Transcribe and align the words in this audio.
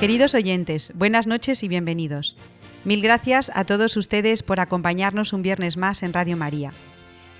Queridos 0.00 0.34
oyentes, 0.34 0.92
buenas 0.94 1.26
noches 1.26 1.64
y 1.64 1.68
bienvenidos. 1.68 2.36
Mil 2.84 3.02
gracias 3.02 3.50
a 3.52 3.64
todos 3.64 3.96
ustedes 3.96 4.44
por 4.44 4.60
acompañarnos 4.60 5.32
un 5.32 5.42
viernes 5.42 5.76
más 5.76 6.04
en 6.04 6.12
Radio 6.12 6.36
María. 6.36 6.70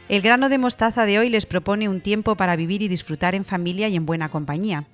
El 0.08 0.22
grano 0.22 0.48
de 0.48 0.58
mostaza 0.58 1.06
de 1.06 1.20
hoy 1.20 1.30
les 1.30 1.46
propone 1.46 1.88
un 1.88 2.00
tiempo 2.00 2.34
para 2.34 2.56
vivir 2.56 2.82
y 2.82 2.88
disfrutar 2.88 3.36
en 3.36 3.44
familia 3.44 3.86
y 3.86 3.94
en 3.94 4.06
buena 4.06 4.28
compañía. 4.28 4.86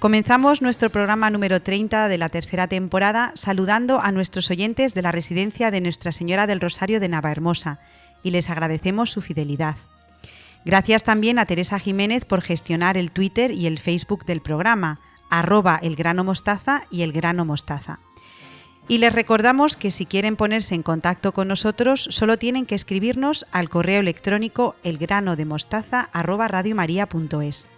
Comenzamos 0.00 0.62
nuestro 0.62 0.90
programa 0.90 1.30
número 1.30 1.62
30 1.62 2.08
de 2.08 2.18
la 2.18 2.28
tercera 2.28 2.66
temporada 2.66 3.30
saludando 3.36 4.00
a 4.00 4.10
nuestros 4.10 4.50
oyentes 4.50 4.92
de 4.92 5.02
la 5.02 5.12
residencia 5.12 5.70
de 5.70 5.80
Nuestra 5.80 6.10
Señora 6.10 6.48
del 6.48 6.60
Rosario 6.60 6.98
de 6.98 7.08
Navahermosa 7.08 7.78
y 8.24 8.32
les 8.32 8.50
agradecemos 8.50 9.12
su 9.12 9.20
fidelidad. 9.20 9.76
Gracias 10.64 11.04
también 11.04 11.38
a 11.38 11.46
Teresa 11.46 11.78
Jiménez 11.78 12.24
por 12.24 12.42
gestionar 12.42 12.96
el 12.96 13.12
Twitter 13.12 13.52
y 13.52 13.68
el 13.68 13.78
Facebook 13.78 14.24
del 14.24 14.40
programa, 14.40 14.98
arroba 15.30 15.78
el 15.82 15.96
mostaza 16.24 16.84
y 16.90 17.02
el 17.02 17.12
grano 17.12 17.44
mostaza. 17.44 18.00
Y 18.88 18.96
les 18.98 19.12
recordamos 19.12 19.76
que 19.76 19.92
si 19.92 20.04
quieren 20.04 20.34
ponerse 20.36 20.74
en 20.74 20.82
contacto 20.82 21.32
con 21.32 21.48
nosotros, 21.48 22.08
solo 22.10 22.38
tienen 22.38 22.66
que 22.66 22.74
escribirnos 22.74 23.46
al 23.52 23.68
correo 23.68 24.00
electrónico 24.00 24.74
elgranodemostaza@radiomaria.es. 24.82 27.68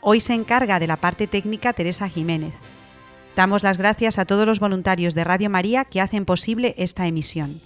Hoy 0.00 0.20
se 0.20 0.34
encarga 0.34 0.78
de 0.78 0.86
la 0.86 0.96
parte 0.96 1.26
técnica 1.26 1.72
Teresa 1.72 2.08
Jiménez. 2.08 2.54
Damos 3.34 3.64
las 3.64 3.78
gracias 3.78 4.18
a 4.18 4.24
todos 4.24 4.46
los 4.46 4.60
voluntarios 4.60 5.14
de 5.14 5.24
Radio 5.24 5.50
María 5.50 5.84
que 5.84 6.00
hacen 6.00 6.24
posible 6.24 6.74
esta 6.78 7.06
emisión. 7.06 7.60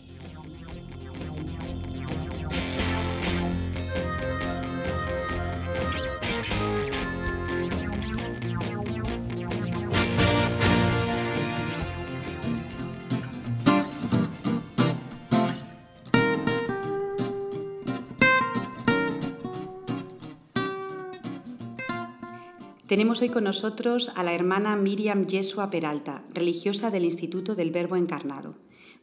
Tenemos 22.92 23.22
hoy 23.22 23.30
con 23.30 23.44
nosotros 23.44 24.12
a 24.16 24.22
la 24.22 24.34
hermana 24.34 24.76
Miriam 24.76 25.26
Yesua 25.26 25.70
Peralta, 25.70 26.26
religiosa 26.34 26.90
del 26.90 27.06
Instituto 27.06 27.54
del 27.54 27.70
Verbo 27.70 27.96
Encarnado. 27.96 28.54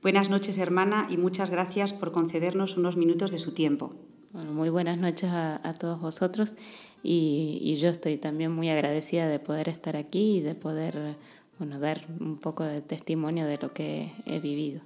Buenas 0.03 0.29
noches, 0.29 0.59
hermana, 0.59 1.07
y 1.09 1.17
muchas 1.17 1.49
gracias 1.49 1.91
por 1.91 2.11
concedernos 2.11 2.77
unos 2.77 2.97
minutos 2.97 3.31
de 3.31 3.39
su 3.39 3.55
tiempo. 3.55 3.95
muy 4.31 4.69
buenas 4.69 4.99
noches 4.99 5.31
a, 5.31 5.73
todos 5.79 5.99
vosotros 5.99 6.53
y, 7.01 7.75
yo 7.81 7.89
estoy 7.89 8.19
también 8.19 8.51
muy 8.51 8.69
agradecida 8.69 9.27
de 9.27 9.39
poder 9.39 9.69
estar 9.69 9.97
aquí 9.97 10.37
y 10.37 10.41
de 10.41 10.53
poder 10.53 11.17
bueno, 11.57 11.79
dar 11.79 12.05
un 12.19 12.37
poco 12.37 12.65
de 12.65 12.81
testimonio 12.81 13.47
de 13.47 13.57
lo 13.57 13.73
que 13.73 14.11
he 14.27 14.39
vivido. 14.39 14.81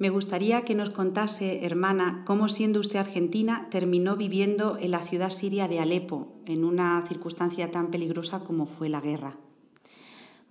Me 0.00 0.08
gustaría 0.08 0.62
que 0.62 0.74
nos 0.74 0.88
contase, 0.88 1.66
hermana, 1.66 2.22
cómo 2.24 2.48
siendo 2.48 2.80
usted 2.80 2.98
argentina 2.98 3.68
terminó 3.70 4.16
viviendo 4.16 4.78
en 4.80 4.92
la 4.92 5.00
ciudad 5.00 5.28
siria 5.28 5.68
de 5.68 5.78
Alepo, 5.78 6.40
en 6.46 6.64
una 6.64 7.04
circunstancia 7.06 7.70
tan 7.70 7.90
peligrosa 7.90 8.40
como 8.40 8.64
fue 8.64 8.88
la 8.88 9.02
guerra. 9.02 9.36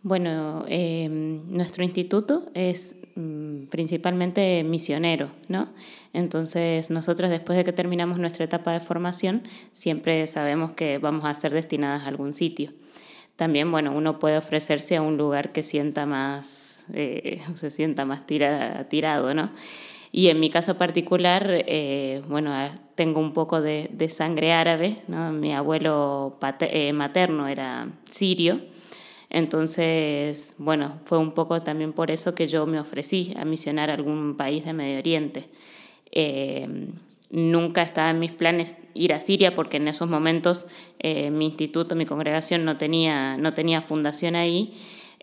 Bueno, 0.04 0.66
em, 0.68 1.42
nuestro 1.50 1.84
instituto 1.84 2.52
es 2.54 2.94
mm, 3.16 3.64
principalmente 3.72 4.64
misionero, 4.64 5.32
¿no? 5.48 5.70
Entonces, 6.14 6.92
nosotros 6.92 7.32
después 7.32 7.58
de 7.58 7.64
que 7.64 7.74
terminamos 7.74 8.20
nuestra 8.20 8.46
etapa 8.46 8.72
de 8.72 8.80
formación, 8.80 9.42
siempre 9.72 10.28
sabemos 10.28 10.74
que 10.74 11.00
vamos 11.00 11.26
a 11.26 11.34
ser 11.34 11.54
destinadas 11.54 12.04
a 12.04 12.08
algún 12.08 12.34
sitio. 12.34 12.72
También, 13.36 13.72
bueno, 13.72 13.94
uno 13.98 14.20
puede 14.20 14.38
ofrecerse 14.38 14.96
a 14.96 15.02
un 15.02 15.18
lugar 15.18 15.52
que 15.52 15.64
sienta 15.64 16.06
más 16.06 16.59
eh, 16.94 17.42
se 17.56 17.70
sienta 17.70 18.06
más 18.06 18.26
tirado, 18.26 19.34
¿no? 19.34 19.52
Y 20.12 20.30
en 20.30 20.40
mi 20.40 20.50
caso 20.50 20.76
particular, 20.76 21.48
eh, 21.68 22.22
bueno, 22.28 22.52
ah, 22.52 22.72
tengo 22.96 23.20
un 23.20 23.32
poco 23.32 23.62
de, 23.62 24.10
sangre 24.10 24.54
árabe, 24.54 24.98
¿no? 25.08 25.32
Mi 25.32 25.54
abuelo 25.54 26.38
eh, 26.62 26.94
materno 26.94 27.48
era 27.48 27.88
sirio, 28.10 28.60
entonces, 29.30 30.56
bueno, 30.58 31.00
fue 31.06 31.20
un 31.20 31.34
poco 31.34 31.62
también 31.62 31.94
por 31.94 32.10
eso 32.10 32.34
que 32.34 32.48
yo 32.48 32.66
me 32.66 32.80
ofrecí 32.80 33.36
a 33.38 33.46
misionar 33.46 33.92
a 33.92 33.94
algún 33.94 34.36
país 34.36 34.66
de 34.66 34.74
Medio 34.74 34.98
Oriente. 34.98 35.50
nunca 37.30 37.84
estaba 37.84 38.10
en 38.10 38.18
mis 38.18 38.32
planes 38.32 38.78
ir 38.96 39.14
a 39.14 39.20
Siria 39.20 39.54
porque 39.54 39.78
en 39.78 39.88
esos 39.88 40.10
momentos 40.10 40.66
mi 41.04 41.46
instituto, 41.46 41.96
mi 41.96 42.08
congregación 42.08 42.66
no 42.66 42.78
tenía, 42.78 43.38
no 43.38 43.54
tenía 43.54 43.82
fundación 43.82 44.36
ahí 44.36 44.74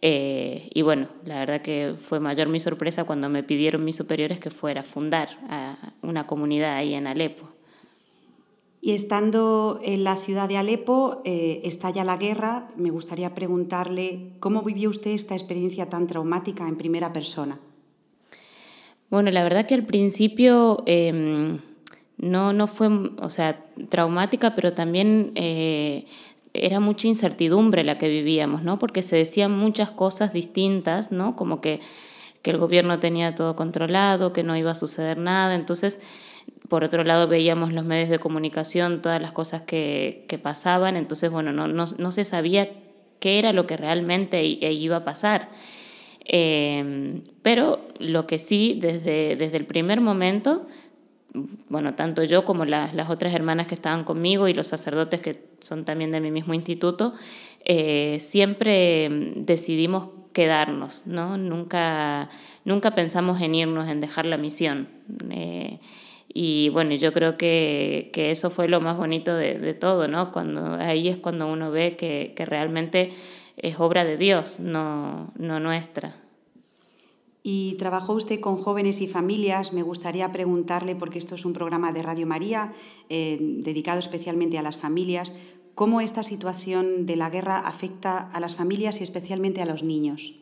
eh, 0.03 0.69
y 0.75 0.83
bueno, 0.83 1.09
la 1.25 1.39
verdad 1.39 1.63
que 1.63 1.95
fue 1.99 2.21
mayor 2.21 2.49
mi 2.49 2.61
sorpresa 2.61 3.05
cuando 3.05 3.29
me 3.29 3.43
pidieron 3.43 3.85
mis 3.85 3.97
superiores 3.97 4.39
que 4.41 4.51
fuera 4.51 4.83
a 4.83 4.85
fundar 4.85 5.29
una 6.03 6.27
comunidad 6.27 6.77
ahí 6.77 6.95
en 6.95 7.07
Alepo. 7.07 7.49
Y 8.87 8.93
estando 8.93 9.81
en 9.83 10.05
la 10.05 10.15
ciudad 10.15 10.49
de 10.49 10.59
Alepo, 10.59 11.21
eh, 11.25 11.63
estalla 11.65 12.05
la 12.05 12.19
guerra, 12.19 12.69
me 12.77 12.91
gustaría 12.91 13.35
preguntarle 13.35 14.33
cómo 14.39 14.63
vivió 14.63 14.91
usted 14.91 15.11
esta 15.11 15.35
experiencia 15.35 15.89
tan 15.89 16.07
traumática 16.07 16.69
en 16.69 16.77
primera 16.77 17.13
persona. 17.13 17.59
Bueno, 19.11 19.33
la 19.33 19.43
verdad 19.43 19.67
que 19.67 19.75
al 19.75 19.83
principio 19.83 20.85
em, 20.87 21.59
no, 22.17 22.53
no 22.53 22.67
fue, 22.69 22.89
o 22.89 23.29
sea, 23.29 23.65
traumática, 23.89 24.55
pero 24.55 24.73
también 24.73 25.33
eh, 25.35 26.05
era 26.65 26.81
mucha 26.81 27.09
incertidumbre 27.09 27.85
la 27.85 27.99
que 27.99 28.09
vivíamos, 28.09 28.63
¿no? 28.63 28.79
Porque 28.79 29.03
se 29.03 29.17
decían 29.17 29.57
muchas 29.57 29.91
cosas 29.91 30.33
distintas, 30.33 31.13
¿no? 31.13 31.37
Como 31.37 31.61
que, 31.61 31.81
que 32.43 32.51
el 32.51 32.59
gobierno 32.59 32.99
tenía 32.99 33.35
todo 33.35 33.57
controlado, 33.57 34.33
que 34.33 34.43
no 34.43 34.57
iba 34.57 34.71
a 34.71 34.75
suceder 34.75 35.19
nada. 35.19 35.55
Entonces, 35.55 35.99
por 36.69 36.85
otro 36.85 37.05
lado, 37.05 37.29
veíamos 37.29 37.73
los 37.73 37.85
medios 37.85 38.09
de 38.09 38.19
comunicación, 38.19 39.03
todas 39.03 39.21
las 39.21 39.33
cosas 39.33 39.63
que, 39.63 40.25
que 40.29 40.39
pasaban. 40.39 40.97
Entonces, 40.97 41.31
bueno, 41.31 41.53
no, 41.53 41.69
no, 41.69 41.85
no, 41.99 42.11
se 42.11 42.25
sabía 42.25 42.69
qué 43.21 43.39
era 43.39 43.53
lo 43.53 43.67
que 43.67 43.77
realmente 43.77 44.45
iba 44.45 44.97
a 44.97 45.05
pasar. 45.05 45.49
Eh, 46.25 47.23
pero 47.43 47.87
lo 48.01 48.27
que 48.27 48.39
sí, 48.39 48.79
desde, 48.81 49.37
desde 49.37 49.57
el 49.57 49.65
primer 49.65 50.01
momento, 50.01 50.67
bueno, 51.69 51.95
tanto 51.95 52.25
yo 52.25 52.45
como 52.45 52.65
las 52.65 53.11
otras 53.11 53.35
hermanas 53.35 53.67
que 53.67 53.75
estaban 53.75 54.05
conmigo 54.05 54.49
y 54.49 54.55
los 54.55 54.67
sacerdotes 54.67 55.21
que 55.21 55.41
son 55.61 55.85
también 55.85 56.13
de 56.13 56.21
mi 56.21 56.31
mismo 56.31 56.55
instituto, 56.55 57.15
eh, 57.65 58.19
siempre 58.21 59.09
decidimos 59.37 60.11
quedarnos, 60.33 61.03
¿no? 61.07 61.37
Nunca, 61.39 62.29
nunca 62.65 62.91
pensamos 62.93 63.41
en 63.41 63.55
irnos, 63.55 63.89
en 63.89 64.01
dejar 64.01 64.27
la 64.27 64.37
misión. 64.37 64.89
Eh, 65.31 65.79
y 66.33 66.69
bueno, 66.69 66.95
yo 66.95 67.13
creo 67.13 67.37
que, 67.37 68.11
que, 68.13 68.31
eso 68.31 68.51
fue 68.51 68.69
lo 68.69 68.81
más 68.81 68.97
bonito 68.97 69.35
de, 69.35 69.59
de, 69.59 69.73
todo, 69.73 70.09
¿no? 70.09 70.33
Cuando, 70.33 70.75
ahí 70.75 71.09
es 71.09 71.17
cuando 71.17 71.47
uno 71.47 71.71
ve 71.71 71.97
que, 71.97 72.35
que 72.37 72.45
realmente 72.45 73.11
es 73.57 73.81
obra 73.81 74.05
de 74.05 74.19
Dios, 74.19 74.61
no, 74.61 75.33
no 75.39 75.61
nuestra 75.61 76.15
y 77.49 77.75
trabajó 77.75 78.15
usted 78.15 78.41
con 78.41 78.57
jóvenes 78.57 79.01
y 79.01 79.07
familias. 79.07 79.73
Me 79.73 79.85
gustaría 79.85 80.33
preguntarle, 80.33 80.97
porque 80.97 81.19
esto 81.19 81.37
es 81.37 81.45
un 81.45 81.53
programa 81.53 81.93
de 81.93 82.03
Radio 82.03 82.27
María 82.27 82.73
eh, 83.09 83.39
dedicado 83.41 84.01
especialmente 84.01 84.59
a 84.59 84.63
las 84.63 84.77
familias, 84.77 85.33
cómo 85.77 86.01
esta 86.01 86.25
situación 86.25 87.07
de 87.07 87.15
la 87.15 87.31
guerra 87.31 87.59
afecta 87.59 88.19
a 88.19 88.41
las 88.41 88.57
familias 88.57 88.99
y 88.99 89.05
especialmente 89.05 89.63
a 89.63 89.65
los 89.65 89.85
niños. 89.85 90.41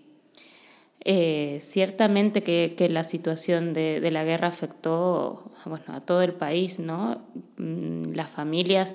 Eh, 1.05 1.59
ciertamente 1.61 2.43
que, 2.43 2.89
la 2.89 3.05
situación 3.05 3.75
de, 3.75 4.11
la 4.11 4.25
guerra 4.25 4.49
afectó 4.49 5.53
bueno, 5.67 5.85
a 5.89 6.01
todo 6.01 6.23
el 6.23 6.33
país, 6.33 6.79
¿no? 6.79 7.21
Mm, 7.59 8.15
las 8.15 8.31
familias 8.31 8.95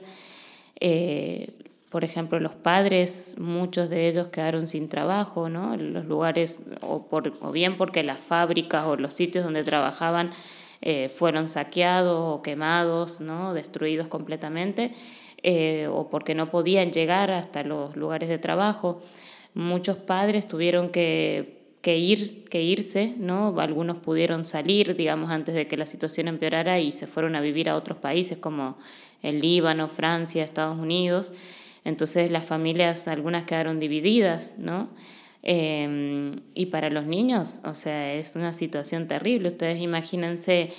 eh, 0.79 1.53
por 1.89 2.03
ejemplo, 2.03 2.39
los 2.39 2.53
padres, 2.53 3.33
muchos 3.37 3.89
de 3.89 4.07
ellos 4.07 4.27
quedaron 4.27 4.67
sin 4.67 4.89
trabajo, 4.89 5.49
¿no? 5.49 5.75
Los 5.75 6.05
lugares, 6.05 6.57
o, 6.81 7.07
por, 7.07 7.33
o 7.41 7.51
bien 7.51 7.77
porque 7.77 8.03
las 8.03 8.19
fábricas 8.19 8.85
o 8.85 8.95
los 8.95 9.13
sitios 9.13 9.43
donde 9.43 9.63
trabajaban 9.63 10.31
eh, 10.81 11.09
fueron 11.09 11.47
saqueados 11.47 12.37
o 12.37 12.41
quemados, 12.43 13.21
¿no? 13.21 13.55
Destruidos 13.55 14.07
completamente, 14.07 14.91
eh, 15.41 15.87
o 15.91 16.09
porque 16.11 16.35
no 16.35 16.51
podían 16.51 16.91
llegar 16.91 17.31
hasta 17.31 17.63
los 17.63 17.95
lugares 17.95 18.29
de 18.29 18.37
trabajo. 18.37 19.01
Muchos 19.55 19.97
padres 19.97 20.47
tuvieron 20.47 20.89
que, 20.89 21.57
que, 21.81 21.97
ir, 21.97 22.45
que 22.45 22.61
irse, 22.61 23.15
¿no? 23.17 23.59
Algunos 23.59 23.97
pudieron 23.97 24.43
salir, 24.43 24.95
digamos, 24.95 25.31
antes 25.31 25.55
de 25.55 25.67
que 25.67 25.75
la 25.75 25.87
situación 25.87 26.27
empeorara 26.27 26.79
y 26.79 26.91
se 26.91 27.07
fueron 27.07 27.35
a 27.35 27.41
vivir 27.41 27.67
a 27.67 27.75
otros 27.75 27.97
países 27.97 28.37
como 28.37 28.77
el 29.23 29.41
Líbano, 29.41 29.89
Francia, 29.89 30.43
Estados 30.43 30.77
Unidos. 30.77 31.31
Entonces 31.85 32.31
las 32.31 32.45
familias, 32.45 33.07
algunas 33.07 33.45
quedaron 33.45 33.79
divididas, 33.79 34.55
¿no? 34.57 34.89
Em, 35.41 36.41
y 36.53 36.67
para 36.67 36.89
los 36.89 37.05
niños, 37.05 37.59
o 37.63 37.73
sea, 37.73 38.13
es 38.13 38.35
una 38.35 38.53
situación 38.53 39.07
terrible. 39.07 39.47
Ustedes 39.47 39.81
imagínense 39.81 40.69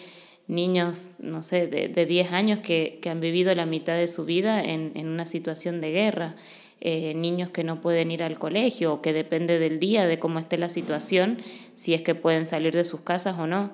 niños, 0.49 1.07
no 1.19 1.43
sé, 1.43 1.67
de, 1.67 1.89
de 1.89 2.07
10 2.07 2.33
años 2.33 2.59
que, 2.59 2.99
que, 3.01 3.09
han 3.09 3.21
vivido 3.21 3.55
la 3.55 3.67
mitad 3.67 3.97
de 3.97 4.09
su 4.09 4.25
vida 4.25 4.63
en, 4.63 4.93
en 4.95 5.09
una 5.09 5.25
situación 5.25 5.81
de 5.81 5.93
guerra. 5.93 6.35
eh, 6.83 7.13
niños 7.15 7.51
que 7.51 7.63
no 7.63 7.83
pueden 7.83 8.11
ir 8.11 8.23
al 8.23 8.39
colegio 8.39 8.95
o 8.95 9.03
que 9.03 9.13
depende 9.13 9.59
del 9.59 9.79
día, 9.81 10.07
de 10.07 10.19
cómo 10.19 10.39
esté 10.39 10.57
la 10.57 10.71
situación, 10.71 11.39
si 11.75 11.93
es 11.93 12.01
que 12.01 12.15
pueden 12.15 12.47
salir 12.47 12.75
de 12.75 12.85
sus 12.85 13.01
casas 13.01 13.39
o 13.39 13.47
no. 13.47 13.71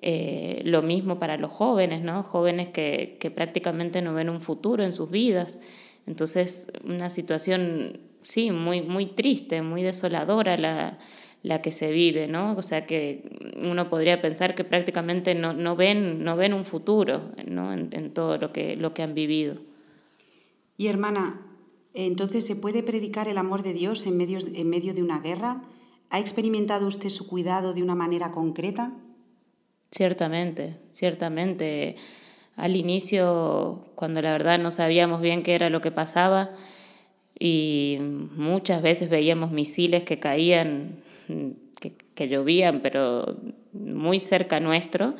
Eh, 0.00 0.62
lo 0.64 0.80
mismo 0.82 1.18
para 1.18 1.36
los 1.36 1.50
jóvenes, 1.50 2.02
¿no? 2.02 2.22
Jóvenes 2.22 2.68
que, 2.68 3.18
que 3.20 3.30
prácticamente 3.30 4.00
no 4.00 4.14
ven 4.14 4.30
un 4.30 4.40
futuro 4.40 4.82
en 4.84 4.92
sus 4.92 5.10
vidas. 5.10 5.58
Entonces, 6.08 6.66
una 6.84 7.10
situación, 7.10 8.00
sí, 8.22 8.50
muy, 8.50 8.80
muy 8.80 9.06
triste, 9.06 9.60
muy 9.60 9.82
desoladora 9.82 10.56
la, 10.56 10.98
la 11.42 11.60
que 11.60 11.70
se 11.70 11.92
vive, 11.92 12.26
¿no? 12.28 12.56
O 12.56 12.62
sea 12.62 12.86
que 12.86 13.28
uno 13.62 13.90
podría 13.90 14.22
pensar 14.22 14.54
que 14.54 14.64
prácticamente 14.64 15.34
no, 15.34 15.52
no 15.52 15.76
ven, 15.76 16.24
no 16.24 16.34
ven 16.34 16.54
un 16.54 16.64
futuro 16.64 17.30
¿no? 17.46 17.72
en, 17.74 17.90
en, 17.92 18.12
todo 18.14 18.38
lo 18.38 18.52
que, 18.52 18.74
lo 18.76 18.94
que 18.94 19.02
han 19.02 19.14
vivido. 19.14 19.56
Y 20.78 20.86
hermana, 20.86 21.42
entonces, 21.92 22.46
¿se 22.46 22.56
puede 22.56 22.82
predicar 22.82 23.28
el 23.28 23.36
amor 23.36 23.62
de 23.62 23.74
Dios 23.74 24.06
en 24.06 24.16
medio, 24.16 24.38
en 24.54 24.70
medio 24.70 24.94
de 24.94 25.02
una 25.02 25.20
guerra? 25.20 25.62
¿Ha 26.08 26.20
experimentado 26.20 26.86
usted 26.86 27.10
su 27.10 27.26
cuidado 27.26 27.74
de 27.74 27.82
una 27.82 27.94
manera 27.94 28.30
concreta? 28.30 28.96
Ciertamente, 29.90 30.76
ciertamente. 30.92 31.96
Al 32.58 32.74
inicio, 32.74 33.84
cuando 33.94 34.20
la 34.20 34.32
verdad 34.32 34.58
no 34.58 34.72
sabíamos 34.72 35.20
bien 35.20 35.44
qué 35.44 35.54
era 35.54 35.70
lo 35.70 35.80
que 35.80 35.92
pasaba, 35.92 36.50
y 37.38 37.98
muchas 38.00 38.82
veces 38.82 39.10
veíamos 39.10 39.52
misiles 39.52 40.02
que 40.02 40.18
caían, 40.18 40.96
que, 42.16 42.28
llovían, 42.28 42.80
pero 42.80 43.36
muy 43.72 44.18
cerca 44.18 44.58
nuestro, 44.58 45.14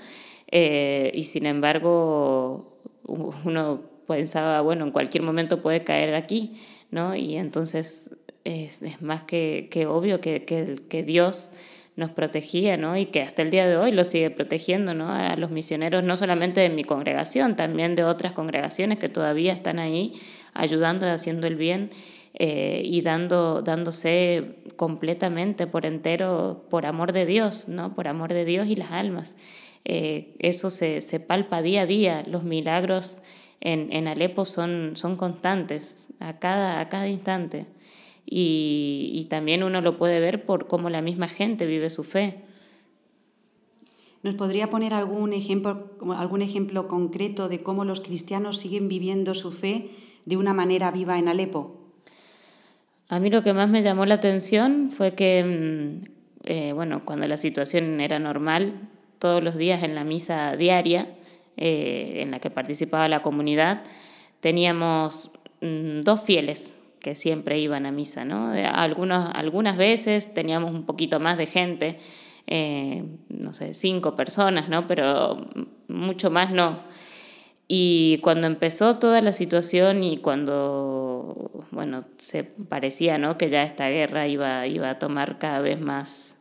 eh, 0.51 1.13
y 1.15 1.23
sin 1.23 1.47
embargo 1.47 2.77
uno 3.05 3.83
pensaba, 4.09 4.61
bueno, 4.63 4.85
en 4.85 4.91
cualquier 4.91 5.23
momento 5.23 5.63
puede 5.63 5.85
caer 5.85 6.17
aquí, 6.17 6.55
¿no? 6.91 7.15
Y 7.15 7.37
entonces 7.37 8.17
es, 8.43 8.81
más 9.01 9.23
que, 9.23 9.69
que 9.71 9.87
obvio 9.87 10.21
que, 10.21 10.45
que, 10.45 10.77
que, 10.89 11.05
Dios 11.05 11.53
nos 11.99 12.11
protegía, 12.11 12.77
¿no? 12.77 12.97
Y 12.97 13.07
que 13.07 13.23
hasta 13.23 13.43
el 13.43 13.51
día 13.51 13.67
de 13.67 13.77
hoy 13.77 13.91
lo 13.91 14.05
sigue 14.05 14.31
protegiendo, 14.31 14.95
¿no? 14.95 15.11
A 15.11 15.35
los 15.35 15.51
misioneros, 15.51 16.05
no 16.05 16.15
solamente 16.15 16.61
de 16.61 16.71
mi 16.71 16.85
congregación, 16.85 17.57
también 17.57 17.97
de 17.97 18.05
otras 18.05 18.33
congregaciones 18.33 19.01
que 19.01 19.09
todavía 19.09 19.53
están 19.53 19.81
ahí 19.81 20.13
ayudando 20.55 21.11
haciendo 21.11 21.49
el 21.49 21.57
bien 21.57 21.91
eh, 22.35 22.83
y 22.85 23.03
dando, 23.03 23.63
dándose 23.63 24.61
completamente 24.77 25.67
por 25.67 25.87
entero 25.87 26.67
por 26.71 26.87
amor 26.87 27.13
de 27.13 27.27
Dios, 27.27 27.67
¿no? 27.67 27.97
Por 27.97 28.07
amor 28.07 28.33
de 28.33 28.45
Dios 28.45 28.69
y 28.69 28.77
las 28.77 28.93
almas. 28.93 29.35
Eh, 29.85 30.37
eso 30.39 30.71
se, 30.71 31.01
se 31.01 31.19
palpa 31.19 31.63
día 31.63 31.83
a 31.83 31.87
día, 31.87 32.23
los 32.29 32.45
milagros 32.45 33.17
en, 33.61 33.93
en 33.93 34.07
Alepo 34.07 34.45
son, 34.45 34.93
son 34.95 35.17
constantes 35.17 36.11
a 36.21 36.39
cada, 36.39 36.79
a 36.79 36.89
cada 36.89 37.09
instante. 37.09 37.67
Y, 38.31 39.11
y, 39.15 39.25
también 39.25 39.63
uno 39.63 39.81
lo 39.81 39.97
puede 39.97 40.21
ver 40.21 40.45
por 40.45 40.67
cómo 40.67 40.91
la 40.91 41.01
misma 41.01 41.29
gente 41.29 41.65
vive 41.65 41.89
su 41.89 42.05
fe. 42.05 42.43
¿Nos 44.23 44.35
podría 44.35 44.69
poner 44.69 44.93
algún 44.93 45.33
ejemplo, 45.33 45.91
algún 46.15 46.43
ejemplo 46.43 46.89
concreto 46.89 47.49
de 47.49 47.63
cómo 47.63 47.87
los 47.87 48.01
cristianos 48.01 48.59
siguen 48.59 48.89
viviendo 48.89 49.35
su 49.35 49.51
fe 49.51 49.91
de 50.27 50.37
una 50.37 50.53
manera 50.53 50.91
viva 50.91 51.19
en 51.19 51.29
Alepo? 51.29 51.79
A 53.09 53.21
mí 53.21 53.31
lo 53.31 53.43
que 53.43 53.55
más 53.55 53.71
me 53.71 53.83
llamó 53.83 54.05
la 54.05 54.17
atención 54.17 54.91
fue 54.91 55.15
que, 55.15 55.45
mm, 55.45 56.09
eh, 56.45 56.73
bueno, 56.75 57.05
cuando 57.07 57.27
la 57.27 57.39
situación 57.39 58.01
era 58.01 58.19
normal, 58.19 58.75
todos 59.19 59.43
los 59.43 59.57
días 59.57 59.83
en 59.83 59.95
la 59.95 60.05
misa 60.05 60.57
diaria, 60.57 61.17
eh, 61.57 62.19
en 62.19 62.31
la 62.31 62.41
que 62.41 62.51
participaba 62.51 63.09
la 63.09 63.23
comunidad, 63.23 63.83
teníamos 64.41 65.31
mm, 65.63 66.01
dos 66.01 66.23
fieles 66.23 66.75
que 67.01 67.15
siempre 67.15 67.59
iban 67.59 67.87
a 67.87 67.93
misa, 67.93 68.25
¿no? 68.25 68.53
Algunos, 68.73 69.31
algunas 69.35 69.77
veces 69.77 70.33
teníamos 70.33 70.73
un 70.73 70.85
poquito 70.85 71.21
más 71.21 71.39
de 71.39 71.47
gente, 71.47 71.99
eh, 72.47 73.05
no 73.29 73.53
sé, 73.53 73.75
cinco 73.75 74.17
personas, 74.17 74.69
¿no? 74.69 74.87
Pero 74.87 75.47
mucho 75.89 76.31
más 76.31 76.51
no. 76.51 76.81
Y 77.69 78.19
cuando 78.23 78.47
empezó 78.47 78.97
toda 78.97 79.21
la 79.21 79.33
situación 79.33 80.03
y 80.03 80.17
cuando, 80.17 81.67
bueno, 81.71 82.05
se 82.17 82.45
parecía, 82.45 83.19
¿no? 83.19 83.37
Que 83.37 83.51
ya 83.51 83.63
esta 83.63 83.91
guerra 83.91 84.27
iba, 84.27 84.67
iba 84.67 84.89
a 84.89 84.99
tomar 84.99 85.39
cada 85.39 85.61
vez 85.61 85.79
más 85.79 86.37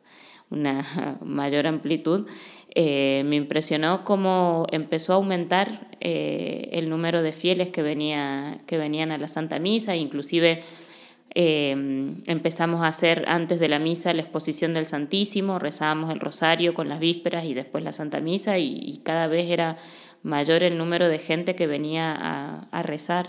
una 0.49 0.85
mayor 1.21 1.67
amplitud, 1.67 2.27
eh, 2.75 3.23
me 3.25 3.35
impresionó 3.35 4.03
cómo 4.03 4.67
empezó 4.71 5.13
a 5.13 5.15
aumentar 5.15 5.87
eh, 5.99 6.69
el 6.73 6.89
número 6.89 7.21
de 7.21 7.31
fieles 7.31 7.69
que, 7.69 7.81
venía, 7.81 8.59
que 8.67 8.77
venían 8.77 9.11
a 9.11 9.17
la 9.17 9.27
Santa 9.27 9.57
Misa, 9.59 9.95
inclusive 9.95 10.61
eh, 11.33 11.71
empezamos 12.27 12.81
a 12.81 12.87
hacer 12.87 13.25
antes 13.27 13.59
de 13.59 13.69
la 13.69 13.79
misa 13.79 14.13
la 14.13 14.21
exposición 14.21 14.73
del 14.73 14.85
Santísimo, 14.85 15.59
rezábamos 15.59 16.11
el 16.11 16.19
rosario 16.19 16.73
con 16.73 16.89
las 16.89 16.99
vísperas 16.99 17.45
y 17.45 17.53
después 17.53 17.83
la 17.83 17.91
Santa 17.91 18.19
Misa 18.19 18.57
y, 18.57 18.99
cada 19.03 19.27
vez 19.27 19.49
era 19.49 19.77
mayor 20.23 20.63
el 20.63 20.77
número 20.77 21.07
de 21.07 21.19
gente 21.19 21.55
que 21.55 21.67
venía 21.67 22.67
a, 22.71 22.83
rezar. 22.83 23.27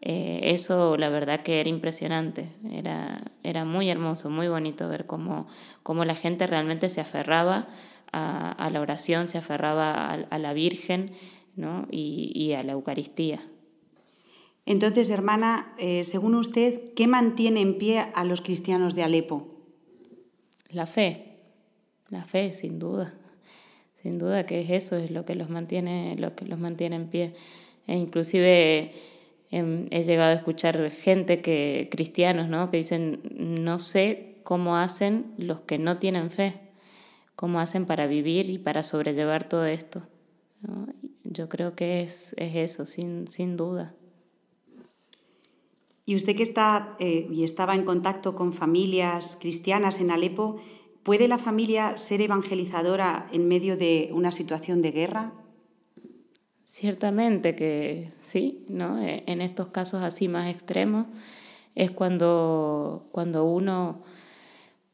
eso 0.00 0.96
la 0.96 1.08
verdad 1.08 1.40
que 1.40 1.60
era 1.60 1.68
impresionante, 1.68 2.48
era, 2.70 3.22
era 3.42 3.64
muy 3.64 3.88
hermoso, 3.88 4.30
muy 4.30 4.48
bonito 4.48 4.88
ver 4.88 5.06
cómo, 5.06 5.46
cómo 5.82 6.04
la 6.04 6.14
gente 6.14 6.46
realmente 6.46 6.88
se 6.88 7.00
aferraba 7.00 7.66
a, 8.14 8.70
la 8.70 8.80
oración, 8.80 9.26
se 9.26 9.38
aferraba 9.38 10.12
a, 10.12 10.38
la 10.38 10.52
Virgen 10.52 11.10
¿no? 11.56 11.88
y, 11.90 12.52
a 12.52 12.62
la 12.62 12.72
Eucaristía. 12.72 13.40
Entonces, 14.66 15.10
hermana, 15.10 15.74
eh, 15.78 16.04
según 16.04 16.34
usted, 16.36 16.94
¿qué 16.94 17.06
mantiene 17.06 17.60
en 17.60 17.76
pie 17.76 18.06
a 18.14 18.24
los 18.24 18.40
cristianos 18.40 18.94
de 18.94 19.02
Alepo? 19.02 19.48
La 20.70 20.86
fe, 20.86 21.38
la 22.08 22.24
fe, 22.24 22.52
sin 22.52 22.78
duda. 22.78 23.14
Sin 24.00 24.18
duda 24.18 24.46
que 24.46 24.60
es 24.60 24.70
eso, 24.70 24.96
es 24.96 25.10
lo 25.10 25.24
que 25.24 25.34
los 25.34 25.50
mantiene, 25.50 26.16
lo 26.16 26.34
que 26.34 26.46
los 26.46 26.58
mantiene 26.58 26.96
en 26.96 27.08
pie. 27.08 27.34
E 27.86 27.96
inclusive 27.96 28.92
em, 29.50 29.86
he 29.90 30.04
llegado 30.04 30.30
a 30.30 30.34
escuchar 30.34 30.90
gente 30.90 31.40
que, 31.40 31.88
cristianos, 31.90 32.48
¿no? 32.48 32.70
que 32.70 32.78
dicen, 32.78 33.20
no 33.36 33.78
sé 33.78 34.36
cómo 34.44 34.76
hacen 34.76 35.34
los 35.36 35.60
que 35.62 35.78
no 35.78 35.98
tienen 35.98 36.30
fe 36.30 36.63
cómo 37.36 37.60
hacen 37.60 37.86
para 37.86 38.06
vivir 38.06 38.50
y 38.50 38.58
para 38.58 38.82
sobrellevar 38.82 39.48
todo 39.48 39.66
esto. 39.66 40.02
Yo 41.24 41.48
creo 41.48 41.74
que 41.74 42.02
es, 42.02 42.34
es 42.36 42.54
eso, 42.56 42.86
sin, 42.86 43.26
sin, 43.28 43.56
duda. 43.56 43.94
Y 46.06 46.16
usted 46.16 46.36
que 46.36 46.42
está 46.42 46.96
eh, 46.98 47.26
y 47.30 47.44
estaba 47.44 47.74
en 47.74 47.84
contacto 47.84 48.34
con 48.34 48.52
familias 48.52 49.36
cristianas 49.40 50.00
en 50.00 50.10
Alepo, 50.10 50.60
¿puede 51.02 51.28
la 51.28 51.38
familia 51.38 51.96
ser 51.96 52.20
evangelizadora 52.20 53.26
en 53.32 53.48
medio 53.48 53.76
de 53.76 54.10
una 54.12 54.32
situación 54.32 54.80
de 54.80 54.92
guerra? 54.92 55.32
Ciertamente 56.66 57.54
que 57.54 58.10
sí, 58.22 58.64
¿no? 58.68 58.98
E, 58.98 59.24
en 59.26 59.40
estos 59.40 59.68
casos 59.68 60.02
así 60.02 60.28
más 60.28 60.48
extremos 60.48 61.06
es 61.74 61.90
cuando, 61.90 63.08
cuando 63.12 63.44
uno 63.44 64.02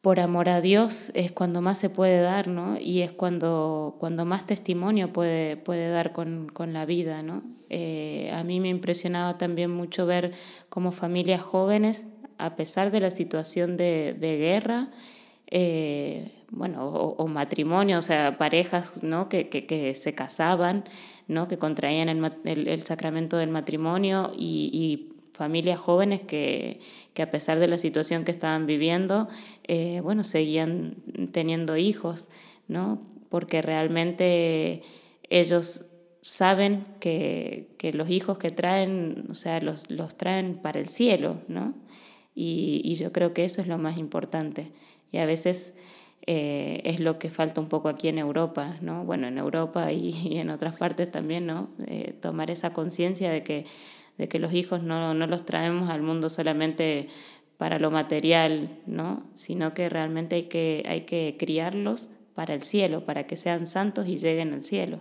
por 0.01 0.19
amor 0.19 0.49
a 0.49 0.61
Dios 0.61 1.13
es 1.15 1.31
cuando 1.31 1.61
más 1.61 1.79
se 1.79 1.91
puede 1.91 2.21
dar, 2.23 2.49
¿no? 2.49 2.79
Y 2.81 3.03
es 3.03 3.13
cuando, 3.13 3.97
cuando 3.99 4.25
más 4.25 4.47
testimonio 4.47 5.13
puede, 5.13 5.57
puede 5.57 5.91
dar 5.91 6.13
con, 6.13 6.49
con 6.49 6.73
la 6.73 6.87
vida, 6.87 7.23
¿no? 7.23 7.43
Eh, 7.69 8.31
a 8.33 8.43
mí 8.43 8.61
me 8.61 8.69
impresionaba 8.69 9.37
también 9.37 9.71
mucho 9.71 10.07
ver 10.07 10.33
cómo 10.71 10.91
familias 10.91 11.43
jóvenes, 11.43 12.07
a 12.39 12.57
pesar 12.57 12.91
de 12.91 13.01
la 13.01 13.11
situación 13.11 13.77
de, 13.77 14.17
de 14.19 14.39
guerra, 14.39 14.89
eh, 15.49 16.33
bueno, 16.51 16.89
o, 16.89 17.27
matrimonio, 17.29 17.99
o 17.99 18.03
sea, 18.03 18.39
parejas, 18.39 19.03
¿no? 19.03 19.29
Que, 19.29 19.49
que, 19.49 19.67
que 19.67 19.95
se 19.95 20.15
casaban, 20.15 20.85
¿no? 21.29 21.47
Que 21.47 21.59
contraían 21.59 22.09
el, 22.09 22.25
el, 22.45 22.69
el 22.69 22.83
sacramento 22.83 23.37
del 23.37 23.51
matrimonio 23.51 24.33
y, 24.37 24.71
y 24.73 25.10
familias 25.41 25.81
jóvenes 25.81 26.21
que, 26.21 26.81
que, 27.15 27.23
a 27.23 27.31
pesar 27.31 27.59
de 27.59 27.67
la 27.67 27.79
situación 27.79 28.25
que 28.25 28.31
estaban 28.31 28.67
viviendo, 28.67 29.27
eh, 29.65 30.01
bueno, 30.03 30.23
seguían 30.23 30.97
teniendo 31.33 31.79
hijos, 31.79 32.29
¿no? 32.69 33.01
Porque 33.31 33.63
realmente 33.63 34.83
ellos 35.31 35.87
saben 36.21 36.85
que, 37.01 37.69
que 37.79 37.95
los 37.95 38.11
hijos 38.11 38.37
que 38.37 38.51
traen, 38.51 39.29
o 39.31 39.35
sea, 39.35 39.63
los, 39.63 39.91
los 39.91 40.15
traen 40.15 40.57
para 40.57 40.79
el 40.79 40.89
cielo, 40.89 41.39
¿no? 41.49 41.73
Y, 42.35 42.83
y, 42.85 42.97
yo 42.97 43.11
creo 43.11 43.33
que 43.33 43.47
eso 43.47 43.63
es 43.63 43.67
lo 43.67 43.79
más 43.79 43.97
importante. 43.97 44.73
Y 45.11 45.17
a 45.17 45.25
veces 45.25 45.73
eh, 46.27 46.83
es 46.85 47.01
lo 47.01 47.19
que 47.19 47.31
falta 47.31 47.61
un 47.61 47.69
poco 47.69 47.89
aquí 47.89 48.09
en 48.09 48.19
Europa, 48.19 48.77
¿no? 48.83 49.05
Bueno, 49.05 49.27
en 49.27 49.39
Europa 49.39 49.91
y, 49.93 50.39
en 50.39 50.51
otras 50.51 50.77
partes 50.77 51.11
también, 51.11 51.47
¿no? 51.47 51.71
Eh, 51.87 52.15
tomar 52.21 52.51
esa 52.51 52.73
conciencia 52.73 53.31
de 53.31 53.43
que 53.43 53.65
de 54.21 54.29
que 54.29 54.39
los 54.39 54.53
hijos 54.53 54.83
no, 54.83 55.15
no 55.15 55.27
los 55.27 55.47
traemos 55.47 55.89
al 55.89 56.03
mundo 56.03 56.29
solamente 56.29 57.09
para 57.57 57.79
lo 57.79 57.91
material, 57.91 58.79
¿no? 58.85 59.23
sino 59.33 59.73
que 59.73 59.89
realmente 59.89 60.37
hay 60.37 60.43
que, 60.43 60.85
hay 60.87 61.07
que 61.07 61.37
criarlos 61.39 62.11
para 62.35 62.53
el 62.53 62.61
cielo, 62.61 63.07
para 63.07 63.27
que 63.27 63.37
sean 63.37 63.65
santos 63.65 64.09
y 64.09 64.19
lleguen 64.19 64.53
al 64.53 64.63
cielo. 64.63 65.01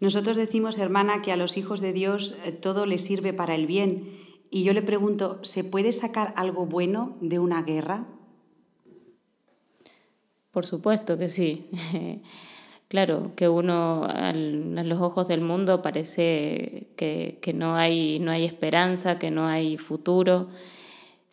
Nosotros 0.00 0.36
decimos, 0.36 0.78
hermana, 0.78 1.22
que 1.22 1.30
a 1.30 1.36
los 1.36 1.56
hijos 1.56 1.80
de 1.80 1.92
Dios 1.92 2.34
eh, 2.44 2.50
todo 2.50 2.86
les 2.86 3.04
sirve 3.04 3.32
para 3.32 3.54
el 3.54 3.68
bien. 3.68 4.18
Y 4.50 4.64
yo 4.64 4.72
le 4.72 4.82
pregunto, 4.82 5.38
¿se 5.44 5.62
puede 5.62 5.92
sacar 5.92 6.34
algo 6.36 6.66
bueno 6.66 7.16
de 7.20 7.38
una 7.38 7.62
guerra? 7.62 8.08
Por 10.50 10.66
supuesto 10.66 11.16
que 11.16 11.28
sí. 11.28 11.70
claro, 12.92 13.32
que 13.36 13.48
uno 13.48 14.04
a 14.04 14.34
los 14.34 15.00
ojos 15.00 15.26
del 15.26 15.40
mundo 15.40 15.80
parece 15.80 16.88
que, 16.94 17.54
no, 17.54 17.74
hay, 17.74 18.18
no 18.18 18.30
hay 18.30 18.44
esperanza, 18.44 19.18
que 19.18 19.30
no 19.30 19.46
hay 19.46 19.78
futuro. 19.78 20.48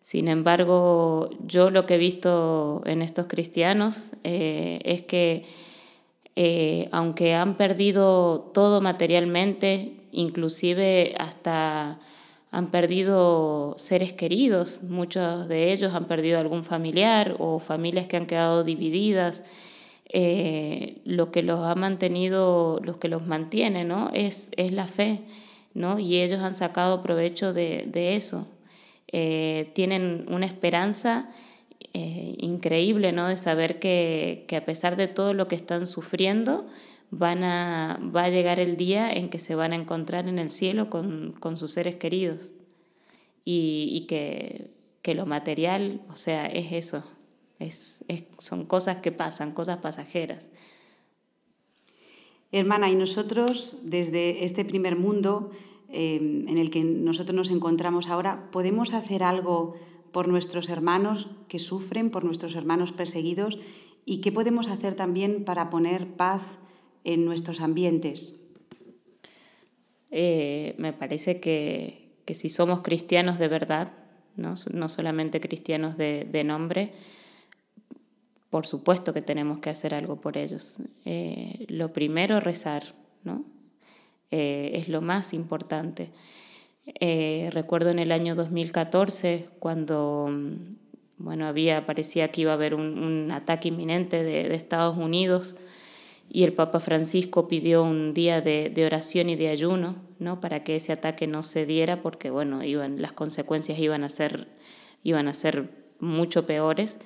Sin 0.02 0.28
embargo, 0.28 1.28
yo 1.46 1.68
lo 1.70 1.84
que 1.84 1.96
he 1.96 1.98
visto 1.98 2.80
en 2.86 3.02
estos 3.02 3.26
cristianos 3.26 4.12
eh, 4.24 4.80
es 4.86 5.02
que 5.02 5.44
eh, 6.34 6.88
aunque 6.92 7.34
han 7.34 7.58
perdido 7.58 8.40
todo 8.54 8.80
materialmente, 8.80 9.92
inclusive 10.12 11.14
hasta 11.18 11.98
han 12.50 12.70
perdido 12.70 13.74
seres 13.76 14.14
queridos, 14.14 14.82
muchos 14.82 15.46
de 15.46 15.74
ellos 15.74 15.92
han 15.92 16.06
perdido 16.06 16.38
algún 16.38 16.64
familiar 16.64 17.36
o 17.38 17.58
familias 17.58 18.06
que 18.06 18.16
han 18.16 18.24
quedado 18.24 18.64
divididas. 18.64 19.42
Eh, 20.12 21.00
lo 21.04 21.30
que 21.30 21.42
los 21.42 21.60
ha 21.60 21.74
mantenido, 21.76 22.80
lo 22.82 22.98
que 22.98 23.08
los 23.08 23.26
mantiene, 23.26 23.84
¿no? 23.84 24.10
Es, 24.12 24.48
es 24.56 24.72
la 24.72 24.86
fe, 24.86 25.20
¿no? 25.72 25.98
Y 25.98 26.20
ellos 26.20 26.40
han 26.40 26.54
sacado 26.54 27.02
provecho 27.02 27.52
de, 27.52 28.16
eso. 28.16 28.48
Eh, 29.12 29.70
tienen 29.74 30.26
una 30.28 30.46
esperanza 30.46 31.30
eh, 31.92 32.34
increíble, 32.38 33.12
¿no? 33.12 33.28
De 33.28 33.36
saber 33.36 33.78
que, 33.78 34.44
que 34.48 34.56
a 34.56 34.64
pesar 34.64 34.96
de 34.96 35.06
todo 35.06 35.32
lo 35.32 35.46
que 35.46 35.54
están 35.54 35.86
sufriendo, 35.86 36.66
van 37.10 37.44
a, 37.44 38.00
va 38.14 38.24
a 38.24 38.30
llegar 38.30 38.60
el 38.60 38.76
día 38.76 39.12
en 39.12 39.28
que 39.28 39.38
se 39.38 39.54
van 39.54 39.72
a 39.72 39.76
encontrar 39.76 40.28
en 40.28 40.38
el 40.38 40.48
cielo 40.48 40.90
con, 40.90 41.32
con 41.38 41.56
sus 41.56 41.72
seres 41.72 41.96
queridos 41.96 42.50
y, 43.44 43.90
y 43.92 44.06
que, 44.06 44.70
que, 45.02 45.14
lo 45.14 45.26
material, 45.26 46.00
o 46.08 46.16
sea, 46.16 46.46
es 46.46 46.72
eso, 46.72 47.02
es, 47.60 48.04
es, 48.08 48.24
son 48.38 48.66
cosas 48.66 48.96
que 48.96 49.12
pasan, 49.12 49.52
cosas 49.52 49.78
pasajeras. 49.78 50.48
Hermana, 52.50 52.90
y 52.90 52.96
nosotros 52.96 53.76
desde 53.82 54.44
este 54.44 54.64
primer 54.64 54.96
mundo 54.96 55.52
eh, 55.88 56.16
en 56.48 56.58
el 56.58 56.70
que 56.70 56.82
nosotros 56.82 57.36
nos 57.36 57.50
encontramos 57.50 58.08
ahora, 58.08 58.50
¿podemos 58.50 58.92
hacer 58.92 59.22
algo 59.22 59.76
por 60.10 60.26
nuestros 60.26 60.68
hermanos 60.68 61.30
que 61.46 61.60
sufren, 61.60 62.10
por 62.10 62.24
nuestros 62.24 62.56
hermanos 62.56 62.90
perseguidos? 62.90 63.58
¿Y 64.04 64.20
qué 64.20 64.32
podemos 64.32 64.68
hacer 64.68 64.94
también 64.94 65.44
para 65.44 65.70
poner 65.70 66.08
paz 66.08 66.42
en 67.04 67.24
nuestros 67.24 67.60
ambientes? 67.60 68.42
Eh, 70.10 70.74
me 70.78 70.92
parece 70.92 71.38
que, 71.38 72.08
que, 72.24 72.34
si 72.34 72.48
somos 72.48 72.82
cristianos 72.82 73.38
de 73.38 73.46
verdad, 73.46 73.92
no, 74.36 74.54
no 74.72 74.88
solamente 74.88 75.40
cristianos 75.40 75.96
de, 75.96 76.26
de, 76.30 76.42
nombre, 76.42 76.92
por 78.50 78.66
supuesto 78.66 79.14
que 79.14 79.22
tenemos 79.22 79.60
que 79.60 79.70
hacer 79.70 79.94
algo 79.94 80.20
por 80.20 80.36
ellos. 80.36 80.76
Eh, 81.04 81.66
lo 81.68 81.92
primero, 81.92 82.40
rezar, 82.40 82.82
¿no? 83.24 83.44
Eh, 84.30 84.72
es 84.74 84.88
lo 84.88 85.00
más 85.00 85.32
importante. 85.32 86.10
recuerdo 87.50 87.90
en 87.90 87.98
el 87.98 88.12
año 88.12 88.34
2014, 88.34 89.48
cuando 89.58 90.30
bueno, 91.18 91.46
había, 91.46 91.86
parecía 91.86 92.28
que 92.28 92.42
iba 92.42 92.52
a 92.52 92.54
haber 92.54 92.74
un, 92.74 92.98
un 92.98 93.30
ataque 93.30 93.68
inminente 93.68 94.24
de, 94.24 94.48
de 94.48 94.54
Estados 94.54 94.96
Unidos, 94.96 95.54
y 96.32 96.44
el 96.44 96.52
Papa 96.52 96.78
Francisco 96.78 97.48
pidió 97.48 97.82
un 97.82 98.14
día 98.14 98.40
de, 98.40 98.72
oración 98.86 99.28
y 99.28 99.36
de 99.36 99.48
ayuno 99.48 99.96
¿no? 100.20 100.40
para 100.40 100.62
que 100.62 100.76
ese 100.76 100.92
ataque 100.92 101.26
no 101.26 101.42
se 101.42 101.66
diera 101.66 102.00
porque 102.00 102.30
bueno, 102.30 102.62
iban, 102.62 103.02
las 103.02 103.12
consecuencias 103.12 103.78
iban 103.80 104.04
a 104.04 104.08
ser, 104.08 104.46
iban 105.02 105.26
a 105.26 105.32
ser 105.32 105.70
mucho 105.98 106.46
peores. 106.46 106.98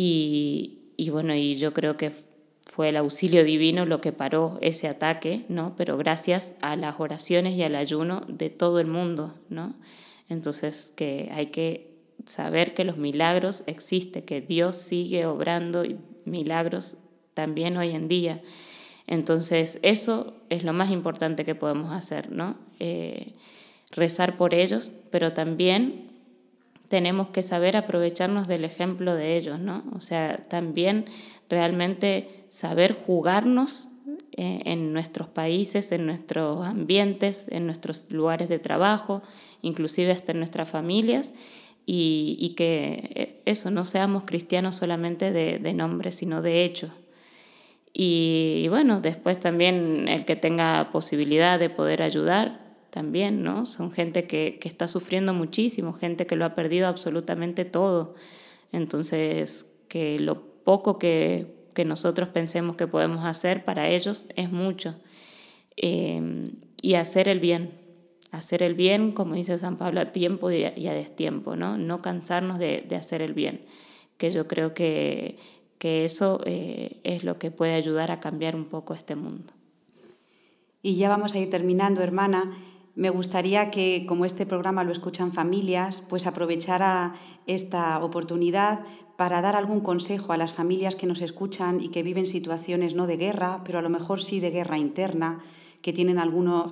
Y, 0.00 0.92
y, 0.96 1.10
bueno, 1.10 1.34
y 1.34 1.56
yo 1.56 1.72
creo 1.72 1.96
que 1.96 2.12
fue 2.62 2.90
el 2.90 2.96
auxilio 2.96 3.42
divino 3.42 3.84
lo 3.84 4.00
que 4.00 4.12
paró 4.12 4.56
ese 4.60 4.86
ataque, 4.86 5.44
¿no? 5.48 5.74
pero 5.76 5.96
gracias 5.96 6.54
a 6.60 6.76
las 6.76 7.00
oraciones 7.00 7.54
y 7.56 7.64
al 7.64 7.74
ayuno 7.74 8.20
de 8.28 8.48
todo 8.48 8.78
el 8.78 8.86
mundo. 8.86 9.34
¿no? 9.48 9.74
Entonces 10.28 10.92
que 10.94 11.30
hay 11.32 11.46
que 11.46 11.96
saber 12.26 12.74
que 12.74 12.84
los 12.84 12.96
milagros 12.96 13.64
existen, 13.66 14.22
que 14.22 14.40
Dios 14.40 14.76
sigue 14.76 15.26
obrando 15.26 15.82
milagros 16.24 16.96
también 17.34 17.76
hoy 17.76 17.90
en 17.90 18.06
día. 18.06 18.40
Entonces, 19.08 19.80
eso 19.82 20.36
es 20.48 20.62
lo 20.62 20.72
más 20.72 20.92
importante 20.92 21.44
que 21.44 21.56
podemos 21.56 21.90
hacer, 21.92 22.30
¿no? 22.30 22.56
Eh, 22.78 23.32
rezar 23.90 24.36
por 24.36 24.54
ellos, 24.54 24.92
pero 25.10 25.32
también 25.32 26.07
tenemos 26.88 27.28
que 27.28 27.42
saber 27.42 27.76
aprovecharnos 27.76 28.48
del 28.48 28.64
ejemplo 28.64 29.14
de 29.14 29.36
ellos, 29.36 29.60
¿no? 29.60 29.84
O 29.94 30.00
sea, 30.00 30.36
también 30.36 31.04
realmente 31.48 32.46
saber 32.48 32.94
jugarnos 32.94 33.88
eh, 34.32 34.62
en 34.64 34.92
nuestros 34.92 35.28
países, 35.28 35.92
en 35.92 36.06
nuestros 36.06 36.66
ambientes, 36.66 37.46
en 37.50 37.66
nuestros 37.66 38.04
lugares 38.10 38.48
de 38.48 38.58
trabajo, 38.58 39.22
inclusive 39.62 40.12
hasta 40.12 40.32
en 40.32 40.38
nuestras 40.38 40.68
familias, 40.68 41.32
y, 41.90 42.54
que 42.54 43.10
eh, 43.14 43.42
eso, 43.46 43.70
no 43.70 43.84
seamos 43.84 44.24
cristianos 44.24 44.74
solamente 44.74 45.32
de, 45.32 45.58
de 45.58 45.72
nombre, 45.72 46.12
sino 46.12 46.42
de 46.42 46.64
hecho. 46.64 46.92
Y, 48.00 48.66
bueno, 48.68 49.00
después 49.00 49.40
también 49.40 50.06
el 50.06 50.24
que 50.24 50.36
tenga 50.36 50.90
posibilidad 50.92 51.58
de 51.58 51.68
poder 51.68 52.02
ayudar, 52.02 52.60
también, 52.90 53.42
¿no? 53.42 53.66
Son 53.66 53.90
gente 53.90 54.26
que, 54.26 54.58
que 54.60 54.68
está 54.68 54.86
sufriendo 54.86 55.34
muchísimo, 55.34 55.92
gente 55.92 56.26
que 56.26 56.36
lo 56.36 56.44
ha 56.44 56.54
perdido 56.54 56.88
absolutamente 56.88 57.64
todo. 57.64 58.14
Entonces, 58.72 59.66
que 59.88 60.18
lo 60.20 60.42
poco 60.64 60.98
que, 60.98 61.54
que 61.74 61.84
nosotros 61.84 62.28
pensemos 62.28 62.76
que 62.76 62.86
podemos 62.86 63.24
hacer 63.24 63.64
para 63.64 63.88
ellos 63.88 64.26
es 64.36 64.50
mucho. 64.50 64.94
Eh, 65.76 66.44
y 66.80 66.94
hacer 66.94 67.28
el 67.28 67.40
bien, 67.40 67.70
hacer 68.30 68.62
el 68.62 68.74
bien, 68.74 69.12
como 69.12 69.34
dice 69.34 69.58
San 69.58 69.76
Pablo, 69.76 70.00
a 70.00 70.06
tiempo 70.06 70.50
y 70.50 70.64
a, 70.64 70.92
destiempo, 70.92 71.56
¿no? 71.56 71.78
No 71.78 72.02
cansarnos 72.02 72.58
de, 72.58 72.84
de 72.88 72.96
hacer 72.96 73.22
el 73.22 73.34
bien, 73.34 73.60
que 74.16 74.30
yo 74.30 74.48
creo 74.48 74.74
que 74.74 75.38
que 75.78 76.04
eso 76.04 76.40
eh, 76.44 77.00
es 77.04 77.24
lo 77.24 77.38
que 77.38 77.50
puede 77.50 77.74
ayudar 77.74 78.10
a 78.10 78.20
cambiar 78.20 78.56
un 78.56 78.66
poco 78.66 78.94
este 78.94 79.16
mundo. 79.16 79.52
Y 80.82 80.96
ya 80.96 81.08
vamos 81.08 81.34
a 81.34 81.38
ir 81.38 81.50
terminando, 81.50 82.02
hermana. 82.02 82.56
Me 82.98 83.10
gustaría 83.10 83.70
que, 83.70 84.06
como 84.08 84.24
este 84.24 84.44
programa 84.44 84.82
lo 84.82 84.90
escuchan 84.90 85.32
familias, 85.32 86.02
pues 86.08 86.26
aprovechara 86.26 87.14
esta 87.46 88.02
oportunidad 88.02 88.80
para 89.16 89.40
dar 89.40 89.54
algún 89.54 89.82
consejo 89.82 90.32
a 90.32 90.36
las 90.36 90.52
familias 90.52 90.96
que 90.96 91.06
nos 91.06 91.20
escuchan 91.20 91.80
y 91.80 91.90
que 91.90 92.02
viven 92.02 92.26
situaciones 92.26 92.96
no 92.96 93.06
de 93.06 93.16
guerra, 93.16 93.62
pero 93.64 93.78
a 93.78 93.82
lo 93.82 93.88
mejor 93.88 94.20
sí 94.20 94.40
de 94.40 94.50
guerra 94.50 94.78
interna, 94.78 95.38
que 95.80 95.92
tienen, 95.92 96.18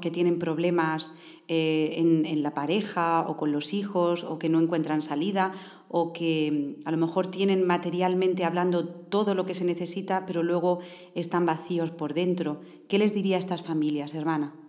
que 0.00 0.10
tienen 0.10 0.40
problemas 0.40 1.14
eh, 1.46 1.94
en, 1.94 2.26
en, 2.26 2.42
la 2.42 2.54
pareja 2.54 3.24
o 3.28 3.36
con 3.36 3.52
los 3.52 3.72
hijos 3.72 4.24
o 4.24 4.40
que 4.40 4.48
no 4.48 4.58
encuentran 4.58 5.02
salida 5.02 5.52
o 5.88 6.12
que 6.12 6.74
mm, 6.82 6.88
a 6.88 6.90
lo 6.90 6.96
mejor 6.96 7.28
tienen 7.28 7.64
materialmente 7.64 8.44
hablando 8.44 8.84
todo 8.84 9.36
lo 9.36 9.46
que 9.46 9.54
se 9.54 9.64
necesita, 9.64 10.26
pero 10.26 10.42
luego 10.42 10.80
están 11.14 11.46
vacíos 11.46 11.92
por 11.92 12.14
dentro. 12.14 12.62
¿Qué 12.88 12.98
les 12.98 13.14
diría 13.14 13.36
a 13.36 13.38
estas 13.38 13.62
familias, 13.62 14.12
hermana? 14.12 14.65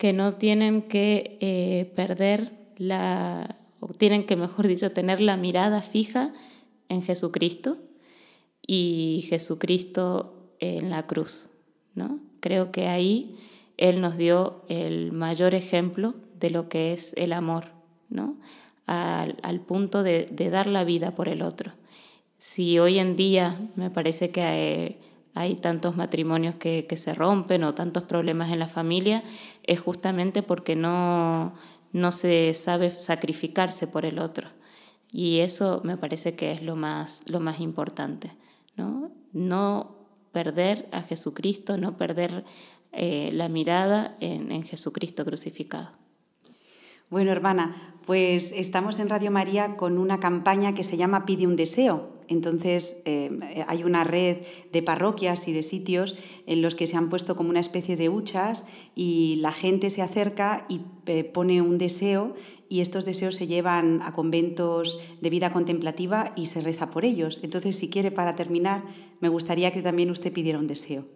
Que 0.00 0.14
no 0.14 0.32
tienen 0.32 0.80
que 0.80 1.36
eh, 1.42 1.92
perder 1.94 2.52
la, 2.78 3.58
o 3.80 3.88
tienen 3.88 4.24
que, 4.24 4.34
mejor 4.34 4.66
dicho, 4.66 4.92
tener 4.92 5.20
la 5.20 5.36
mirada 5.36 5.82
fija 5.82 6.32
en 6.88 7.02
Jesucristo 7.02 7.76
y 8.66 9.26
Jesucristo 9.28 10.54
en 10.58 10.88
la 10.88 11.06
cruz. 11.06 11.50
¿no? 11.94 12.18
Creo 12.40 12.72
que 12.72 12.88
ahí 12.88 13.36
Él 13.76 14.00
nos 14.00 14.16
dio 14.16 14.64
el 14.68 15.12
mayor 15.12 15.54
ejemplo 15.54 16.14
de 16.38 16.48
lo 16.48 16.70
que 16.70 16.94
es 16.94 17.12
el 17.16 17.34
amor, 17.34 17.66
¿no? 18.08 18.38
al, 18.86 19.60
punto 19.60 20.02
de, 20.02 20.26
dar 20.50 20.66
la 20.66 20.84
vida 20.84 21.14
por 21.14 21.28
el 21.28 21.42
otro. 21.42 21.72
Si 22.38 22.78
hoy 22.78 22.98
en 22.98 23.16
día 23.16 23.60
me 23.76 23.90
parece 23.90 24.30
que 24.30 24.98
hay, 25.34 25.56
tantos 25.56 25.96
matrimonios 25.96 26.54
que, 26.56 26.86
se 26.96 27.14
rompen 27.14 27.64
o 27.64 27.74
tantos 27.74 28.02
problemas 28.04 28.50
en 28.50 28.58
la 28.58 28.66
familia, 28.66 29.22
es 29.62 29.80
justamente 29.80 30.42
porque 30.42 30.76
no, 30.76 31.54
no 31.92 32.12
se 32.12 32.52
sabe 32.54 32.90
sacrificarse 32.90 33.86
por 33.86 34.04
el 34.04 34.18
otro. 34.18 34.48
Y 35.12 35.40
eso 35.40 35.80
me 35.84 35.96
parece 35.96 36.34
que 36.34 36.52
es 36.52 36.62
lo 36.62 36.76
más, 36.76 37.22
lo 37.26 37.40
más 37.40 37.60
importante. 37.60 38.32
¿no? 38.76 39.10
no 39.32 39.96
perder 40.32 40.88
a 40.92 41.02
Jesucristo, 41.02 41.76
no 41.76 41.96
perder 41.96 42.44
eh, 42.92 43.30
la 43.32 43.48
mirada 43.48 44.16
en 44.20 44.62
Jesucristo 44.62 45.24
crucificado. 45.24 45.90
Bueno, 47.10 47.32
hermana, 47.32 47.96
pues 48.06 48.52
estamos 48.52 49.00
en 49.00 49.08
Radio 49.08 49.32
María 49.32 49.76
con 49.76 49.98
una 49.98 50.20
campaña 50.20 50.76
que 50.76 50.84
se 50.84 50.96
llama 50.96 51.26
Pide 51.26 51.48
un 51.48 51.56
deseo. 51.56 52.19
Entonces 52.30 53.02
eh, 53.06 53.28
hay 53.66 53.82
una 53.82 54.04
red 54.04 54.38
de 54.72 54.82
parroquias 54.82 55.48
y 55.48 55.52
de 55.52 55.64
sitios 55.64 56.16
en 56.46 56.62
los 56.62 56.76
que 56.76 56.86
se 56.86 56.96
han 56.96 57.10
puesto 57.10 57.34
como 57.34 57.50
una 57.50 57.58
especie 57.58 57.96
de 57.96 58.08
huchas 58.08 58.64
y 58.94 59.36
la 59.40 59.50
gente 59.52 59.90
se 59.90 60.00
acerca 60.00 60.64
y 60.68 60.80
eh, 61.06 61.24
pone 61.24 61.60
un 61.60 61.76
deseo 61.76 62.36
y 62.68 62.82
estos 62.82 63.04
deseos 63.04 63.34
se 63.34 63.48
llevan 63.48 64.00
a 64.02 64.12
conventos 64.12 65.00
de 65.20 65.28
vida 65.28 65.50
contemplativa 65.50 66.32
y 66.36 66.46
se 66.46 66.60
reza 66.60 66.88
por 66.88 67.04
ellos. 67.04 67.40
Entonces, 67.42 67.74
si 67.74 67.90
quiere, 67.90 68.12
para 68.12 68.36
terminar, 68.36 68.84
me 69.18 69.28
gustaría 69.28 69.72
que 69.72 69.82
también 69.82 70.08
usted 70.08 70.32
pidiera 70.32 70.60
un 70.60 70.68
deseo. 70.68 71.06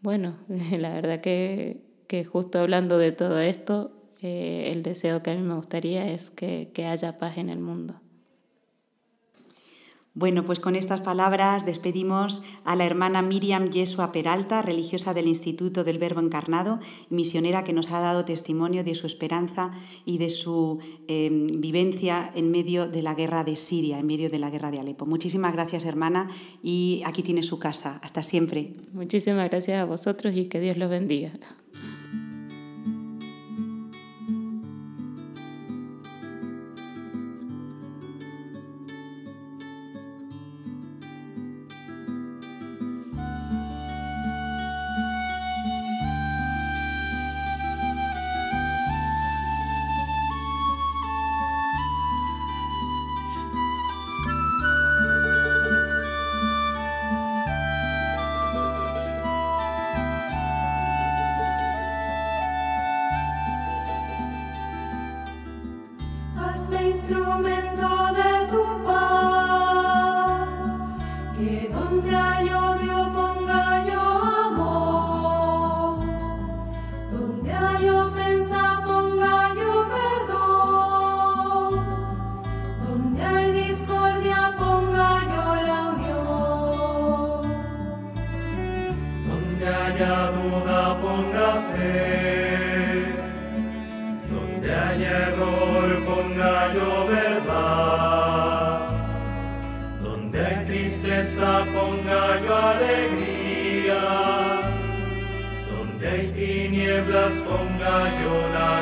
Bueno, 0.00 0.36
la 0.72 0.92
verdad 0.92 1.20
que, 1.20 1.84
justo 2.28 2.58
hablando 2.58 2.98
de 2.98 3.12
todo 3.12 3.38
esto, 3.38 3.92
eh, 4.20 4.72
el 4.72 4.82
deseo 4.82 5.22
que 5.22 5.30
a 5.30 5.36
mí 5.36 5.42
me 5.42 5.54
gustaría 5.54 6.10
es 6.10 6.30
que 6.30 6.72
haya 6.84 7.18
paz 7.18 7.38
en 7.38 7.50
el 7.50 7.60
mundo. 7.60 8.00
Bueno, 10.20 10.44
pues 10.44 10.60
con 10.60 10.76
estas 10.76 11.00
palabras 11.00 11.64
despedimos 11.64 12.42
a 12.64 12.76
la 12.76 12.84
hermana 12.84 13.22
Miriam 13.22 13.70
Yesua 13.70 14.12
Peralta, 14.12 14.60
religiosa 14.60 15.14
del 15.14 15.26
Instituto 15.26 15.82
del 15.82 15.96
Verbo 15.96 16.20
Encarnado, 16.20 16.78
misionera 17.08 17.64
que 17.64 17.72
nos 17.72 17.90
ha 17.90 18.00
dado 18.00 18.26
testimonio 18.26 18.84
de 18.84 18.94
su 18.94 19.06
esperanza 19.06 19.70
y 20.04 20.18
de 20.18 20.28
su 20.28 20.78
em, 21.08 21.46
vivencia 21.46 22.30
en 22.34 22.50
medio 22.50 22.86
de 22.86 23.00
la 23.00 23.14
guerra 23.14 23.44
de 23.44 23.56
Siria, 23.56 23.98
en 23.98 24.06
medio 24.06 24.28
de 24.28 24.38
la 24.38 24.50
guerra 24.50 24.70
de 24.70 24.80
Alepo. 24.80 25.06
Muchísimas 25.06 25.54
gracias, 25.54 25.86
hermana, 25.86 26.28
y 26.62 27.00
aquí 27.06 27.22
tiene 27.22 27.42
su 27.42 27.58
casa. 27.58 27.98
Hasta 28.02 28.22
siempre. 28.22 28.74
Muchísimas 28.92 29.48
gracias 29.48 29.80
a 29.80 29.86
vosotros 29.86 30.36
y 30.36 30.48
que 30.48 30.60
Dios 30.60 30.76
los 30.76 30.90
bendiga. 30.90 31.32
Comprender. 107.10 108.79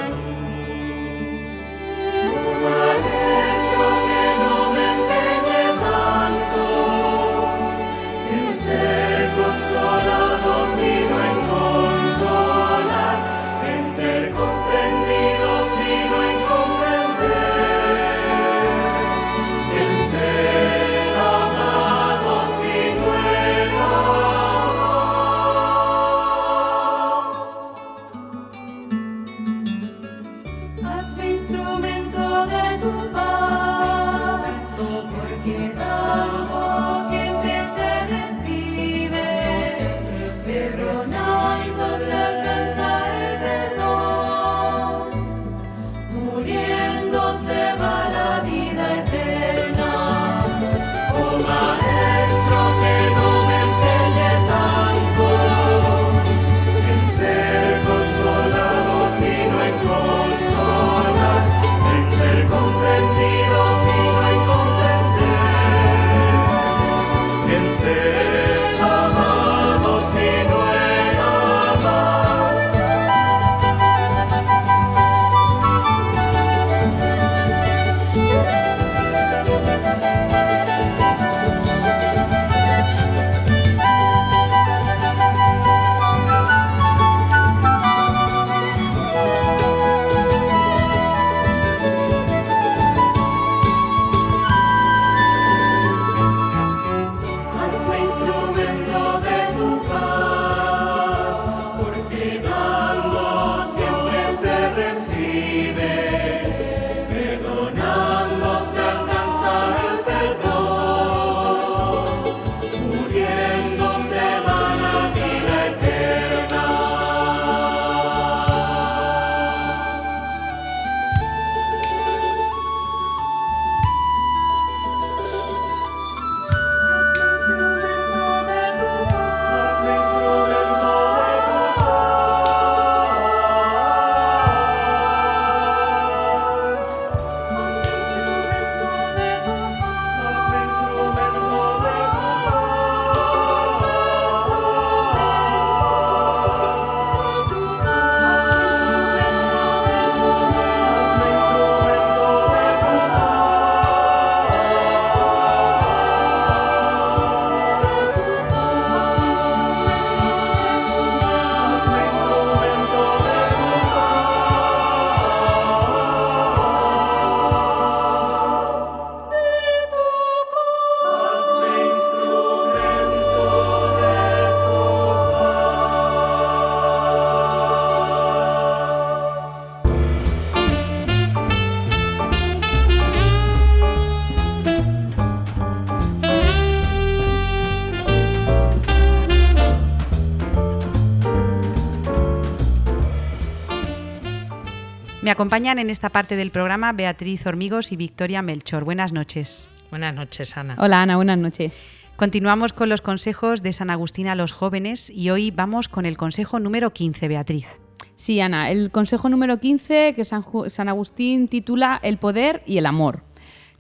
Me 195.29 195.33
acompañan 195.33 195.79
en 195.79 195.91
esta 195.91 196.09
parte 196.09 196.37
del 196.37 196.51
programa 196.51 196.95
Beatriz 196.95 197.47
Hormigos 197.47 197.93
y 197.93 197.97
Victoria 197.97 198.41
Melchor. 198.41 198.85
Buenas 198.85 199.13
noches. 199.13 199.69
Buenas 199.91 200.15
noches, 200.15 200.57
Ana. 200.57 200.75
Hola, 200.79 201.03
Ana, 201.03 201.17
buenas 201.17 201.37
noches. 201.37 201.75
Continuamos 202.17 202.73
con 202.73 202.89
los 202.89 203.03
consejos 203.03 203.63
de 203.63 203.75
San 203.75 203.91
Agustín 203.91 204.27
a 204.29 204.35
los 204.35 204.53
jóvenes 204.53 205.11
y 205.11 205.29
hoy 205.29 205.51
vamos 205.51 205.91
con 205.91 206.07
el 206.07 206.17
consejo 206.17 206.61
número 206.61 206.95
15, 206.95 207.29
Beatriz. 207.29 207.67
Sí, 208.15 208.41
Ana, 208.41 208.71
el 208.71 208.91
consejo 208.91 209.29
número 209.29 209.61
15 209.61 210.15
que 210.17 210.25
San, 210.25 210.89
Agustín 210.89 211.49
titula 211.49 212.01
El 212.03 212.17
poder 212.17 212.63
y 212.65 212.79
el 212.79 212.87
amor. 212.87 213.23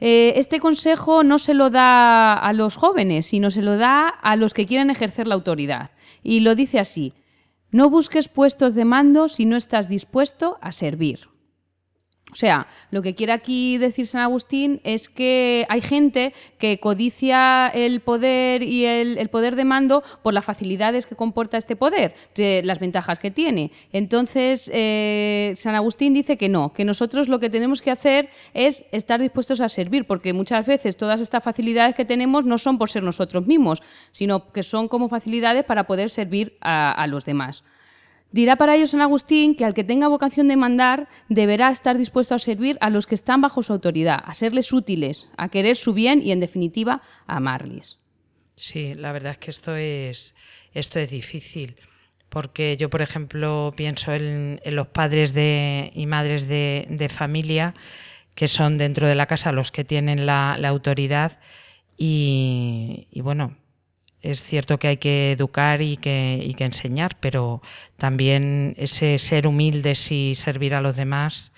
Eh, 0.00 0.34
este 0.36 0.60
consejo 0.60 1.24
no 1.24 1.38
se 1.38 1.54
lo 1.54 1.70
da 1.70 2.34
a 2.34 2.52
los 2.52 2.76
jóvenes, 2.76 3.24
sino 3.24 3.50
se 3.50 3.62
lo 3.62 3.78
da 3.78 4.06
a 4.06 4.36
los 4.36 4.52
que 4.52 4.66
quieren 4.66 4.90
ejercer 4.90 5.26
la 5.26 5.34
autoridad. 5.34 5.92
Y 6.22 6.40
lo 6.40 6.54
dice 6.54 6.78
así, 6.78 7.14
no 7.70 7.88
busques 7.88 8.28
puestos 8.28 8.74
de 8.74 8.84
mando 8.84 9.28
si 9.28 9.46
no 9.46 9.56
estás 9.56 9.88
dispuesto 9.88 10.58
a 10.60 10.72
servir. 10.72 11.20
Sea, 12.38 12.68
lo 12.92 13.02
que 13.02 13.16
quiere 13.16 13.32
aquí 13.32 13.78
decir 13.78 14.06
San 14.06 14.20
Agustín 14.20 14.80
es 14.84 15.08
que 15.08 15.66
hay 15.68 15.80
gente 15.80 16.32
que 16.56 16.78
codicia 16.78 17.66
el 17.66 17.98
poder 17.98 18.62
y 18.62 18.84
el, 18.84 19.28
poder 19.28 19.56
de 19.56 19.64
mando 19.64 20.04
por 20.22 20.34
las 20.34 20.44
facilidades 20.44 21.04
que 21.04 21.16
comporta 21.16 21.56
este 21.56 21.74
poder, 21.74 22.14
las 22.36 22.78
ventajas 22.78 23.18
que 23.18 23.32
tiene. 23.32 23.72
Entonces, 23.92 24.70
eh, 24.72 25.52
San 25.56 25.74
Agustín 25.74 26.14
dice 26.14 26.36
que 26.36 26.48
no, 26.48 26.72
que 26.72 26.84
nosotros 26.84 27.26
lo 27.26 27.40
que 27.40 27.50
tenemos 27.50 27.82
que 27.82 27.90
hacer 27.90 28.30
es 28.54 28.84
estar 28.92 29.20
dispuestos 29.20 29.60
a 29.60 29.68
servir, 29.68 30.06
porque 30.06 30.32
muchas 30.32 30.64
veces 30.64 30.96
todas 30.96 31.20
estas 31.20 31.42
facilidades 31.42 31.96
que 31.96 32.04
tenemos 32.04 32.44
no 32.44 32.56
son 32.56 32.78
por 32.78 32.88
ser 32.88 33.02
nosotros 33.02 33.48
mismos, 33.48 33.82
sino 34.12 34.52
que 34.52 34.62
son 34.62 34.86
como 34.86 35.08
facilidades 35.08 35.64
para 35.64 35.88
poder 35.88 36.08
servir 36.08 36.56
a 36.60 37.04
los 37.08 37.24
demás. 37.24 37.64
Dirá 38.30 38.56
para 38.56 38.76
ellos 38.76 38.90
San 38.90 39.00
Agustín 39.00 39.54
que 39.54 39.64
al 39.64 39.72
que 39.72 39.84
tenga 39.84 40.08
vocación 40.08 40.48
de 40.48 40.56
mandar 40.56 41.08
deberá 41.28 41.70
estar 41.70 41.96
dispuesto 41.96 42.34
a 42.34 42.38
servir 42.38 42.76
a 42.80 42.90
los 42.90 43.06
que 43.06 43.14
están 43.14 43.40
bajo 43.40 43.62
su 43.62 43.72
autoridad, 43.72 44.22
a 44.24 44.34
serles 44.34 44.72
útiles, 44.72 45.28
a 45.38 45.48
querer 45.48 45.76
su 45.76 45.94
bien 45.94 46.20
y 46.22 46.32
en 46.32 46.40
definitiva 46.40 47.00
a 47.26 47.36
amarles. 47.36 47.98
Sí, 48.54 48.92
la 48.94 49.12
verdad 49.12 49.32
es 49.32 49.38
que 49.38 49.50
esto 49.50 49.76
es, 49.76 50.34
esto 50.74 50.98
es 50.98 51.10
difícil, 51.10 51.76
porque 52.28 52.76
yo, 52.76 52.90
por 52.90 53.00
ejemplo, 53.00 53.72
pienso 53.74 54.12
en, 54.12 54.60
los 54.64 54.88
padres 54.88 55.32
de, 55.32 55.90
y 55.94 56.04
madres 56.06 56.48
de, 56.48 57.08
familia 57.08 57.74
que 58.34 58.46
son 58.46 58.76
dentro 58.76 59.08
de 59.08 59.14
la 59.14 59.26
casa 59.26 59.52
los 59.52 59.72
que 59.72 59.84
tienen 59.84 60.26
la, 60.26 60.52
autoridad 60.52 61.40
y 61.96 63.06
bueno, 63.22 63.56
es 64.22 64.42
cierto 64.42 64.78
que 64.78 64.88
hay 64.88 64.96
que 64.96 65.32
educar 65.32 65.80
y 65.82 65.96
que, 65.96 66.52
que, 66.56 66.64
enseñar, 66.64 67.16
pero 67.20 67.62
también 67.96 68.74
ese 68.78 69.18
ser 69.18 69.46
humilde 69.46 69.94
y 70.10 70.34
servir 70.34 70.74
a 70.74 70.80
los 70.80 70.96
demás 70.96 71.52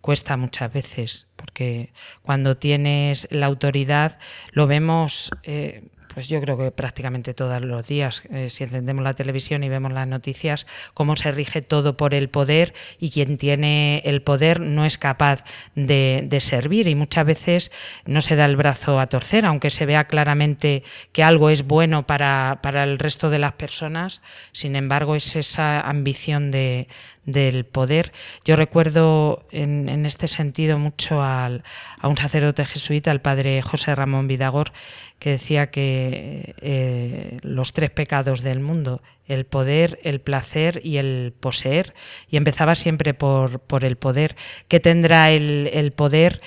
cuesta 0.00 0.36
muchas 0.36 0.72
veces, 0.72 1.26
porque 1.34 1.92
cuando 2.22 2.56
tienes 2.56 3.26
la 3.30 3.46
autoridad 3.46 4.18
lo 4.52 4.68
vemos 4.68 5.30
eh, 5.42 5.82
pues 6.12 6.28
yo 6.28 6.40
creo 6.40 6.56
que 6.56 6.70
prácticamente 6.70 7.34
todos 7.34 7.60
los 7.60 7.86
días, 7.86 8.22
eh, 8.30 8.50
si 8.50 8.64
encendemos 8.64 9.04
la 9.04 9.14
televisión 9.14 9.64
y 9.64 9.68
vemos 9.68 9.92
las 9.92 10.08
noticias, 10.08 10.66
cómo 10.94 11.16
se 11.16 11.32
rige 11.32 11.62
todo 11.62 11.96
por 11.96 12.14
el 12.14 12.28
poder 12.28 12.74
y 12.98 13.10
quien 13.10 13.36
tiene 13.36 14.02
el 14.04 14.22
poder 14.22 14.60
no 14.60 14.84
es 14.84 14.98
capaz 14.98 15.44
de, 15.74 16.28
servir 16.40 16.86
y 16.86 16.94
muchas 16.94 17.24
veces 17.24 17.72
no 18.04 18.20
se 18.20 18.36
da 18.36 18.44
el 18.44 18.56
brazo 18.56 19.00
a 19.00 19.06
torcer, 19.06 19.46
aunque 19.46 19.70
se 19.70 19.86
vea 19.86 20.04
claramente 20.04 20.82
que 21.12 21.24
algo 21.24 21.50
es 21.50 21.66
bueno 21.66 22.06
para, 22.06 22.60
el 22.62 22.98
resto 22.98 23.30
de 23.30 23.38
las 23.38 23.52
personas, 23.52 24.22
sin 24.52 24.76
embargo 24.76 25.16
es 25.16 25.34
esa 25.34 25.80
ambición 25.80 26.50
de, 26.50 26.88
del 27.26 27.64
poder. 27.64 28.12
Yo 28.44 28.56
recuerdo 28.56 29.46
en, 29.50 30.06
este 30.06 30.28
sentido 30.28 30.78
mucho 30.78 31.22
al, 31.22 31.64
a 31.98 32.08
un 32.08 32.16
sacerdote 32.16 32.64
jesuita, 32.64 33.10
el 33.10 33.20
padre 33.20 33.60
José 33.62 33.94
Ramón 33.94 34.28
Vidagor, 34.28 34.72
que 35.18 35.30
decía 35.30 35.70
que 35.70 36.54
eh, 36.60 37.36
los 37.42 37.72
tres 37.72 37.90
pecados 37.90 38.42
del 38.42 38.60
mundo, 38.60 39.02
el 39.26 39.46
poder, 39.46 39.98
el 40.02 40.20
placer 40.20 40.80
y 40.84 40.98
el 40.98 41.32
poseer, 41.38 41.94
y 42.28 42.36
empezaba 42.36 42.74
siempre 42.74 43.14
por, 43.14 43.60
por 43.60 43.84
el 43.84 43.96
poder. 43.96 44.36
¿Qué 44.68 44.80
tendrá 44.80 45.30
el, 45.30 45.70
el 45.72 45.92
poder 45.92 46.40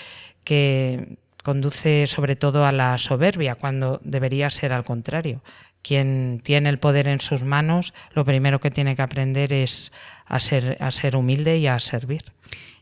que 0.43 1.17
conduce 1.43 2.05
sobre 2.07 2.35
todo 2.35 2.65
a 2.65 2.71
la 2.71 2.97
soberbia, 2.97 3.55
cuando 3.55 3.99
debería 4.03 4.49
ser 4.49 4.73
al 4.73 4.83
contrario? 4.83 5.41
quien 5.81 6.41
tiene 6.43 6.69
el 6.69 6.79
poder 6.79 7.07
en 7.07 7.19
sus 7.19 7.43
manos, 7.43 7.93
lo 8.13 8.25
primero 8.25 8.59
que 8.59 8.71
tiene 8.71 8.95
que 8.95 9.01
aprender 9.01 9.53
es 9.53 9.91
a 10.25 10.39
ser, 10.39 10.77
a 10.81 10.91
ser 10.91 11.15
humilde 11.15 11.57
y 11.57 11.67
a 11.67 11.79
servir. 11.79 12.33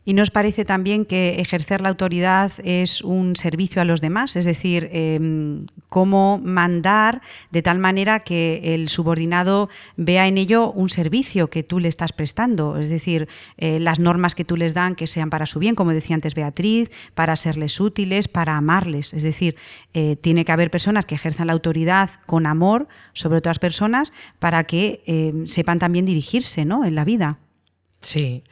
Y 0.08 0.14
nos 0.14 0.30
parece 0.30 0.64
también 0.64 1.04
que 1.04 1.38
ejercer 1.38 1.82
la 1.82 1.90
autoridad 1.90 2.50
es 2.64 3.02
un 3.02 3.36
servicio 3.36 3.82
a 3.82 3.84
los 3.84 4.00
demás, 4.00 4.36
es 4.36 4.46
decir, 4.46 4.88
em, 4.90 5.66
cómo 5.90 6.40
mandar 6.42 7.20
de 7.50 7.60
tal 7.60 7.78
manera 7.78 8.20
que 8.20 8.72
el 8.72 8.88
subordinado 8.88 9.68
vea 9.98 10.26
en 10.26 10.38
ello 10.38 10.72
un 10.72 10.88
servicio 10.88 11.50
que 11.50 11.62
tú 11.62 11.78
le 11.78 11.88
estás 11.88 12.14
prestando, 12.14 12.78
es 12.78 12.88
decir, 12.88 13.28
eh, 13.58 13.80
las 13.80 13.98
normas 13.98 14.34
que 14.34 14.46
tú 14.46 14.56
les 14.56 14.72
dan 14.72 14.94
que 14.94 15.06
sean 15.06 15.28
para 15.28 15.44
su 15.44 15.58
bien, 15.58 15.74
como 15.74 15.92
decía 15.92 16.14
antes 16.14 16.34
Beatriz, 16.34 16.90
para 17.14 17.36
serles 17.36 17.78
útiles, 17.78 18.28
para 18.28 18.56
amarles, 18.56 19.12
es 19.12 19.22
decir, 19.22 19.56
eh, 19.92 20.16
tiene 20.16 20.46
que 20.46 20.52
haber 20.52 20.70
personas 20.70 21.04
que 21.04 21.16
ejerzan 21.16 21.48
la 21.48 21.52
autoridad 21.52 22.12
con 22.24 22.46
amor 22.46 22.88
sobre 23.12 23.36
otras 23.36 23.58
personas 23.58 24.14
para 24.38 24.64
que 24.64 25.02
sepan 25.44 25.78
también 25.78 26.06
dirigirse 26.06 26.64
¿no? 26.64 26.86
en 26.86 26.94
la 26.94 27.04
vida. 27.04 27.40
Sí, 28.00 28.42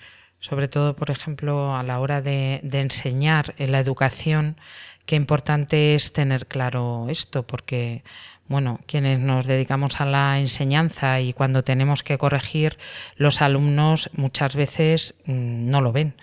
sobre 0.48 0.68
todo, 0.68 0.94
por 0.94 1.10
ejemplo, 1.10 1.74
a 1.74 1.82
la 1.82 1.98
hora 1.98 2.22
de, 2.22 2.60
enseñar 2.72 3.54
en 3.58 3.72
la 3.72 3.80
educación, 3.80 4.56
qué 5.04 5.16
importante 5.16 5.96
es 5.96 6.12
tener 6.12 6.46
claro 6.46 7.06
esto, 7.08 7.42
porque 7.42 8.04
bueno, 8.46 8.78
quienes 8.86 9.18
nos 9.18 9.46
dedicamos 9.46 10.00
a 10.00 10.04
la 10.04 10.38
enseñanza 10.38 11.20
y 11.20 11.32
cuando 11.32 11.64
tenemos 11.64 12.04
que 12.04 12.16
corregir, 12.16 12.78
los 13.16 13.42
alumnos 13.42 14.08
muchas 14.12 14.54
veces 14.54 15.16
mm, 15.24 15.68
no 15.68 15.80
lo 15.80 15.90
ven. 15.90 16.14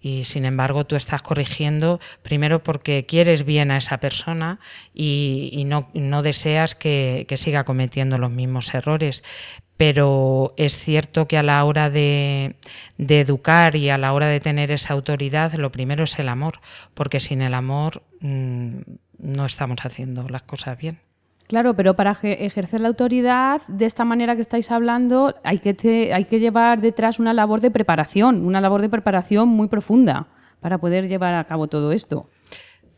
Y 0.00 0.24
sin 0.24 0.44
embargo, 0.44 0.84
tú 0.84 0.96
estás 0.96 1.22
corrigiendo 1.22 2.00
primero 2.22 2.62
porque 2.62 3.04
quieres 3.06 3.44
bien 3.44 3.70
a 3.70 3.76
esa 3.76 3.98
persona 3.98 4.58
y, 4.94 5.64
no, 5.66 6.22
deseas 6.22 6.74
que, 6.74 7.26
siga 7.36 7.64
cometiendo 7.64 8.18
los 8.18 8.30
mismos 8.30 8.72
errores 8.74 9.22
pero 9.76 10.52
es 10.58 10.74
cierto 10.74 11.26
que 11.26 11.38
a 11.38 11.42
la 11.42 11.64
hora 11.64 11.88
de, 11.88 12.56
educar 12.98 13.76
y 13.76 13.88
a 13.88 13.96
la 13.96 14.12
hora 14.12 14.26
de 14.26 14.38
tener 14.38 14.72
esa 14.72 14.92
autoridad, 14.92 15.54
lo 15.54 15.72
primero 15.72 16.04
es 16.04 16.18
el 16.18 16.28
amor, 16.28 16.60
porque 16.92 17.18
sin 17.18 17.40
el 17.40 17.54
amor 17.54 18.02
mm, 18.20 18.80
no 19.20 19.46
estamos 19.46 19.78
haciendo 19.82 20.28
las 20.28 20.42
cosas 20.42 20.76
bien. 20.76 21.00
Claro, 21.50 21.74
pero 21.74 21.96
para 21.96 22.12
ejercer 22.12 22.80
la 22.80 22.86
autoridad 22.86 23.60
de 23.66 23.84
esta 23.84 24.04
manera 24.04 24.36
que 24.36 24.40
estáis 24.40 24.70
hablando 24.70 25.34
hay 25.42 25.58
que, 25.58 26.12
hay 26.14 26.24
que 26.26 26.38
llevar 26.38 26.80
detrás 26.80 27.18
una 27.18 27.34
labor 27.34 27.60
de 27.60 27.72
preparación, 27.72 28.46
una 28.46 28.60
labor 28.60 28.82
de 28.82 28.88
preparación 28.88 29.48
muy 29.48 29.66
profunda 29.66 30.28
para 30.60 30.78
poder 30.78 31.08
llevar 31.08 31.34
a 31.34 31.42
cabo 31.42 31.66
todo 31.66 31.90
esto. 31.90 32.30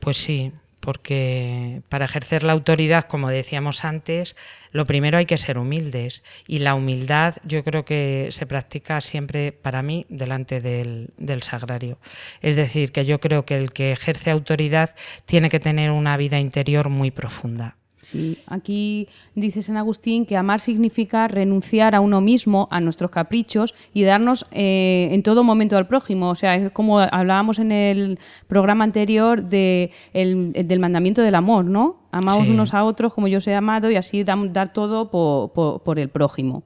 Pues 0.00 0.18
sí, 0.18 0.52
porque 0.80 1.80
para 1.88 2.04
ejercer 2.04 2.42
la 2.42 2.52
autoridad, 2.52 3.04
como 3.04 3.30
decíamos 3.30 3.86
antes, 3.86 4.36
lo 4.70 4.84
primero 4.84 5.16
hay 5.16 5.24
que 5.24 5.38
ser 5.38 5.56
humildes 5.56 6.22
y 6.46 6.58
la 6.58 6.74
humildad 6.74 7.36
yo 7.44 7.64
creo 7.64 7.86
que 7.86 8.28
se 8.32 8.44
practica 8.44 9.00
siempre 9.00 9.52
para 9.52 9.80
mí 9.80 10.04
delante 10.10 10.60
del, 10.60 11.14
del, 11.16 11.42
sagrario. 11.42 11.96
Es 12.42 12.56
decir, 12.56 12.92
que 12.92 13.06
yo 13.06 13.18
creo 13.18 13.46
que 13.46 13.54
el 13.54 13.72
que 13.72 13.92
ejerce 13.92 14.30
autoridad 14.30 14.94
tiene 15.24 15.48
que 15.48 15.58
tener 15.58 15.90
una 15.90 16.18
vida 16.18 16.38
interior 16.38 16.90
muy 16.90 17.10
profunda. 17.10 17.76
Sí, 18.02 18.38
aquí 18.48 19.06
dice 19.36 19.62
San 19.62 19.76
Agustín 19.76 20.26
que 20.26 20.36
amar 20.36 20.60
significa 20.60 21.28
renunciar 21.28 21.94
a 21.94 22.00
uno 22.00 22.20
mismo, 22.20 22.66
a 22.72 22.80
nuestros 22.80 23.12
caprichos 23.12 23.74
y 23.94 24.02
darnos 24.02 24.44
eh, 24.50 25.10
en 25.12 25.22
todo 25.22 25.44
momento 25.44 25.76
al 25.76 25.86
prójimo. 25.86 26.28
O 26.28 26.34
sea, 26.34 26.56
es 26.56 26.72
como 26.72 26.98
hablábamos 26.98 27.60
en 27.60 27.70
el 27.70 28.18
programa 28.48 28.82
anterior 28.82 29.44
de 29.44 29.92
del 30.12 30.80
mandamiento 30.80 31.22
del 31.22 31.36
amor, 31.36 31.64
¿no? 31.64 32.02
Amamos 32.10 32.48
unos 32.48 32.74
a 32.74 32.82
otros 32.84 33.14
como 33.14 33.28
yo 33.28 33.38
os 33.38 33.46
he 33.46 33.54
amado 33.54 33.88
y 33.88 33.94
así 33.94 34.24
dar 34.24 34.72
todo 34.72 35.08
por 35.10 35.98
el 36.00 36.08
prójimo. 36.08 36.64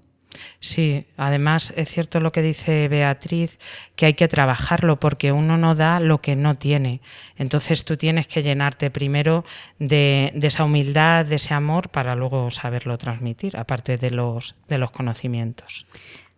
Sí, 0.60 1.06
además 1.16 1.72
es 1.76 1.88
cierto 1.88 2.20
lo 2.20 2.32
que 2.32 2.42
dice 2.42 2.88
Beatriz, 2.88 3.58
que 3.94 4.06
hay 4.06 4.14
que 4.14 4.28
trabajarlo 4.28 4.98
porque 4.98 5.32
uno 5.32 5.56
no 5.56 5.74
da 5.74 6.00
lo 6.00 6.18
que 6.18 6.36
no 6.36 6.56
tiene. 6.56 7.00
Entonces 7.36 7.84
tú 7.84 7.96
tienes 7.96 8.26
que 8.26 8.42
llenarte 8.42 8.90
primero 8.90 9.44
de, 9.78 10.32
esa 10.42 10.64
humildad, 10.64 11.26
de 11.26 11.36
ese 11.36 11.54
amor, 11.54 11.88
para 11.88 12.14
luego 12.14 12.50
saberlo 12.50 12.98
transmitir, 12.98 13.56
aparte 13.56 13.96
de 13.96 14.10
los, 14.10 14.54
de 14.68 14.78
los 14.78 14.90
conocimientos. 14.90 15.86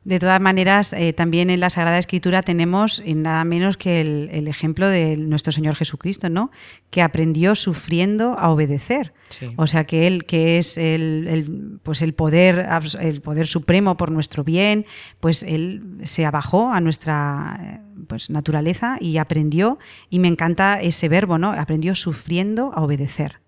De 0.04 0.18
todas 0.18 0.40
maneras, 0.40 0.92
eh, 0.92 1.12
también 1.12 1.50
en 1.50 1.60
la 1.60 1.70
Sagrada 1.70 1.98
Escritura 1.98 2.42
tenemos 2.42 3.02
nada 3.04 3.44
menos 3.44 3.76
que 3.76 4.00
el, 4.00 4.48
ejemplo 4.48 4.88
de 4.88 5.16
nuestro 5.16 5.52
Señor 5.52 5.74
Jesucristo, 5.74 6.30
¿no? 6.30 6.50
Que 6.90 7.02
aprendió 7.02 7.54
sufriendo 7.54 8.38
a 8.38 8.50
obedecer. 8.50 9.12
O 9.56 9.66
sea 9.66 9.84
que 9.84 10.06
él, 10.06 10.24
que 10.24 10.56
es 10.58 10.78
el, 10.78 11.80
pues 11.82 12.00
el 12.00 12.14
poder, 12.14 12.66
el 13.00 13.20
poder 13.20 13.46
supremo 13.46 13.96
por 13.96 14.10
nuestro 14.10 14.44
bien, 14.44 14.86
pues 15.20 15.42
él 15.42 15.82
se 16.04 16.24
abajó 16.24 16.72
a 16.72 16.80
nuestra 16.80 17.60
eh, 17.60 17.80
pues, 18.06 18.30
naturaleza 18.30 18.96
y 19.00 19.18
aprendió. 19.18 19.78
Y 20.08 20.20
me 20.20 20.28
encanta 20.28 20.80
ese 20.80 21.08
verbo, 21.08 21.36
¿no? 21.36 21.50
Aprendió 21.50 21.94
sufriendo 21.94 22.72
a 22.74 22.82
obedecer. 22.82 23.40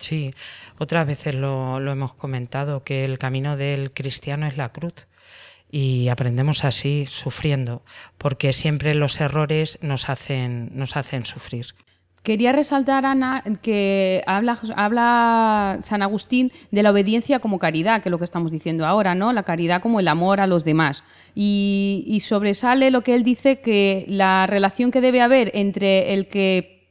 Sí, 0.00 0.34
otras 0.78 1.06
veces 1.06 1.36
lo, 1.36 1.78
lo 1.78 1.92
hemos 1.92 2.14
comentado, 2.14 2.82
que 2.82 3.04
el 3.04 3.18
camino 3.18 3.56
del 3.56 3.92
cristiano 3.92 4.48
es 4.48 4.56
la 4.56 4.70
cruz 4.70 5.06
y 5.72 6.08
aprendemos 6.08 6.64
así 6.64 7.06
sufriendo, 7.06 7.82
porque 8.18 8.52
siempre 8.52 8.94
los 8.94 9.20
errores 9.20 9.78
nos 9.80 10.10
hacen, 10.10 10.70
nos 10.74 10.96
hacen 10.96 11.24
sufrir. 11.24 11.74
Quería 12.22 12.52
resaltar, 12.52 13.04
Ana, 13.04 13.42
que 13.62 14.22
habla, 14.26 14.56
habla 14.76 15.78
San 15.80 16.02
Agustín 16.02 16.52
de 16.70 16.84
la 16.84 16.92
obediencia 16.92 17.40
como 17.40 17.58
caridad, 17.58 18.00
que 18.00 18.10
es 18.10 18.12
lo 18.12 18.18
que 18.18 18.24
estamos 18.24 18.52
diciendo 18.52 18.86
ahora, 18.86 19.16
¿no? 19.16 19.32
La 19.32 19.42
caridad 19.42 19.82
como 19.82 19.98
el 19.98 20.06
amor 20.06 20.40
a 20.40 20.46
los 20.46 20.62
demás. 20.62 21.02
Y, 21.34 22.04
y 22.06 22.20
sobresale 22.20 22.92
lo 22.92 23.00
que 23.00 23.16
él 23.16 23.24
dice 23.24 23.60
que 23.60 24.04
la 24.06 24.46
relación 24.46 24.92
que 24.92 25.00
debe 25.00 25.20
haber 25.20 25.50
entre 25.54 26.14
el 26.14 26.28
que 26.28 26.81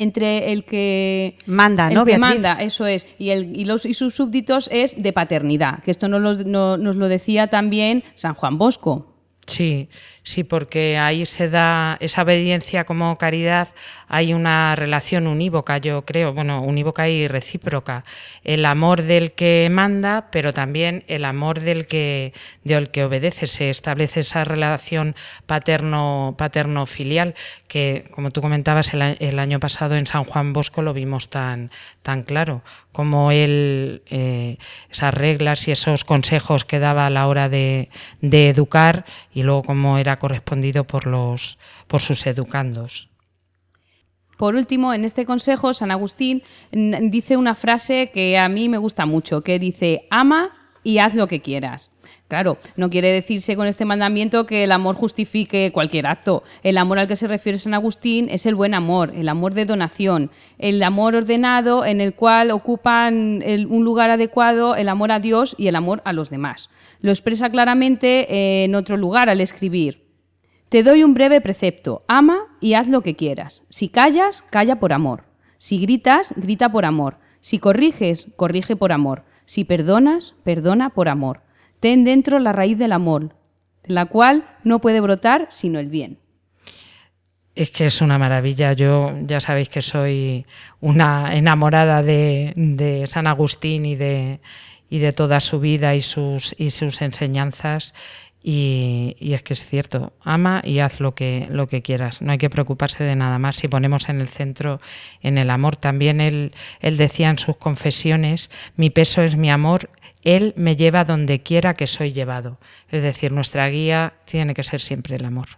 entre 0.00 0.50
el 0.50 0.64
que 0.64 1.36
manda, 1.46 1.90
¿no? 1.90 2.04
que 2.04 2.18
manda, 2.18 2.54
eso 2.54 2.86
es, 2.86 3.06
y, 3.18 3.30
el, 3.30 3.54
y, 3.56 3.66
los, 3.66 3.84
y 3.84 3.94
sus 3.94 4.14
súbditos 4.14 4.68
es 4.72 5.00
de 5.00 5.12
paternidad, 5.12 5.82
que 5.84 5.90
esto 5.90 6.08
nos 6.08 6.20
lo, 6.20 6.78
nos 6.78 6.96
lo 6.96 7.08
decía 7.08 7.48
también 7.48 8.02
San 8.16 8.34
Juan 8.34 8.58
Bosco. 8.58 9.06
Sí, 9.46 9.88
Sí, 10.22 10.44
porque 10.44 10.98
ahí 10.98 11.24
se 11.24 11.48
da 11.48 11.96
esa 12.00 12.22
obediencia 12.22 12.84
como 12.84 13.16
caridad, 13.16 13.68
hay 14.06 14.34
una 14.34 14.76
relación 14.76 15.26
unívoca, 15.26 15.78
yo 15.78 16.04
creo, 16.04 16.34
bueno, 16.34 16.62
unívoca 16.62 17.08
y 17.08 17.26
recíproca. 17.26 18.04
El 18.44 18.66
amor 18.66 19.02
del 19.02 19.32
que 19.32 19.68
manda, 19.70 20.28
pero 20.30 20.52
también 20.52 21.04
el 21.06 21.24
amor 21.24 21.60
del 21.60 21.86
que, 21.86 22.34
del 22.64 22.90
que 22.90 23.04
obedece. 23.04 23.46
Se 23.46 23.70
establece 23.70 24.20
esa 24.20 24.44
relación 24.44 25.14
paterno, 25.46 26.34
paterno 26.36 26.86
filial 26.86 27.34
que, 27.68 28.10
como 28.10 28.30
tú 28.30 28.40
comentabas, 28.42 28.92
el, 28.92 29.38
año 29.38 29.60
pasado 29.60 29.96
en 29.96 30.06
San 30.06 30.24
Juan 30.24 30.52
Bosco 30.52 30.82
lo 30.82 30.92
vimos 30.92 31.30
tan, 31.30 31.70
tan 32.02 32.24
claro, 32.24 32.62
como 32.92 33.30
él, 33.30 34.02
eh, 34.10 34.58
esas 34.90 35.14
reglas 35.14 35.68
y 35.68 35.72
esos 35.72 36.04
consejos 36.04 36.64
que 36.64 36.78
daba 36.80 37.06
a 37.06 37.10
la 37.10 37.28
hora 37.28 37.48
de, 37.48 37.88
de 38.20 38.48
educar 38.48 39.04
y 39.32 39.44
luego 39.44 39.62
como 39.62 39.98
era 39.98 40.09
correspondido 40.18 40.84
por, 40.84 41.06
los, 41.06 41.58
por 41.86 42.00
sus 42.00 42.26
educandos. 42.26 43.10
Por 44.36 44.54
último, 44.54 44.94
en 44.94 45.04
este 45.04 45.26
consejo, 45.26 45.74
San 45.74 45.90
Agustín 45.90 46.42
dice 46.72 47.36
una 47.36 47.54
frase 47.54 48.10
que 48.12 48.38
a 48.38 48.48
mí 48.48 48.70
me 48.70 48.78
gusta 48.78 49.04
mucho, 49.04 49.42
que 49.42 49.58
dice, 49.58 50.06
ama 50.10 50.52
y 50.82 50.96
haz 50.96 51.14
lo 51.14 51.26
que 51.26 51.40
quieras. 51.40 51.90
Claro, 52.26 52.58
no 52.76 52.90
quiere 52.90 53.10
decirse 53.10 53.56
con 53.56 53.66
este 53.66 53.84
mandamiento 53.84 54.46
que 54.46 54.62
el 54.62 54.72
amor 54.72 54.94
justifique 54.94 55.72
cualquier 55.72 56.06
acto. 56.06 56.44
El 56.62 56.78
amor 56.78 57.00
al 57.00 57.08
que 57.08 57.16
se 57.16 57.26
refiere 57.26 57.58
San 57.58 57.74
Agustín 57.74 58.28
es 58.30 58.46
el 58.46 58.54
buen 58.54 58.72
amor, 58.72 59.12
el 59.16 59.28
amor 59.28 59.52
de 59.52 59.66
donación, 59.66 60.30
el 60.56 60.80
amor 60.82 61.16
ordenado 61.16 61.84
en 61.84 62.00
el 62.00 62.14
cual 62.14 62.52
ocupan 62.52 63.42
un 63.68 63.84
lugar 63.84 64.10
adecuado 64.10 64.76
el 64.76 64.88
amor 64.88 65.10
a 65.10 65.18
Dios 65.18 65.56
y 65.58 65.66
el 65.66 65.76
amor 65.76 66.02
a 66.04 66.12
los 66.12 66.30
demás. 66.30 66.70
Lo 67.00 67.10
expresa 67.10 67.50
claramente 67.50 68.62
en 68.64 68.74
otro 68.76 68.96
lugar 68.96 69.28
al 69.28 69.40
escribir. 69.40 69.99
Te 70.70 70.84
doy 70.84 71.02
un 71.02 71.14
breve 71.14 71.40
precepto, 71.40 72.04
ama 72.06 72.46
y 72.60 72.74
haz 72.74 72.86
lo 72.86 73.00
que 73.00 73.16
quieras. 73.16 73.64
Si 73.70 73.88
callas, 73.88 74.44
calla 74.50 74.76
por 74.78 74.92
amor. 74.92 75.24
Si 75.58 75.80
gritas, 75.80 76.32
grita 76.36 76.70
por 76.70 76.84
amor. 76.84 77.18
Si 77.40 77.58
corriges, 77.58 78.28
corrige 78.36 78.76
por 78.76 78.92
amor. 78.92 79.24
Si 79.46 79.64
perdonas, 79.64 80.36
perdona 80.44 80.90
por 80.90 81.08
amor. 81.08 81.42
Ten 81.80 82.04
dentro 82.04 82.38
la 82.38 82.52
raíz 82.52 82.78
del 82.78 82.92
amor, 82.92 83.34
de 83.82 83.94
la 83.94 84.06
cual 84.06 84.48
no 84.62 84.80
puede 84.80 85.00
brotar 85.00 85.46
sino 85.48 85.80
el 85.80 85.88
bien. 85.88 86.18
Es 87.56 87.70
que 87.70 87.86
es 87.86 88.00
una 88.00 88.16
maravilla. 88.16 88.72
Yo 88.72 89.12
ya 89.26 89.40
sabéis 89.40 89.70
que 89.70 89.82
soy 89.82 90.46
una 90.80 91.34
enamorada 91.34 92.04
de, 92.04 93.04
San 93.08 93.26
Agustín 93.26 93.86
y 93.86 93.96
de, 93.96 94.38
y 94.88 95.00
de 95.00 95.12
toda 95.12 95.40
su 95.40 95.58
vida 95.58 95.96
y 95.96 96.00
sus, 96.00 96.54
y 96.58 96.70
sus 96.70 97.02
enseñanzas. 97.02 97.92
Y, 98.42 99.16
es 99.20 99.42
que 99.42 99.52
es 99.52 99.62
cierto, 99.62 100.12
ama 100.22 100.62
y 100.64 100.78
haz 100.78 101.00
lo 101.00 101.14
que, 101.14 101.46
lo 101.50 101.66
que 101.66 101.82
quieras. 101.82 102.22
No 102.22 102.32
hay 102.32 102.38
que 102.38 102.48
preocuparse 102.48 103.04
de 103.04 103.14
nada 103.14 103.38
más. 103.38 103.56
Si 103.56 103.68
ponemos 103.68 104.08
en 104.08 104.20
el 104.20 104.28
centro 104.28 104.80
en 105.22 105.36
el 105.36 105.50
amor, 105.50 105.76
también 105.76 106.20
él, 106.20 106.52
él 106.80 106.96
decía 106.96 107.28
en 107.28 107.38
sus 107.38 107.56
confesiones, 107.56 108.50
mi 108.76 108.88
peso 108.90 109.22
es 109.22 109.36
mi 109.36 109.50
amor 109.50 109.90
él 110.22 110.52
me 110.56 110.76
lleva 110.76 111.04
donde 111.04 111.42
quiera 111.42 111.74
que 111.74 111.86
soy 111.86 112.12
llevado. 112.12 112.58
Es 112.90 113.02
decir, 113.02 113.32
nuestra 113.32 113.68
guía 113.68 114.14
tiene 114.24 114.54
que 114.54 114.64
ser 114.64 114.80
siempre 114.80 115.16
el 115.16 115.24
amor. 115.24 115.48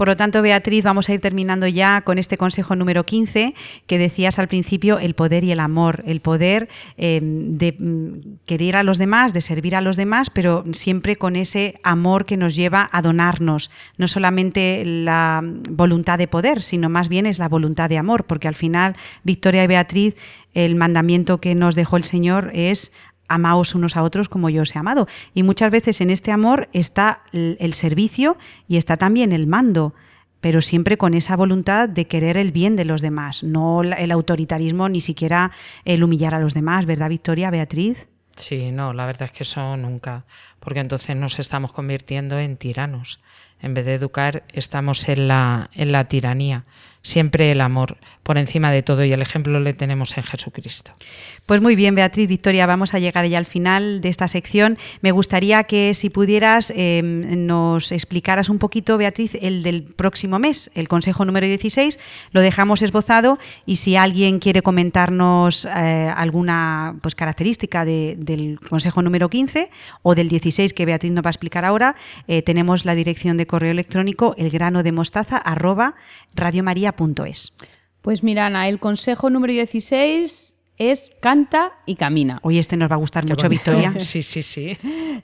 Por 0.00 0.08
lo 0.08 0.16
tanto, 0.16 0.40
Beatriz, 0.40 0.82
vamos 0.82 1.10
a 1.10 1.12
ir 1.12 1.20
terminando 1.20 1.66
ya 1.66 2.00
con 2.00 2.16
este 2.16 2.38
consejo 2.38 2.74
número 2.74 3.04
15 3.04 3.52
que 3.86 3.98
decías 3.98 4.38
al 4.38 4.48
principio, 4.48 4.98
el 4.98 5.12
poder 5.12 5.44
y 5.44 5.52
el 5.52 5.60
amor, 5.60 6.02
el 6.06 6.22
poder 6.22 6.70
em, 6.96 7.58
de 7.58 7.76
mm, 7.78 8.38
querer 8.46 8.76
a 8.76 8.82
los 8.82 8.96
demás, 8.96 9.34
de 9.34 9.42
servir 9.42 9.76
a 9.76 9.82
los 9.82 9.98
demás, 9.98 10.30
pero 10.30 10.64
siempre 10.72 11.16
con 11.16 11.36
ese 11.36 11.78
amor 11.82 12.24
que 12.24 12.38
nos 12.38 12.56
lleva 12.56 12.88
a 12.90 13.02
donarnos, 13.02 13.70
no 13.98 14.08
solamente 14.08 14.84
la 14.86 15.42
voluntad 15.68 16.16
de 16.16 16.28
poder, 16.28 16.62
sino 16.62 16.88
más 16.88 17.10
bien 17.10 17.26
es 17.26 17.38
la 17.38 17.50
voluntad 17.50 17.90
de 17.90 17.98
amor, 17.98 18.24
porque 18.24 18.48
al 18.48 18.54
final, 18.54 18.96
Victoria 19.22 19.64
y 19.64 19.66
Beatriz, 19.66 20.16
el 20.54 20.76
mandamiento 20.76 21.42
que 21.42 21.54
nos 21.54 21.74
dejó 21.74 21.98
el 21.98 22.04
Señor 22.04 22.50
es 22.54 22.90
amaos 23.30 23.74
unos 23.74 23.96
a 23.96 24.02
otros 24.02 24.28
como 24.28 24.50
yo 24.50 24.62
os 24.62 24.74
he 24.76 24.78
amado. 24.78 25.06
Y 25.32 25.42
muchas 25.42 25.70
veces 25.70 26.00
en 26.00 26.10
este 26.10 26.32
amor 26.32 26.68
está 26.72 27.22
el 27.32 27.72
servicio 27.72 28.36
y 28.68 28.76
está 28.76 28.96
también 28.98 29.32
el 29.32 29.46
mando, 29.46 29.94
pero 30.40 30.60
siempre 30.60 30.98
con 30.98 31.14
esa 31.14 31.36
voluntad 31.36 31.88
de 31.88 32.06
querer 32.06 32.36
el 32.36 32.52
bien 32.52 32.76
de 32.76 32.84
los 32.84 33.00
demás, 33.00 33.42
no 33.42 33.82
el 33.82 34.10
autoritarismo 34.10 34.88
ni 34.88 35.00
siquiera 35.00 35.52
el 35.84 36.02
humillar 36.02 36.34
a 36.34 36.40
los 36.40 36.54
demás, 36.54 36.86
¿verdad, 36.86 37.08
Victoria, 37.08 37.50
Beatriz? 37.50 38.08
Sí, 38.36 38.70
no, 38.72 38.92
la 38.92 39.06
verdad 39.06 39.24
es 39.24 39.32
que 39.32 39.42
eso 39.42 39.76
nunca, 39.76 40.24
porque 40.60 40.80
entonces 40.80 41.14
nos 41.14 41.38
estamos 41.38 41.72
convirtiendo 41.72 42.38
en 42.38 42.56
tiranos. 42.56 43.20
En 43.60 43.74
vez 43.74 43.84
de 43.84 43.94
educar, 43.94 44.44
estamos 44.48 45.06
en 45.08 45.28
la, 45.28 45.68
en 45.74 45.92
la 45.92 46.04
tiranía 46.04 46.64
siempre 47.02 47.52
el 47.52 47.60
amor 47.60 47.96
por 48.22 48.38
encima 48.38 48.70
de 48.70 48.82
todo 48.82 49.04
y 49.04 49.12
el 49.12 49.22
ejemplo 49.22 49.58
le 49.58 49.72
tenemos 49.72 50.16
en 50.16 50.22
Jesucristo. 50.22 50.92
Pues 51.46 51.60
muy 51.60 51.74
bien, 51.74 51.94
Beatriz 51.94 52.28
Victoria, 52.28 52.66
vamos 52.66 52.94
a 52.94 52.98
llegar 52.98 53.26
ya 53.26 53.38
al 53.38 53.46
final 53.46 54.00
de 54.00 54.08
esta 54.08 54.28
sección. 54.28 54.78
Me 55.00 55.10
gustaría 55.10 55.64
que 55.64 55.94
si 55.94 56.10
pudieras 56.10 56.72
em, 56.76 57.46
nos 57.46 57.90
explicaras 57.90 58.48
un 58.48 58.58
poquito, 58.58 58.98
Beatriz, 58.98 59.36
el 59.40 59.62
del 59.62 59.82
próximo 59.82 60.38
mes, 60.38 60.70
el 60.74 60.86
Consejo 60.86 61.24
número 61.24 61.46
16, 61.46 61.98
lo 62.30 62.40
dejamos 62.40 62.82
esbozado 62.82 63.38
y 63.66 63.76
si 63.76 63.96
alguien 63.96 64.38
quiere 64.38 64.62
comentarnos 64.62 65.64
eh, 65.64 66.12
alguna 66.14 66.96
pues, 67.02 67.16
característica 67.16 67.84
del 67.84 68.60
Consejo 68.68 69.02
número 69.02 69.28
15 69.28 69.70
o 70.02 70.14
del 70.14 70.28
16 70.28 70.72
que 70.72 70.86
Beatriz 70.86 71.10
nos 71.10 71.24
va 71.24 71.30
a 71.30 71.32
explicar 71.32 71.64
ahora, 71.64 71.96
eh, 72.28 72.42
tenemos 72.42 72.84
la 72.84 72.94
dirección 72.94 73.36
de 73.36 73.46
correo 73.46 73.72
electrónico 73.72 74.34
elgrano 74.38 74.82
de 74.82 74.92
mostaza 74.92 75.36
arroba 75.36 75.96
radiomaria.es. 76.90 77.56
Pues 78.02 78.22
mira, 78.22 78.46
Ana, 78.46 78.68
el 78.68 78.78
consejo 78.78 79.28
número 79.28 79.52
16 79.52 80.56
es 80.78 81.12
canta 81.20 81.72
y 81.84 81.96
camina. 81.96 82.40
Hoy 82.42 82.58
este 82.58 82.78
nos 82.78 82.90
va 82.90 82.94
a 82.94 82.98
gustar 82.98 83.28
mucho, 83.28 83.48
Victoria. 83.48 83.94
sí, 84.00 84.22
sí, 84.22 84.42
sí. 84.42 84.78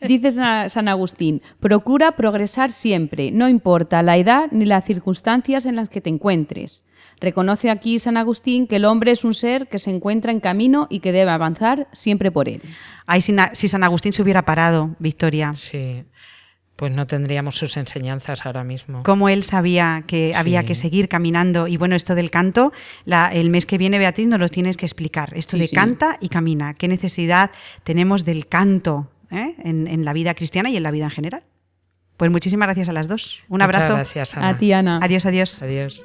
Dice 0.06 0.30
San 0.68 0.88
Agustín, 0.88 1.40
procura 1.60 2.14
progresar 2.16 2.70
siempre, 2.70 3.30
no 3.30 3.48
importa 3.48 4.02
la 4.02 4.18
edad 4.18 4.48
ni 4.50 4.66
las 4.66 4.84
circunstancias 4.84 5.64
en 5.64 5.76
las 5.76 5.88
que 5.88 6.02
te 6.02 6.10
encuentres. 6.10 6.84
Reconoce 7.18 7.70
aquí 7.70 7.98
San 7.98 8.18
Agustín 8.18 8.66
que 8.66 8.76
el 8.76 8.84
hombre 8.84 9.12
es 9.12 9.24
un 9.24 9.32
ser 9.32 9.68
que 9.68 9.78
se 9.78 9.90
encuentra 9.90 10.32
en 10.32 10.40
camino 10.40 10.86
y 10.90 10.98
que 10.98 11.12
debe 11.12 11.30
avanzar 11.30 11.88
siempre 11.92 12.30
por 12.30 12.50
él. 12.50 12.60
Ay, 13.06 13.22
si, 13.22 13.34
si 13.54 13.68
San 13.68 13.84
Agustín 13.84 14.12
se 14.12 14.20
hubiera 14.20 14.44
parado, 14.44 14.94
Victoria. 14.98 15.54
Sí 15.54 16.04
pues 16.76 16.92
no 16.92 17.06
tendríamos 17.06 17.56
sus 17.56 17.76
enseñanzas 17.78 18.44
ahora 18.44 18.62
mismo. 18.62 19.02
Como 19.02 19.30
él 19.30 19.44
sabía 19.44 20.04
que 20.06 20.34
había 20.34 20.64
que 20.64 20.74
seguir 20.74 21.08
caminando. 21.08 21.66
Y 21.66 21.78
bueno, 21.78 21.96
esto 21.96 22.14
del 22.14 22.30
canto, 22.30 22.72
el 23.06 23.50
mes 23.50 23.64
que 23.64 23.78
viene, 23.78 23.98
Beatriz, 23.98 24.28
nos 24.28 24.38
lo 24.38 24.48
tienes 24.48 24.76
que 24.76 24.84
explicar. 24.84 25.32
Esto 25.34 25.56
de 25.56 25.70
canta 25.70 26.18
y 26.20 26.28
camina. 26.28 26.74
¿Qué 26.74 26.86
necesidad 26.86 27.50
tenemos 27.82 28.26
del 28.26 28.46
canto 28.46 29.08
eh? 29.30 29.54
en, 29.64 30.04
la 30.04 30.12
vida 30.12 30.34
cristiana 30.34 30.68
y 30.68 30.76
en 30.76 30.82
la 30.82 30.90
vida 30.90 31.04
en 31.04 31.10
general? 31.10 31.42
Pues 32.18 32.30
muchísimas 32.30 32.66
gracias 32.66 32.90
a 32.90 32.92
las 32.92 33.08
dos. 33.08 33.42
Un 33.48 33.62
abrazo. 33.62 33.94
gracias, 33.94 34.36
Ana. 34.36 34.48
A 34.50 34.58
ti, 34.58 34.72
Ana. 34.72 35.00
Adiós, 35.02 35.24
adiós. 35.24 35.62
Adiós. 35.62 36.04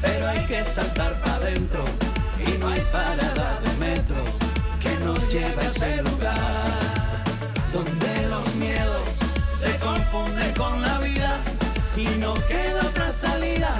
pero 0.00 0.28
hay 0.28 0.44
que 0.46 0.64
saltar 0.64 1.18
para 1.20 1.36
adentro 1.36 1.84
y 2.46 2.58
no 2.58 2.68
hay 2.68 2.80
parada 2.92 3.60
de 3.60 3.86
metro 3.86 4.16
que 4.80 4.94
nos 5.04 5.20
lleve 5.28 5.62
a 5.62 5.66
ese 5.66 6.02
lugar 6.02 6.78
donde 7.72 8.28
los 8.28 8.54
miedos 8.54 9.02
se 9.58 9.76
confunden 9.78 10.54
con 10.54 10.80
la 10.80 10.98
vida 10.98 11.40
y 11.96 12.06
no 12.20 12.34
queda 12.46 12.80
otra 12.86 13.12
salida 13.12 13.70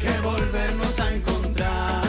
que 0.00 0.10
volvernos 0.20 0.98
a 0.98 1.14
encontrar 1.14 2.00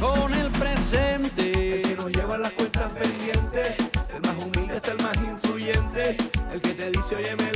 con 0.00 0.32
el 0.34 0.50
presente. 0.52 1.82
El 1.82 1.88
que 1.88 1.96
nos 1.96 2.12
lleva 2.12 2.38
las 2.38 2.52
cuentas 2.52 2.90
pendientes, 2.92 3.76
el 4.14 4.20
más 4.22 4.44
humilde 4.44 4.76
está 4.76 4.92
el 4.92 5.02
más 5.02 5.16
influyente, 5.16 6.16
el 6.52 6.60
que 6.60 6.70
te 6.70 6.90
dice 6.90 7.16
oye 7.16 7.36
Melén, 7.36 7.55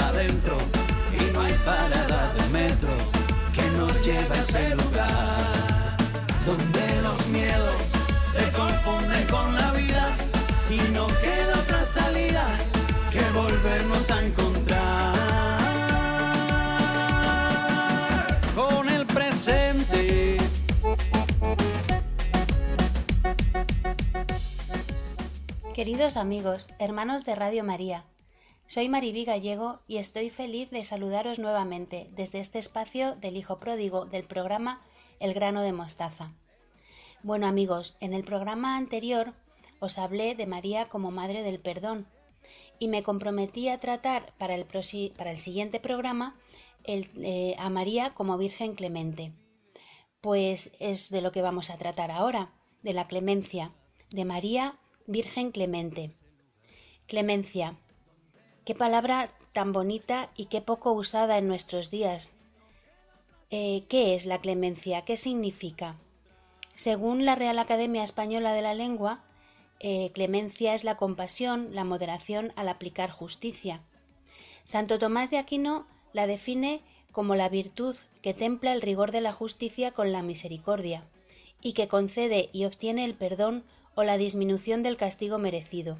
adentro 0.21 0.57
y 1.19 1.33
no 1.33 1.41
hay 1.41 1.53
parada 1.65 2.33
de 2.33 2.49
metro 2.49 2.91
que 3.53 3.63
nos 3.77 3.93
lleve 4.05 4.35
a 4.35 4.39
ese 4.39 4.75
lugar 4.75 5.97
donde 6.45 7.01
los 7.01 7.27
miedos 7.27 7.75
se 8.31 8.51
confunden 8.51 9.27
con 9.27 9.55
la 9.55 9.71
vida 9.71 10.15
y 10.69 10.77
no 10.93 11.07
queda 11.07 11.59
otra 11.63 11.85
salida 11.85 12.45
que 13.11 13.21
volvernos 13.33 14.11
a 14.11 14.23
encontrar 14.23 15.15
con 18.55 18.89
el 18.89 19.05
presente. 19.07 20.37
Queridos 25.73 26.15
amigos, 26.15 26.67
hermanos 26.77 27.25
de 27.25 27.33
Radio 27.33 27.63
María, 27.63 28.05
soy 28.71 28.87
Maribí 28.87 29.25
Gallego 29.25 29.81
y 29.85 29.97
estoy 29.97 30.29
feliz 30.29 30.69
de 30.69 30.85
saludaros 30.85 31.39
nuevamente 31.39 32.07
desde 32.15 32.39
este 32.39 32.57
espacio 32.57 33.17
del 33.17 33.35
Hijo 33.35 33.59
Pródigo 33.59 34.05
del 34.05 34.23
programa 34.23 34.81
El 35.19 35.33
grano 35.33 35.61
de 35.61 35.73
mostaza. 35.73 36.31
Bueno 37.21 37.47
amigos, 37.47 37.97
en 37.99 38.13
el 38.13 38.23
programa 38.23 38.77
anterior 38.77 39.33
os 39.81 39.97
hablé 39.97 40.35
de 40.35 40.45
María 40.45 40.87
como 40.87 41.11
Madre 41.11 41.43
del 41.43 41.59
Perdón 41.59 42.07
y 42.79 42.87
me 42.87 43.03
comprometí 43.03 43.67
a 43.67 43.77
tratar 43.77 44.33
para 44.37 44.55
el, 44.55 44.65
para 45.17 45.31
el 45.31 45.37
siguiente 45.37 45.81
programa 45.81 46.39
eh, 46.85 47.55
a 47.59 47.69
María 47.69 48.13
como 48.13 48.37
Virgen 48.37 48.75
Clemente. 48.75 49.33
Pues 50.21 50.71
es 50.79 51.09
de 51.09 51.21
lo 51.21 51.33
que 51.33 51.41
vamos 51.41 51.71
a 51.71 51.75
tratar 51.75 52.09
ahora, 52.09 52.53
de 52.83 52.93
la 52.93 53.05
clemencia, 53.05 53.73
de 54.11 54.23
María 54.23 54.79
Virgen 55.07 55.51
Clemente. 55.51 56.15
Clemencia. 57.05 57.77
Qué 58.71 58.75
palabra 58.75 59.29
tan 59.51 59.73
bonita 59.73 60.29
y 60.37 60.45
qué 60.45 60.61
poco 60.61 60.93
usada 60.93 61.37
en 61.37 61.45
nuestros 61.45 61.91
días. 61.91 62.29
Eh, 63.49 63.83
¿Qué 63.89 64.15
es 64.15 64.25
la 64.25 64.39
clemencia? 64.39 65.01
¿Qué 65.01 65.17
significa? 65.17 65.97
Según 66.77 67.25
la 67.25 67.35
Real 67.35 67.59
Academia 67.59 68.05
Española 68.05 68.53
de 68.53 68.61
la 68.61 68.73
Lengua, 68.73 69.25
eh, 69.81 70.11
clemencia 70.13 70.73
es 70.73 70.85
la 70.85 70.95
compasión, 70.95 71.75
la 71.75 71.83
moderación 71.83 72.53
al 72.55 72.69
aplicar 72.69 73.11
justicia. 73.11 73.81
Santo 74.63 74.99
Tomás 74.99 75.31
de 75.31 75.37
Aquino 75.37 75.85
la 76.13 76.25
define 76.25 76.81
como 77.11 77.35
la 77.35 77.49
virtud 77.49 77.97
que 78.21 78.33
templa 78.33 78.71
el 78.71 78.81
rigor 78.81 79.11
de 79.11 79.19
la 79.19 79.33
justicia 79.33 79.91
con 79.91 80.13
la 80.13 80.23
misericordia, 80.23 81.03
y 81.61 81.73
que 81.73 81.89
concede 81.89 82.49
y 82.53 82.63
obtiene 82.63 83.03
el 83.03 83.15
perdón 83.15 83.65
o 83.95 84.05
la 84.05 84.15
disminución 84.15 84.81
del 84.81 84.95
castigo 84.95 85.39
merecido. 85.39 85.97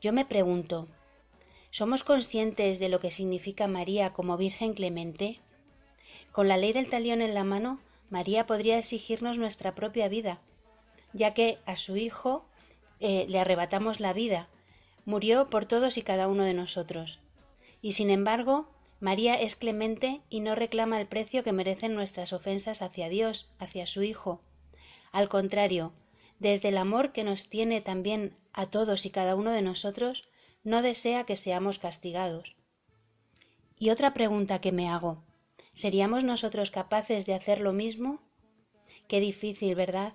Yo 0.00 0.12
me 0.12 0.24
pregunto, 0.24 0.88
¿somos 1.70 2.04
conscientes 2.04 2.78
de 2.78 2.88
lo 2.88 3.00
que 3.00 3.10
significa 3.10 3.68
María 3.68 4.12
como 4.12 4.36
Virgen 4.36 4.74
Clemente? 4.74 5.40
Con 6.32 6.48
la 6.48 6.56
ley 6.56 6.72
del 6.72 6.90
talión 6.90 7.22
en 7.22 7.34
la 7.34 7.44
mano, 7.44 7.80
María 8.08 8.44
podría 8.44 8.78
exigirnos 8.78 9.38
nuestra 9.38 9.74
propia 9.74 10.08
vida, 10.08 10.40
ya 11.12 11.34
que 11.34 11.58
a 11.66 11.76
su 11.76 11.96
Hijo 11.96 12.44
eh, 12.98 13.26
le 13.28 13.38
arrebatamos 13.38 14.00
la 14.00 14.12
vida, 14.12 14.48
murió 15.04 15.46
por 15.46 15.66
todos 15.66 15.96
y 15.96 16.02
cada 16.02 16.28
uno 16.28 16.44
de 16.44 16.54
nosotros. 16.54 17.20
Y 17.82 17.92
sin 17.92 18.10
embargo, 18.10 18.68
María 19.00 19.40
es 19.40 19.56
clemente 19.56 20.20
y 20.28 20.40
no 20.40 20.54
reclama 20.54 21.00
el 21.00 21.06
precio 21.06 21.42
que 21.42 21.52
merecen 21.52 21.94
nuestras 21.94 22.32
ofensas 22.32 22.82
hacia 22.82 23.08
Dios, 23.08 23.48
hacia 23.58 23.86
su 23.86 24.02
Hijo. 24.02 24.40
Al 25.12 25.28
contrario, 25.28 25.92
desde 26.38 26.68
el 26.68 26.78
amor 26.78 27.12
que 27.12 27.24
nos 27.24 27.48
tiene 27.48 27.80
también 27.80 28.36
a 28.52 28.66
todos 28.66 29.06
y 29.06 29.10
cada 29.10 29.36
uno 29.36 29.52
de 29.52 29.62
nosotros, 29.62 30.28
no 30.62 30.82
desea 30.82 31.24
que 31.24 31.36
seamos 31.36 31.78
castigados. 31.78 32.56
Y 33.78 33.90
otra 33.90 34.12
pregunta 34.12 34.60
que 34.60 34.72
me 34.72 34.88
hago, 34.88 35.24
¿seríamos 35.74 36.24
nosotros 36.24 36.70
capaces 36.70 37.26
de 37.26 37.34
hacer 37.34 37.60
lo 37.60 37.72
mismo? 37.72 38.20
Qué 39.08 39.20
difícil, 39.20 39.74
¿verdad? 39.74 40.14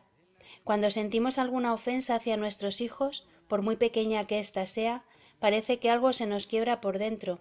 Cuando 0.63 0.91
sentimos 0.91 1.37
alguna 1.37 1.73
ofensa 1.73 2.15
hacia 2.15 2.37
nuestros 2.37 2.81
hijos, 2.81 3.27
por 3.47 3.61
muy 3.61 3.75
pequeña 3.75 4.25
que 4.27 4.39
ésta 4.39 4.67
sea, 4.67 5.03
parece 5.39 5.79
que 5.79 5.89
algo 5.89 6.13
se 6.13 6.25
nos 6.25 6.47
quiebra 6.47 6.81
por 6.81 6.97
dentro 6.97 7.39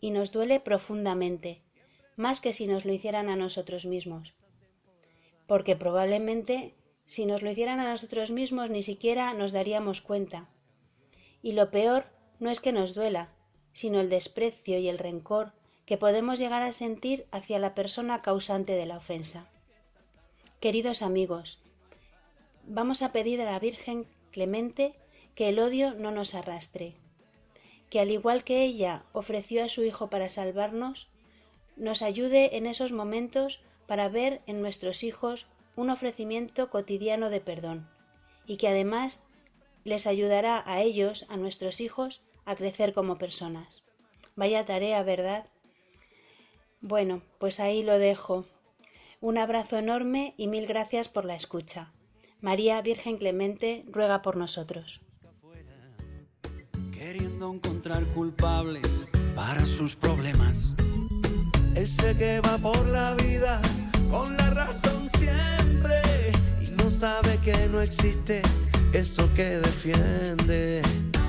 y 0.00 0.10
nos 0.10 0.32
duele 0.32 0.60
profundamente, 0.60 1.62
más 2.16 2.40
que 2.40 2.52
si 2.52 2.66
nos 2.66 2.84
lo 2.84 2.92
hicieran 2.92 3.28
a 3.28 3.36
nosotros 3.36 3.84
mismos. 3.84 4.34
Porque 5.46 5.76
probablemente 5.76 6.74
si 7.06 7.24
nos 7.24 7.42
lo 7.42 7.50
hicieran 7.50 7.78
a 7.80 7.90
nosotros 7.90 8.30
mismos 8.30 8.70
ni 8.70 8.82
siquiera 8.82 9.32
nos 9.34 9.52
daríamos 9.52 10.00
cuenta. 10.00 10.48
Y 11.42 11.52
lo 11.52 11.70
peor 11.70 12.15
no 12.38 12.50
es 12.50 12.60
que 12.60 12.72
nos 12.72 12.94
duela, 12.94 13.30
sino 13.72 14.00
el 14.00 14.10
desprecio 14.10 14.78
y 14.78 14.88
el 14.88 14.98
rencor 14.98 15.52
que 15.86 15.96
podemos 15.96 16.38
llegar 16.38 16.62
a 16.62 16.72
sentir 16.72 17.26
hacia 17.30 17.58
la 17.58 17.74
persona 17.74 18.20
causante 18.22 18.72
de 18.72 18.86
la 18.86 18.96
ofensa. 18.96 19.46
Queridos 20.60 21.02
amigos, 21.02 21.58
vamos 22.66 23.02
a 23.02 23.12
pedir 23.12 23.40
a 23.40 23.44
la 23.44 23.58
Virgen 23.58 24.06
Clemente 24.32 24.94
que 25.34 25.48
el 25.48 25.58
odio 25.58 25.94
no 25.94 26.10
nos 26.10 26.34
arrastre, 26.34 26.94
que 27.90 28.00
al 28.00 28.10
igual 28.10 28.44
que 28.44 28.64
ella 28.64 29.04
ofreció 29.12 29.64
a 29.64 29.68
su 29.68 29.84
Hijo 29.84 30.08
para 30.08 30.28
salvarnos, 30.28 31.08
nos 31.76 32.02
ayude 32.02 32.56
en 32.56 32.66
esos 32.66 32.92
momentos 32.92 33.60
para 33.86 34.08
ver 34.08 34.40
en 34.46 34.60
nuestros 34.60 35.04
hijos 35.04 35.46
un 35.76 35.90
ofrecimiento 35.90 36.70
cotidiano 36.70 37.30
de 37.30 37.40
perdón, 37.40 37.88
y 38.46 38.56
que 38.56 38.68
además 38.68 39.26
les 39.84 40.06
ayudará 40.06 40.64
a 40.66 40.82
ellos, 40.82 41.26
a 41.28 41.36
nuestros 41.36 41.80
hijos, 41.80 42.22
a 42.46 42.56
crecer 42.56 42.94
como 42.94 43.18
personas. 43.18 43.84
Vaya 44.36 44.64
tarea, 44.64 45.02
¿verdad? 45.02 45.46
Bueno, 46.80 47.22
pues 47.38 47.60
ahí 47.60 47.82
lo 47.82 47.98
dejo. 47.98 48.46
Un 49.20 49.38
abrazo 49.38 49.76
enorme 49.76 50.34
y 50.36 50.46
mil 50.46 50.66
gracias 50.66 51.08
por 51.08 51.24
la 51.24 51.34
escucha. 51.34 51.92
María 52.40 52.80
Virgen 52.80 53.18
Clemente 53.18 53.84
ruega 53.88 54.22
por 54.22 54.36
nosotros. 54.36 55.00
Queriendo 56.92 57.52
encontrar 57.52 58.04
culpables 58.14 59.06
para 59.34 59.66
sus 59.66 59.96
problemas. 59.96 60.72
Ese 61.74 62.16
que 62.16 62.40
va 62.40 62.56
por 62.58 62.86
la 62.88 63.14
vida 63.14 63.60
con 64.10 64.36
la 64.36 64.50
razón 64.50 65.10
siempre 65.10 66.00
y 66.62 66.70
no 66.70 66.90
sabe 66.90 67.38
que 67.44 67.68
no 67.68 67.82
existe 67.82 68.42
eso 68.92 69.28
que 69.34 69.58
defiende. 69.58 70.82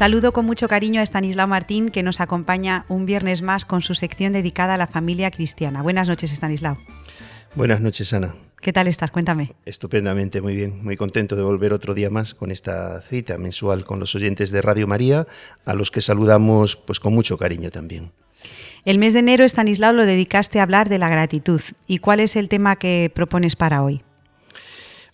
Saludo 0.00 0.32
con 0.32 0.46
mucho 0.46 0.66
cariño 0.66 1.00
a 1.00 1.02
Estanislao 1.02 1.46
Martín, 1.46 1.90
que 1.90 2.02
nos 2.02 2.22
acompaña 2.22 2.86
un 2.88 3.04
viernes 3.04 3.42
más 3.42 3.66
con 3.66 3.82
su 3.82 3.94
sección 3.94 4.32
dedicada 4.32 4.72
a 4.72 4.76
la 4.78 4.86
familia 4.86 5.30
cristiana. 5.30 5.82
Buenas 5.82 6.08
noches, 6.08 6.32
Estanislao. 6.32 6.78
Buenas 7.54 7.82
noches, 7.82 8.10
Ana. 8.14 8.34
¿Qué 8.62 8.72
tal 8.72 8.88
estás? 8.88 9.10
Cuéntame. 9.10 9.52
Estupendamente, 9.66 10.40
muy 10.40 10.56
bien. 10.56 10.82
Muy 10.82 10.96
contento 10.96 11.36
de 11.36 11.42
volver 11.42 11.74
otro 11.74 11.92
día 11.92 12.08
más 12.08 12.34
con 12.34 12.50
esta 12.50 13.02
cita 13.10 13.36
mensual 13.36 13.84
con 13.84 14.00
los 14.00 14.14
oyentes 14.14 14.50
de 14.50 14.62
Radio 14.62 14.86
María, 14.86 15.26
a 15.66 15.74
los 15.74 15.90
que 15.90 16.00
saludamos 16.00 16.76
pues 16.76 16.98
con 16.98 17.12
mucho 17.12 17.36
cariño 17.36 17.70
también. 17.70 18.10
El 18.86 18.96
mes 18.96 19.12
de 19.12 19.18
enero, 19.18 19.44
Estanislao, 19.44 19.92
lo 19.92 20.06
dedicaste 20.06 20.60
a 20.60 20.62
hablar 20.62 20.88
de 20.88 20.96
la 20.96 21.10
gratitud. 21.10 21.60
¿Y 21.86 21.98
cuál 21.98 22.20
es 22.20 22.36
el 22.36 22.48
tema 22.48 22.76
que 22.76 23.12
propones 23.14 23.54
para 23.54 23.82
hoy? 23.82 24.02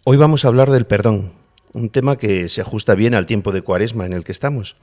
Hoy 0.04 0.16
vamos 0.16 0.44
a 0.44 0.48
hablar 0.48 0.70
del 0.70 0.86
perdón, 0.86 1.32
un 1.76 1.90
tema 1.90 2.16
que 2.16 2.48
se 2.48 2.62
ajusta 2.62 2.94
bien 2.94 3.14
al 3.14 3.26
tiempo 3.26 3.52
de 3.52 3.60
cuaresma 3.60 4.06
en 4.06 4.14
el 4.14 4.24
que 4.24 4.32
estamos. 4.32 4.76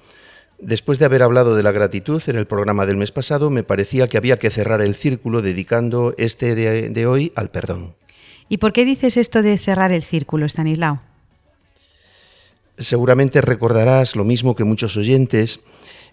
Después 0.60 1.00
de 1.00 1.06
haber 1.06 1.24
hablado 1.24 1.56
de 1.56 1.64
la 1.64 1.72
gratitud 1.72 2.22
en 2.28 2.38
el 2.38 2.46
programa 2.46 2.86
del 2.86 2.98
mes 2.98 3.12
pasado, 3.12 3.50
me 3.50 3.64
parecía 3.64 4.08
que 4.08 4.18
había 4.18 4.38
que 4.38 4.52
cerrar 4.52 4.82
el 4.82 4.94
círculo 4.94 5.42
dedicando 5.42 6.14
este 6.18 6.54
de, 6.54 6.90
de 6.90 7.08
hoy 7.08 7.34
al 7.36 7.50
perdón. 7.50 7.96
¿Y 8.48 8.58
por 8.58 8.74
qué 8.74 8.86
dices 8.86 9.18
esto 9.18 9.42
de 9.42 9.58
cerrar 9.58 9.92
el 9.92 10.04
círculo, 10.04 10.46
Stanislao? 10.46 11.02
Seguramente 12.78 13.42
recordarás 13.42 14.16
lo 14.16 14.24
mismo 14.24 14.56
que 14.56 14.64
muchos 14.64 14.96
oyentes, 14.96 15.62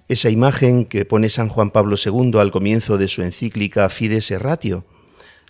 esa 0.08 0.30
imagen 0.30 0.86
que 0.86 1.04
pone 1.04 1.28
San 1.28 1.50
Juan 1.50 1.70
Pablo 1.70 1.96
II 2.02 2.38
al 2.38 2.50
comienzo 2.50 2.96
de 2.96 3.08
su 3.08 3.22
encíclica 3.22 3.88
Fides 3.90 4.30
Ratio. 4.40 4.84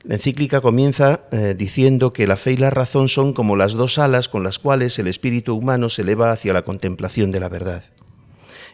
La 0.03 0.15
encíclica 0.15 0.63
comienza 0.63 1.21
eh, 1.31 1.55
diciendo 1.57 2.15
que 2.15 2.27
la 2.27 2.37
fe 2.37 2.53
y 2.53 2.57
la 2.57 2.71
razón 2.71 3.11
son 3.11 3.35
como 3.35 3.57
las 3.57 3.75
dos 3.75 3.99
alas 3.99 4.29
con 4.31 4.43
las 4.43 4.59
cuales 4.59 4.99
el 4.99 5.09
espíritu 5.09 5.55
humano 5.55 5.91
se 5.91 6.03
eleva 6.03 6.31
hacia 6.31 6.55
la 6.55 6.63
contemplación 6.63 7.31
de 7.31 7.41
la 7.41 7.51
verdad. 7.51 7.85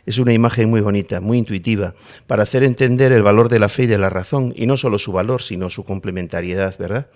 Es 0.07 0.19
una 0.19 0.33
imagen 0.33 0.71
muy 0.71 0.81
bonita, 0.81 1.21
muy 1.21 1.39
intuitiva, 1.39 1.95
para 2.29 2.45
hacer 2.45 2.63
entender 2.63 3.11
el 3.11 3.25
valor 3.25 3.49
de 3.49 3.59
la 3.59 3.69
fe 3.69 3.85
y 3.85 3.87
de 3.89 3.99
la 3.99 4.09
razón, 4.09 4.55
y 4.57 4.67
no 4.67 4.77
solo 4.77 5.01
su 5.01 5.11
valor, 5.11 5.43
sino 5.43 5.69
su 5.69 5.85
complementariedad, 5.85 6.79
¿verdad? 6.79 7.09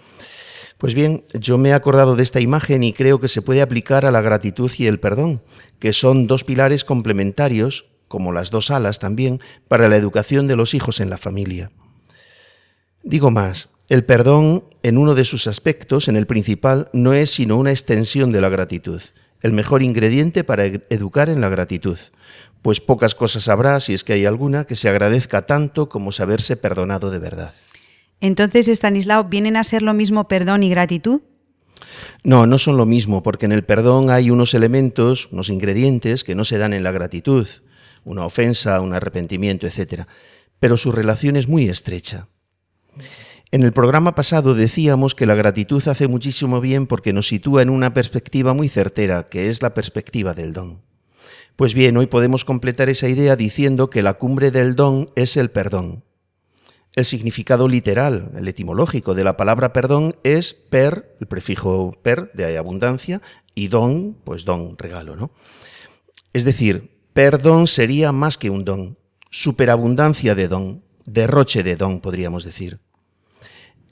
Pues 0.76 0.94
bien, 0.94 1.22
yo 1.34 1.56
me 1.56 1.68
he 1.68 1.72
acordado 1.72 2.16
de 2.16 2.24
esta 2.24 2.40
imagen 2.40 2.82
y 2.82 2.92
creo 2.92 3.20
que 3.20 3.28
se 3.28 3.42
puede 3.42 3.62
aplicar 3.62 4.06
a 4.06 4.10
la 4.10 4.22
gratitud 4.22 4.72
y 4.76 4.88
el 4.88 4.98
perdón, 4.98 5.40
que 5.78 5.92
son 5.92 6.26
dos 6.26 6.42
pilares 6.42 6.84
complementarios, 6.84 7.86
como 8.08 8.32
las 8.32 8.50
dos 8.50 8.72
alas 8.72 8.98
también, 8.98 9.40
para 9.68 9.88
la 9.88 9.94
educación 9.94 10.48
de 10.48 10.56
los 10.56 10.74
hijos 10.74 10.98
en 10.98 11.10
la 11.10 11.16
familia. 11.16 11.70
Digo 13.04 13.30
más, 13.30 13.68
el 13.90 14.04
perdón, 14.04 14.62
en 14.84 14.96
uno 14.96 15.16
de 15.16 15.24
sus 15.24 15.48
aspectos, 15.48 16.06
en 16.06 16.14
el 16.14 16.28
principal, 16.28 16.88
no 16.92 17.12
es 17.12 17.32
sino 17.32 17.56
una 17.56 17.72
extensión 17.72 18.30
de 18.30 18.40
la 18.40 18.48
gratitud, 18.48 19.02
el 19.42 19.52
mejor 19.52 19.82
ingrediente 19.82 20.44
para 20.44 20.64
educar 20.64 21.28
en 21.28 21.40
la 21.40 21.48
gratitud, 21.48 21.98
pues 22.62 22.80
pocas 22.80 23.16
cosas 23.16 23.48
habrá, 23.48 23.80
si 23.80 23.92
es 23.92 24.04
que 24.04 24.12
hay 24.12 24.26
alguna, 24.26 24.64
que 24.64 24.76
se 24.76 24.88
agradezca 24.88 25.44
tanto 25.44 25.88
como 25.88 26.12
saberse 26.12 26.56
perdonado 26.56 27.10
de 27.10 27.18
verdad. 27.18 27.52
Entonces, 28.20 28.68
Stanislao, 28.68 29.24
¿vienen 29.24 29.56
a 29.56 29.64
ser 29.64 29.82
lo 29.82 29.92
mismo 29.92 30.28
perdón 30.28 30.62
y 30.62 30.70
gratitud? 30.70 31.22
No, 32.22 32.46
no 32.46 32.58
son 32.58 32.76
lo 32.76 32.86
mismo, 32.86 33.24
porque 33.24 33.46
en 33.46 33.52
el 33.52 33.64
perdón 33.64 34.10
hay 34.10 34.30
unos 34.30 34.54
elementos, 34.54 35.28
unos 35.32 35.48
ingredientes 35.48 36.22
que 36.22 36.36
no 36.36 36.44
se 36.44 36.58
dan 36.58 36.74
en 36.74 36.84
la 36.84 36.92
gratitud, 36.92 37.48
una 38.04 38.24
ofensa, 38.24 38.80
un 38.82 38.94
arrepentimiento, 38.94 39.66
etc. 39.66 40.04
Pero 40.60 40.76
su 40.76 40.92
relación 40.92 41.34
es 41.34 41.48
muy 41.48 41.68
estrecha. 41.68 42.28
En 43.52 43.64
el 43.64 43.72
programa 43.72 44.14
pasado 44.14 44.54
decíamos 44.54 45.16
que 45.16 45.26
la 45.26 45.34
gratitud 45.34 45.82
hace 45.88 46.06
muchísimo 46.06 46.60
bien 46.60 46.86
porque 46.86 47.12
nos 47.12 47.26
sitúa 47.26 47.62
en 47.62 47.70
una 47.70 47.92
perspectiva 47.92 48.54
muy 48.54 48.68
certera, 48.68 49.28
que 49.28 49.48
es 49.48 49.60
la 49.60 49.74
perspectiva 49.74 50.34
del 50.34 50.52
don. 50.52 50.82
Pues 51.56 51.74
bien, 51.74 51.96
hoy 51.96 52.06
podemos 52.06 52.44
completar 52.44 52.88
esa 52.88 53.08
idea 53.08 53.34
diciendo 53.34 53.90
que 53.90 54.04
la 54.04 54.14
cumbre 54.14 54.52
del 54.52 54.76
don 54.76 55.10
es 55.16 55.36
el 55.36 55.50
perdón. 55.50 56.04
El 56.94 57.04
significado 57.04 57.66
literal, 57.66 58.30
el 58.36 58.46
etimológico 58.46 59.14
de 59.14 59.24
la 59.24 59.36
palabra 59.36 59.72
perdón 59.72 60.14
es 60.22 60.54
per, 60.54 61.16
el 61.20 61.26
prefijo 61.26 61.98
per 62.04 62.30
de 62.34 62.56
abundancia, 62.56 63.20
y 63.56 63.66
don, 63.66 64.16
pues 64.22 64.44
don, 64.44 64.78
regalo, 64.78 65.16
¿no? 65.16 65.32
Es 66.32 66.44
decir, 66.44 66.92
perdón 67.14 67.66
sería 67.66 68.12
más 68.12 68.38
que 68.38 68.48
un 68.48 68.64
don, 68.64 68.96
superabundancia 69.32 70.36
de 70.36 70.46
don, 70.46 70.84
derroche 71.04 71.64
de 71.64 71.74
don, 71.74 72.00
podríamos 72.00 72.44
decir. 72.44 72.78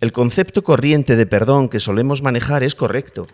El 0.01 0.13
concepto 0.13 0.63
corriente 0.63 1.17
de 1.17 1.27
perdón 1.27 1.69
que 1.69 1.81
solemos 1.81 2.23
manejar 2.23 2.63
es 2.63 2.75
correcto, 2.75 3.27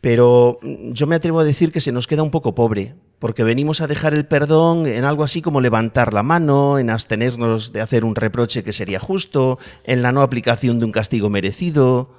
pero 0.00 0.58
yo 0.62 1.06
me 1.06 1.16
atrevo 1.16 1.40
a 1.40 1.44
decir 1.44 1.72
que 1.72 1.80
se 1.80 1.92
nos 1.92 2.06
queda 2.06 2.22
un 2.22 2.30
poco 2.30 2.54
pobre, 2.54 2.94
porque 3.18 3.44
venimos 3.44 3.80
a 3.80 3.86
dejar 3.86 4.14
el 4.14 4.26
perdón 4.26 4.86
en 4.86 5.04
algo 5.04 5.22
así 5.22 5.42
como 5.42 5.60
levantar 5.60 6.12
la 6.12 6.22
mano, 6.24 6.78
en 6.78 6.90
abstenernos 6.90 7.72
de 7.72 7.80
hacer 7.80 8.04
un 8.04 8.16
reproche 8.16 8.64
que 8.64 8.72
sería 8.72 8.98
justo, 8.98 9.58
en 9.84 10.02
la 10.02 10.12
no 10.12 10.22
aplicación 10.22 10.78
de 10.80 10.84
un 10.84 10.92
castigo 10.92 11.30
merecido, 11.30 12.14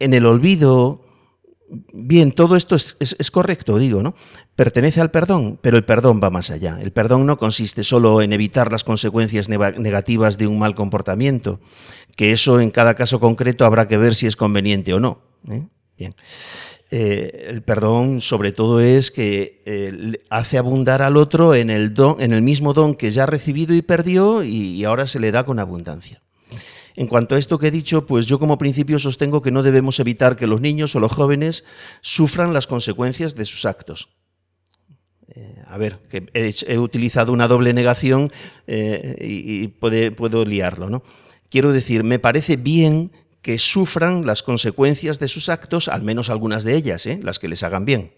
en 0.00 0.12
el 0.14 0.26
olvido. 0.26 1.02
Bien, 1.92 2.30
todo 2.30 2.56
esto 2.56 2.76
es, 2.76 3.30
correcto, 3.32 3.78
digo, 3.78 4.02
¿no? 4.02 4.14
Pertenece 4.54 5.00
al 5.00 5.10
perdón, 5.10 5.58
pero 5.62 5.76
el 5.76 5.84
perdón 5.84 6.20
va 6.22 6.30
más 6.30 6.50
allá. 6.50 6.78
El 6.80 6.92
perdón 6.92 7.26
no 7.26 7.38
consiste 7.38 7.82
solo 7.84 8.20
en 8.22 8.32
evitar 8.32 8.70
las 8.70 8.84
consecuencias 8.84 9.48
negativas 9.48 10.36
de 10.36 10.46
un 10.46 10.58
mal 10.58 10.74
comportamiento, 10.74 11.60
que 12.14 12.32
eso 12.32 12.60
en 12.60 12.70
cada 12.70 12.94
caso 12.94 13.20
concreto 13.20 13.64
habrá 13.64 13.88
que 13.88 13.98
ver 13.98 14.14
si 14.14 14.26
es 14.26 14.36
conveniente 14.36 14.94
o 14.94 15.00
no. 15.00 15.20
¿eh? 15.48 15.66
Bien. 15.98 16.14
Eh, 16.90 17.46
el 17.48 17.62
perdón 17.62 18.20
sobre 18.20 18.52
todo 18.52 18.80
es 18.80 19.10
que 19.10 19.62
eh, 19.64 20.20
hace 20.30 20.58
abundar 20.58 21.02
al 21.02 21.16
otro 21.16 21.54
en 21.54 21.70
el, 21.70 21.94
don, 21.94 22.20
en 22.20 22.32
el 22.32 22.42
mismo 22.42 22.72
don 22.72 22.94
que 22.94 23.10
ya 23.10 23.24
ha 23.24 23.26
recibido 23.26 23.74
y 23.74 23.82
perdió 23.82 24.44
y, 24.44 24.84
ahora 24.84 25.06
se 25.06 25.18
le 25.18 25.32
da 25.32 25.44
con 25.44 25.58
abundancia. 25.58 26.22
En 26.96 27.08
cuanto 27.08 27.34
a 27.34 27.38
esto 27.38 27.58
que 27.58 27.68
he 27.68 27.72
dicho, 27.72 28.06
pues 28.06 28.26
yo 28.26 28.38
como 28.38 28.58
principio 28.58 29.00
sostengo 29.00 29.42
que 29.42 29.50
no 29.50 29.64
debemos 29.64 29.98
evitar 29.98 30.36
que 30.36 30.46
los 30.46 30.60
niños 30.60 30.94
o 30.94 31.00
los 31.00 31.10
jóvenes 31.10 31.64
sufran 32.00 32.52
las 32.52 32.68
consecuencias 32.68 33.34
de 33.34 33.44
sus 33.44 33.64
actos. 33.64 34.10
A 35.66 35.78
ver, 35.78 35.98
que 36.08 36.28
he, 36.34 36.78
utilizado 36.78 37.32
una 37.32 37.48
doble 37.48 37.72
negación 37.72 38.30
y, 38.68 39.66
puedo 39.66 40.44
liarlo, 40.44 40.88
¿no? 40.88 41.02
Quiero 41.54 41.72
decir, 41.72 42.02
me 42.02 42.18
parece 42.18 42.56
bien 42.56 43.12
que 43.40 43.60
sufran 43.60 44.26
las 44.26 44.42
consecuencias 44.42 45.20
de 45.20 45.28
sus 45.28 45.48
actos, 45.48 45.86
al 45.86 46.02
menos 46.02 46.28
algunas 46.28 46.64
de 46.64 46.74
ellas, 46.74 47.06
¿eh? 47.06 47.20
las 47.22 47.38
que 47.38 47.46
les 47.46 47.62
hagan 47.62 47.84
bien. 47.84 48.12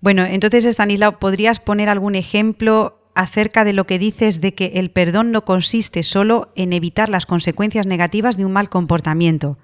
Bueno, 0.00 0.24
entonces, 0.24 0.64
Stanislao, 0.64 1.18
¿podrías 1.18 1.58
poner 1.58 1.88
algún 1.88 2.14
ejemplo 2.14 3.10
acerca 3.16 3.64
de 3.64 3.72
lo 3.72 3.84
que 3.84 3.98
dices 3.98 4.40
de 4.40 4.54
que 4.54 4.74
el 4.76 4.92
perdón 4.92 5.32
no 5.32 5.44
consiste 5.44 6.04
solo 6.04 6.52
en 6.54 6.72
evitar 6.72 7.08
las 7.08 7.26
consecuencias 7.26 7.88
negativas 7.88 8.36
de 8.36 8.44
un 8.44 8.52
mal 8.52 8.68
comportamiento? 8.68 9.58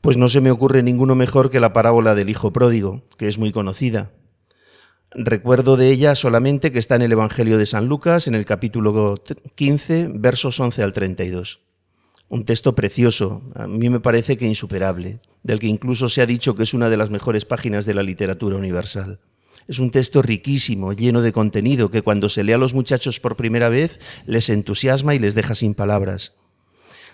Pues 0.00 0.16
no 0.16 0.28
se 0.28 0.40
me 0.40 0.52
ocurre 0.52 0.84
ninguno 0.84 1.16
mejor 1.16 1.50
que 1.50 1.58
la 1.58 1.72
parábola 1.72 2.14
del 2.14 2.30
Hijo 2.30 2.52
Pródigo, 2.52 3.02
que 3.18 3.26
es 3.26 3.36
muy 3.36 3.50
conocida. 3.50 4.12
Recuerdo 5.10 5.76
de 5.76 5.88
ella 5.88 6.14
solamente 6.14 6.70
que 6.70 6.78
está 6.78 6.94
en 6.94 7.02
el 7.02 7.10
Evangelio 7.10 7.58
de 7.58 7.66
San 7.66 7.86
Lucas, 7.86 8.28
en 8.28 8.36
el 8.36 8.44
capítulo 8.44 9.20
15, 9.56 10.10
versos 10.14 10.60
11 10.60 10.84
al 10.84 10.92
32. 10.92 11.71
Un 12.32 12.46
texto 12.46 12.74
precioso, 12.74 13.42
a 13.54 13.66
mí 13.66 13.90
me 13.90 14.00
parece 14.00 14.38
que 14.38 14.46
insuperable, 14.46 15.20
del 15.42 15.60
que 15.60 15.66
incluso 15.66 16.08
se 16.08 16.22
ha 16.22 16.26
dicho 16.26 16.54
que 16.54 16.62
es 16.62 16.72
una 16.72 16.88
de 16.88 16.96
las 16.96 17.10
mejores 17.10 17.44
páginas 17.44 17.84
de 17.84 17.92
la 17.92 18.02
literatura 18.02 18.56
universal. 18.56 19.20
Es 19.68 19.78
un 19.78 19.90
texto 19.90 20.22
riquísimo, 20.22 20.94
lleno 20.94 21.20
de 21.20 21.34
contenido, 21.34 21.90
que 21.90 22.00
cuando 22.00 22.30
se 22.30 22.42
lee 22.42 22.52
a 22.52 22.56
los 22.56 22.72
muchachos 22.72 23.20
por 23.20 23.36
primera 23.36 23.68
vez 23.68 24.00
les 24.24 24.48
entusiasma 24.48 25.14
y 25.14 25.18
les 25.18 25.34
deja 25.34 25.54
sin 25.54 25.74
palabras. 25.74 26.34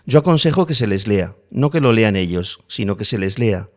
Yo 0.07 0.21
aconsejo 0.21 0.67
que 0.67 0.77
se 0.77 0.87
les 0.87 1.09
lea, 1.09 1.35
no 1.51 1.71
que 1.71 1.81
lo 1.81 1.93
lean 1.93 2.15
ellos, 2.15 2.61
sino 2.69 2.97
que 2.97 3.05
se 3.05 3.19
les 3.19 3.41
lea. 3.41 3.71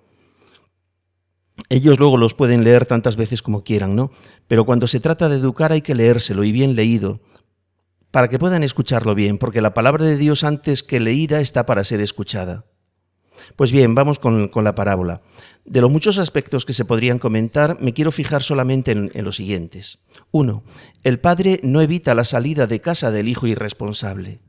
Ellos 1.70 1.98
luego 1.98 2.18
los 2.18 2.36
pueden 2.36 2.64
leer 2.64 2.86
tantas 2.86 3.16
veces 3.16 3.42
como 3.42 3.64
quieran, 3.64 3.96
¿no? 3.96 4.12
Pero 4.48 4.64
cuando 4.64 4.86
se 4.86 5.00
trata 5.00 5.28
de 5.28 5.38
educar 5.38 5.72
hay 5.72 5.82
que 5.82 5.96
leérselo 5.96 6.44
y 6.44 6.52
bien 6.52 6.76
leído, 6.76 7.20
para 8.12 8.28
que 8.28 8.40
puedan 8.40 8.64
escucharlo 8.64 9.16
bien, 9.16 9.38
porque 9.38 9.62
la 9.62 9.74
palabra 9.74 10.06
de 10.06 10.18
Dios 10.18 10.44
antes 10.44 10.84
que 10.84 11.00
leída 11.00 11.40
está 11.40 11.66
para 11.66 11.84
ser 11.84 12.02
escuchada. 12.02 12.66
Pues 13.56 13.72
bien, 13.72 13.96
vamos 13.96 14.20
con, 14.20 14.52
la 14.54 14.76
parábola. 14.76 15.22
De 15.66 15.82
los 15.82 15.92
muchos 15.92 16.18
aspectos 16.18 16.66
que 16.66 16.74
se 16.74 16.86
podrían 16.86 17.20
comentar, 17.20 17.80
me 17.80 17.94
quiero 17.94 18.12
fijar 18.12 18.44
solamente 18.44 18.92
en, 18.92 19.24
los 19.24 19.38
siguientes. 19.38 20.00
Uno, 20.32 20.64
el 21.04 21.20
padre 21.20 21.60
no 21.64 21.82
evita 21.82 22.14
la 22.16 22.26
salida 22.26 22.68
de 22.68 22.82
casa 22.82 23.12
del 23.12 23.30
hijo 23.30 23.48
irresponsable. 23.48 24.40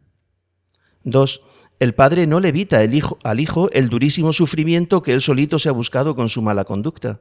Dos, 1.04 1.42
el 1.78 1.94
padre 1.94 2.26
no 2.26 2.40
le 2.40 2.48
evita 2.48 2.78
al 2.78 3.40
hijo 3.40 3.70
el 3.72 3.88
durísimo 3.88 4.32
sufrimiento 4.32 5.02
que 5.02 5.12
él 5.12 5.20
solito 5.20 5.58
se 5.58 5.68
ha 5.68 5.72
buscado 5.72 6.14
con 6.14 6.28
su 6.28 6.42
mala 6.42 6.64
conducta. 6.64 7.20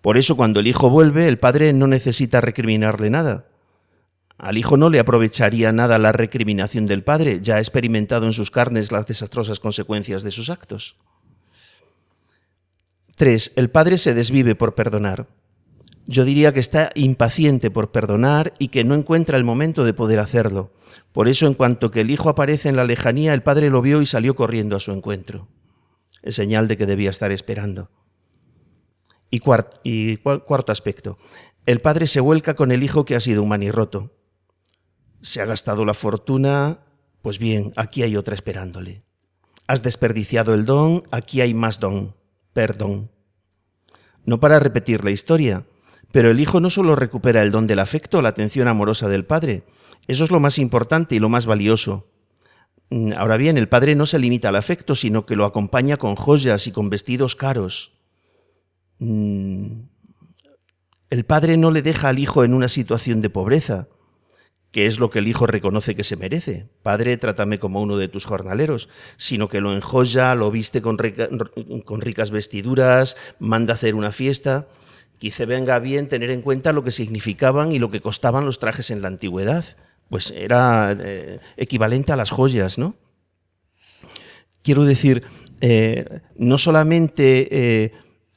Por 0.00 0.16
eso 0.16 0.36
cuando 0.36 0.60
el 0.60 0.66
hijo 0.66 0.88
vuelve, 0.88 1.28
el 1.28 1.38
padre 1.38 1.72
no 1.72 1.86
necesita 1.86 2.40
recriminarle 2.40 3.10
nada. 3.10 3.49
Al 4.40 4.56
hijo 4.56 4.78
no 4.78 4.88
le 4.88 4.98
aprovecharía 4.98 5.70
nada 5.70 5.98
la 5.98 6.12
recriminación 6.12 6.86
del 6.86 7.04
padre, 7.04 7.40
ya 7.42 7.56
ha 7.56 7.58
experimentado 7.58 8.24
en 8.24 8.32
sus 8.32 8.50
carnes 8.50 8.90
las 8.90 9.04
desastrosas 9.04 9.60
consecuencias 9.60 10.22
de 10.22 10.30
sus 10.30 10.48
actos. 10.48 10.96
3. 13.16 13.52
El 13.56 13.68
padre 13.68 13.98
se 13.98 14.14
desvive 14.14 14.54
por 14.54 14.74
perdonar. 14.74 15.26
Yo 16.06 16.24
diría 16.24 16.54
que 16.54 16.60
está 16.60 16.90
impaciente 16.94 17.70
por 17.70 17.92
perdonar 17.92 18.54
y 18.58 18.68
que 18.68 18.82
no 18.82 18.94
encuentra 18.94 19.36
el 19.36 19.44
momento 19.44 19.84
de 19.84 19.92
poder 19.92 20.18
hacerlo. 20.20 20.72
Por 21.12 21.28
eso, 21.28 21.46
en 21.46 21.52
cuanto 21.52 21.90
que 21.90 22.00
el 22.00 22.10
hijo 22.10 22.30
aparece 22.30 22.70
en 22.70 22.76
la 22.76 22.84
lejanía, 22.84 23.34
el 23.34 23.42
padre 23.42 23.68
lo 23.68 23.82
vio 23.82 24.00
y 24.00 24.06
salió 24.06 24.34
corriendo 24.34 24.74
a 24.74 24.80
su 24.80 24.90
encuentro. 24.90 25.48
Es 26.22 26.36
señal 26.36 26.66
de 26.66 26.78
que 26.78 26.86
debía 26.86 27.10
estar 27.10 27.30
esperando. 27.30 27.90
Y, 29.30 29.40
cuarto 29.40 30.72
aspecto. 30.72 31.18
El 31.66 31.80
padre 31.80 32.06
se 32.06 32.20
vuelca 32.20 32.54
con 32.54 32.72
el 32.72 32.82
hijo 32.82 33.04
que 33.04 33.16
ha 33.16 33.20
sido 33.20 33.42
un 33.42 33.50
manirroto. 33.50 34.14
Se 35.22 35.40
ha 35.40 35.44
gastado 35.44 35.84
la 35.84 35.94
fortuna, 35.94 36.80
pues 37.22 37.38
bien, 37.38 37.72
aquí 37.76 38.02
hay 38.02 38.16
otra 38.16 38.34
esperándole. 38.34 39.02
Has 39.66 39.82
desperdiciado 39.82 40.54
el 40.54 40.64
don, 40.64 41.04
aquí 41.10 41.40
hay 41.40 41.54
más 41.54 41.78
don, 41.78 42.14
perdón. 42.52 43.10
No 44.24 44.40
para 44.40 44.58
repetir 44.58 45.04
la 45.04 45.10
historia, 45.10 45.64
pero 46.12 46.30
el 46.30 46.40
hijo 46.40 46.60
no 46.60 46.70
solo 46.70 46.96
recupera 46.96 47.42
el 47.42 47.50
don 47.50 47.66
del 47.66 47.78
afecto, 47.78 48.22
la 48.22 48.30
atención 48.30 48.68
amorosa 48.68 49.08
del 49.08 49.24
padre, 49.24 49.64
eso 50.08 50.24
es 50.24 50.30
lo 50.30 50.40
más 50.40 50.58
importante 50.58 51.14
y 51.14 51.18
lo 51.18 51.28
más 51.28 51.46
valioso. 51.46 52.10
Mm, 52.90 53.12
ahora 53.16 53.36
bien, 53.36 53.56
el 53.56 53.68
padre 53.68 53.94
no 53.94 54.06
se 54.06 54.18
limita 54.18 54.48
al 54.48 54.56
afecto, 54.56 54.96
sino 54.96 55.24
que 55.24 55.36
lo 55.36 55.44
acompaña 55.44 55.96
con 55.96 56.16
joyas 56.16 56.66
y 56.66 56.72
con 56.72 56.90
vestidos 56.90 57.36
caros. 57.36 57.92
Mm, 58.98 59.82
el 61.10 61.24
padre 61.24 61.56
no 61.56 61.70
le 61.70 61.82
deja 61.82 62.08
al 62.08 62.18
hijo 62.18 62.44
en 62.44 62.54
una 62.54 62.68
situación 62.68 63.20
de 63.20 63.30
pobreza, 63.30 63.88
que 64.72 64.86
es 64.86 64.98
lo 64.98 65.10
que 65.10 65.18
el 65.18 65.28
hijo 65.28 65.46
reconoce 65.46 65.96
que 65.96 66.04
se 66.04 66.16
merece. 66.16 66.66
Padre, 66.82 67.16
trátame 67.16 67.58
como 67.58 67.80
uno 67.80 67.96
de 67.96 68.08
tus 68.08 68.24
jornaleros, 68.24 68.88
sino 69.16 69.48
que 69.48 69.60
lo 69.60 69.74
enjoya, 69.74 70.34
lo 70.34 70.50
viste 70.50 70.80
con, 70.80 70.98
ricas 70.98 72.30
vestiduras, 72.30 73.16
manda 73.38 73.74
hacer 73.74 73.94
una 73.94 74.12
fiesta. 74.12 74.68
Quizá 75.18 75.44
venga 75.44 75.78
bien 75.80 76.08
tener 76.08 76.30
en 76.30 76.42
cuenta 76.42 76.72
lo 76.72 76.84
que 76.84 76.92
significaban 76.92 77.72
y 77.72 77.78
lo 77.78 77.90
que 77.90 78.00
costaban 78.00 78.44
los 78.44 78.58
trajes 78.58 78.90
en 78.90 79.02
la 79.02 79.08
antigüedad 79.08 79.64
pues 80.10 80.32
era 80.36 80.94
eh, 80.98 81.38
equivalente 81.56 82.12
a 82.12 82.16
las 82.16 82.32
joyas, 82.32 82.78
¿no? 82.78 82.96
Quiero 84.62 84.84
decir, 84.84 85.22
eh, 85.60 86.20
no 86.36 86.58
solamente 86.58 87.48
eh, 87.50 87.92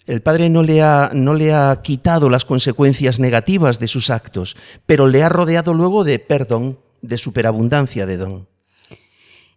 el 0.05 0.21
padre 0.21 0.49
no 0.49 0.63
le, 0.63 0.81
ha, 0.81 1.11
no 1.13 1.33
le 1.33 1.53
ha 1.53 1.81
quitado 1.81 2.29
las 2.29 2.45
consecuencias 2.45 3.19
negativas 3.19 3.79
de 3.79 3.87
sus 3.87 4.09
actos, 4.09 4.55
pero 4.85 5.07
le 5.07 5.23
ha 5.23 5.29
rodeado 5.29 5.73
luego 5.73 6.03
de 6.03 6.19
perdón, 6.19 6.79
de 7.01 7.17
superabundancia 7.17 8.05
de 8.05 8.17
don. 8.17 8.47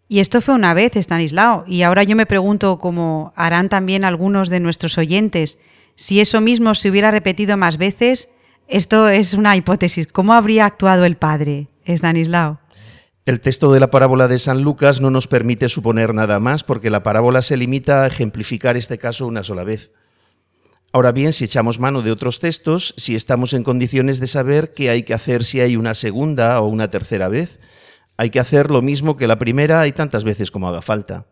Y 0.09 0.20
esto 0.20 0.40
fue 0.40 0.55
una 0.55 0.72
vez, 0.72 0.94
Stanislao, 0.94 1.64
y 1.66 1.82
ahora 1.82 2.05
yo 2.05 2.14
me 2.14 2.26
pregunto, 2.26 2.78
como 2.78 3.32
harán 3.34 3.68
también 3.68 4.05
algunos 4.05 4.49
de 4.49 4.61
nuestros 4.61 4.99
oyentes, 4.99 5.59
si 5.97 6.20
eso 6.20 6.40
mismo 6.40 6.74
se 6.74 6.90
hubiera 6.90 7.11
repetido 7.11 7.57
más 7.57 7.76
veces, 7.76 8.28
esto 8.68 9.09
es 9.09 9.34
una 9.34 9.57
hipótesis, 9.57 10.07
¿cómo 10.07 10.32
habría 10.32 10.66
actuado 10.66 11.05
el 11.05 11.16
padre? 11.16 11.68
Danislao. 11.86 12.61
El 13.24 13.40
texto 13.40 13.72
de 13.72 13.80
la 13.80 13.90
parábola 13.90 14.28
de 14.28 14.38
San 14.38 14.62
Lucas 14.62 15.01
no 15.01 15.11
nos 15.11 15.26
permite 15.26 15.68
suponer 15.68 16.14
nada 16.14 16.38
más 16.38 16.62
porque 16.62 16.90
la 16.90 17.03
parábola 17.03 17.42
se 17.42 17.57
limita 17.57 18.05
a 18.05 18.07
ejemplificar 18.07 18.76
este 18.76 18.99
caso 18.99 19.26
una 19.26 19.42
sola 19.42 19.64
vez. 19.64 19.92
Ahora 20.97 21.12
bien, 21.12 21.34
si 21.34 21.44
echamos 21.44 21.78
mano 21.78 22.01
de 22.01 22.11
otros 22.11 22.38
textos, 22.38 22.94
si 22.97 23.16
estamos 23.16 23.53
en 23.53 23.64
condiciones 23.64 24.18
de 24.18 24.26
saber 24.26 24.72
qué 24.72 24.88
hay 24.88 25.03
que 25.03 25.12
hacer 25.12 25.44
si 25.44 25.61
hay 25.61 25.76
una 25.76 25.92
segunda 25.92 26.59
o 26.62 26.68
una 26.68 26.90
tercera 26.90 27.28
vez, 27.28 27.61
hay 28.16 28.30
que 28.30 28.40
hacer 28.40 28.70
lo 28.70 28.80
mismo 28.80 29.18
que 29.18 29.26
la 29.26 29.38
primera 29.38 29.86
y 29.86 29.92
tantas 29.92 30.24
veces 30.24 30.51
como 30.51 30.68
haga 30.68 30.80
falta. 30.80 31.26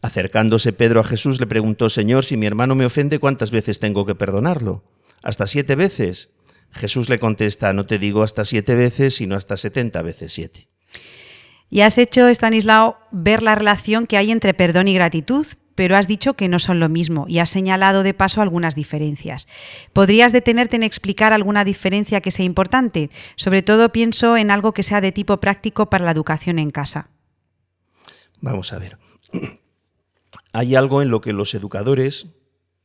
Acercándose 0.00 0.72
Pedro 0.72 1.00
a 1.00 1.04
Jesús 1.04 1.38
le 1.38 1.46
preguntó, 1.46 1.90
Señor, 1.90 2.24
si 2.24 2.38
mi 2.38 2.46
hermano 2.46 2.74
me 2.74 2.86
ofende, 2.86 3.18
¿cuántas 3.18 3.50
veces 3.50 3.78
tengo 3.78 4.06
que 4.06 4.14
perdonarlo? 4.14 4.84
¿Hasta 5.22 5.46
siete 5.46 5.76
veces? 5.76 6.30
Jesús 6.72 7.10
le 7.10 7.18
contesta, 7.18 7.74
no 7.74 7.84
te 7.84 7.98
digo 7.98 8.22
hasta 8.22 8.46
siete 8.46 8.74
veces, 8.74 9.16
sino 9.16 9.36
hasta 9.36 9.58
setenta 9.58 10.00
veces 10.00 10.32
siete. 10.32 10.70
Y 11.68 11.82
has 11.82 11.98
hecho, 11.98 12.26
Stanislao, 12.30 12.96
ver 13.12 13.42
la 13.42 13.54
relación 13.54 14.06
que 14.06 14.16
hay 14.16 14.30
entre 14.30 14.54
perdón 14.54 14.88
y 14.88 14.94
gratitud, 14.94 15.46
pero 15.78 15.96
has 15.96 16.08
dicho 16.08 16.34
que 16.34 16.48
no 16.48 16.58
son 16.58 16.80
lo 16.80 16.88
mismo 16.88 17.26
y 17.28 17.38
has 17.38 17.50
señalado 17.50 18.02
de 18.02 18.12
paso 18.12 18.42
algunas 18.42 18.74
diferencias. 18.74 19.46
¿Podrías 19.92 20.32
detenerte 20.32 20.74
en 20.74 20.82
explicar 20.82 21.32
alguna 21.32 21.64
diferencia 21.64 22.20
que 22.20 22.32
sea 22.32 22.44
importante? 22.44 23.10
Sobre 23.36 23.62
todo 23.62 23.92
pienso 23.92 24.36
en 24.36 24.50
algo 24.50 24.72
que 24.72 24.82
sea 24.82 25.00
de 25.00 25.12
tipo 25.12 25.38
práctico 25.38 25.88
para 25.88 26.04
la 26.04 26.10
educación 26.10 26.58
en 26.58 26.72
casa. 26.72 27.10
Vamos 28.40 28.72
a 28.72 28.80
ver. 28.80 28.98
Hay 30.52 30.74
algo 30.74 31.00
en 31.00 31.10
lo 31.10 31.20
que 31.20 31.32
los 31.32 31.54
educadores, 31.54 32.26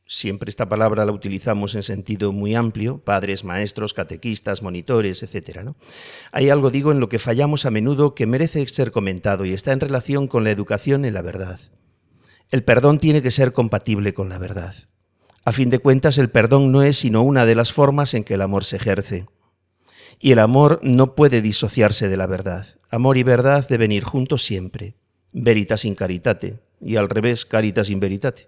Siempre 0.06 0.50
esta 0.50 0.68
palabra 0.68 1.04
la 1.06 1.12
utilizamos 1.12 1.74
en 1.74 1.82
sentido 1.82 2.30
muy 2.30 2.54
amplio, 2.54 2.98
padres, 2.98 3.42
maestros, 3.42 3.94
catequistas, 3.94 4.62
monitores, 4.62 5.22
etc. 5.22 5.70
Hay 6.30 6.50
algo, 6.50 6.70
digo, 6.70 6.92
en 6.92 7.00
lo 7.00 7.08
que 7.08 7.18
fallamos 7.18 7.64
a 7.64 7.70
menudo 7.70 8.14
que 8.14 8.26
merece 8.26 8.68
ser 8.68 8.92
comentado 8.92 9.46
y 9.46 9.54
está 9.54 9.72
en 9.72 9.80
relación 9.80 10.28
con 10.28 10.44
la 10.44 10.50
educación 10.50 11.06
en 11.06 11.14
la 11.14 11.22
verdad. 11.22 11.58
El 12.50 12.62
perdón 12.62 12.98
tiene 12.98 13.22
que 13.22 13.30
ser 13.30 13.52
compatible 13.52 14.14
con 14.14 14.28
la 14.28 14.38
verdad. 14.38 14.74
A 15.44 15.52
fin 15.52 15.70
de 15.70 15.78
cuentas, 15.78 16.18
el 16.18 16.30
perdón 16.30 16.72
no 16.72 16.82
es 16.82 16.98
sino 16.98 17.22
una 17.22 17.46
de 17.46 17.54
las 17.54 17.72
formas 17.72 18.14
en 18.14 18.24
que 18.24 18.34
el 18.34 18.42
amor 18.42 18.64
se 18.64 18.76
ejerce. 18.76 19.26
Y 20.20 20.32
el 20.32 20.38
amor 20.38 20.80
no 20.82 21.14
puede 21.14 21.42
disociarse 21.42 22.08
de 22.08 22.16
la 22.16 22.26
verdad. 22.26 22.66
Amor 22.90 23.18
y 23.18 23.22
verdad 23.22 23.66
deben 23.68 23.92
ir 23.92 24.04
juntos 24.04 24.44
siempre. 24.44 24.94
Veritas 25.32 25.84
in 25.84 25.94
caritate. 25.94 26.60
Y 26.80 26.96
al 26.96 27.08
revés, 27.08 27.44
caritas 27.44 27.90
in 27.90 28.00
veritate. 28.00 28.46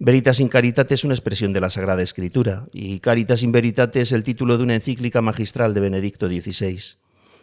Veritas 0.00 0.38
in 0.38 0.48
Caritate 0.48 0.94
es 0.94 1.02
una 1.02 1.14
expresión 1.14 1.52
de 1.52 1.60
la 1.60 1.70
Sagrada 1.70 2.02
Escritura 2.02 2.68
y 2.72 3.00
Caritas 3.00 3.42
in 3.42 3.50
Veritate 3.50 4.00
es 4.00 4.12
el 4.12 4.22
título 4.22 4.56
de 4.56 4.62
una 4.62 4.76
encíclica 4.76 5.20
magistral 5.22 5.74
de 5.74 5.80
Benedicto 5.80 6.28
XVI. 6.28 6.78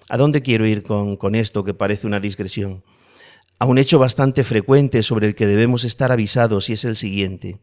¿A 0.08 0.18
dónde 0.18 0.42
quiero 0.42 0.66
ir 0.66 0.82
con, 0.82 1.18
con 1.18 1.36
esto 1.36 1.66
que 1.66 1.74
parece 1.74 2.08
una 2.08 2.22
digresión? 2.22 2.82
A 3.60 3.66
un 3.66 3.78
hecho 3.78 4.00
bastante 4.00 4.44
frecuente 4.44 5.04
sobre 5.04 5.28
el 5.28 5.36
que 5.36 5.48
debemos 5.48 5.84
estar 5.84 6.12
avisados 6.12 6.70
y 6.70 6.74
es 6.74 6.84
el 6.86 6.96
siguiente. 6.96 7.60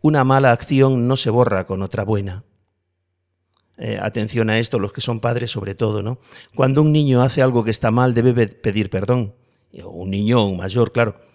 Una 0.00 0.24
mala 0.24 0.52
acción 0.52 1.06
no 1.08 1.16
se 1.16 1.30
borra 1.30 1.66
con 1.66 1.82
otra 1.82 2.04
buena. 2.04 2.44
Eh, 3.76 3.98
atención 4.00 4.50
a 4.50 4.58
esto, 4.58 4.78
los 4.78 4.92
que 4.92 5.00
son 5.00 5.20
padres 5.20 5.50
sobre 5.50 5.74
todo, 5.74 6.02
¿no? 6.02 6.18
Cuando 6.54 6.82
un 6.82 6.92
niño 6.92 7.22
hace 7.22 7.42
algo 7.42 7.64
que 7.64 7.70
está 7.70 7.90
mal, 7.90 8.14
debe 8.14 8.46
pedir 8.48 8.90
perdón. 8.90 9.34
Un 9.84 10.10
niño 10.10 10.42
o 10.42 10.46
un 10.46 10.56
mayor, 10.56 10.92
claro 10.92 11.30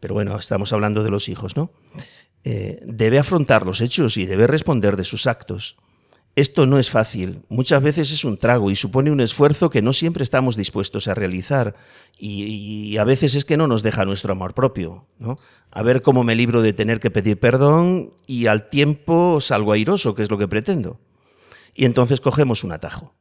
pero 0.00 0.14
bueno, 0.14 0.36
estamos 0.36 0.72
hablando 0.72 1.02
de 1.04 1.10
los 1.10 1.28
hijos, 1.28 1.56
¿no? 1.56 1.70
Eh, 2.44 2.80
debe 2.84 3.18
afrontar 3.18 3.66
los 3.66 3.80
hechos 3.80 4.16
y 4.16 4.26
debe 4.26 4.46
responder 4.46 4.96
de 4.96 5.04
sus 5.04 5.26
actos. 5.26 5.76
Esto 6.38 6.66
no 6.66 6.78
es 6.78 6.88
fácil, 6.88 7.42
muchas 7.48 7.82
veces 7.82 8.12
es 8.12 8.22
un 8.22 8.38
trago 8.38 8.70
y 8.70 8.76
supone 8.76 9.10
un 9.10 9.18
esfuerzo 9.18 9.70
que 9.70 9.82
no 9.82 9.92
siempre 9.92 10.22
estamos 10.22 10.56
dispuestos 10.56 11.08
a 11.08 11.14
realizar 11.14 11.74
y, 12.16 12.96
a 12.96 13.02
veces 13.02 13.34
es 13.34 13.44
que 13.44 13.56
no 13.56 13.66
nos 13.66 13.82
deja 13.82 14.04
nuestro 14.04 14.30
amor 14.34 14.54
propio. 14.54 15.08
¿no? 15.18 15.40
A 15.72 15.82
ver 15.82 16.00
cómo 16.00 16.22
me 16.22 16.36
libro 16.36 16.62
de 16.62 16.72
tener 16.72 17.00
que 17.00 17.10
pedir 17.10 17.40
perdón 17.40 18.12
y 18.28 18.46
al 18.46 18.68
tiempo 18.68 19.40
salgo 19.40 19.72
airoso, 19.72 20.14
que 20.14 20.22
es 20.22 20.30
lo 20.30 20.38
que 20.38 20.46
pretendo. 20.46 21.00
Y 21.74 21.86
entonces 21.86 22.20
cogemos 22.20 22.62
un 22.62 22.70
atajo. 22.70 23.16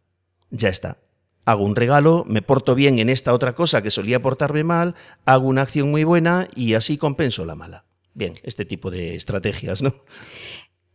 Ya 0.52 0.70
está, 0.70 1.00
hago 1.44 1.64
un 1.64 1.76
regalo, 1.76 2.24
me 2.28 2.44
porto 2.44 2.76
bien 2.76 3.00
en 3.00 3.10
esta 3.10 3.34
otra 3.34 3.56
cosa 3.56 3.82
que 3.82 3.90
solía 3.90 4.22
portarme 4.22 4.64
mal, 4.64 4.94
hago 5.26 5.48
una 5.48 5.64
acción 5.64 5.90
muy 5.90 6.04
buena 6.04 6.50
y 6.56 6.76
así 6.76 7.00
compenso 7.00 7.46
la 7.46 7.56
mala. 7.56 7.86
Bien, 8.14 8.36
este 8.44 8.64
tipo 8.64 8.92
de 8.92 9.16
estrategias, 9.16 9.82
¿no? 9.82 9.96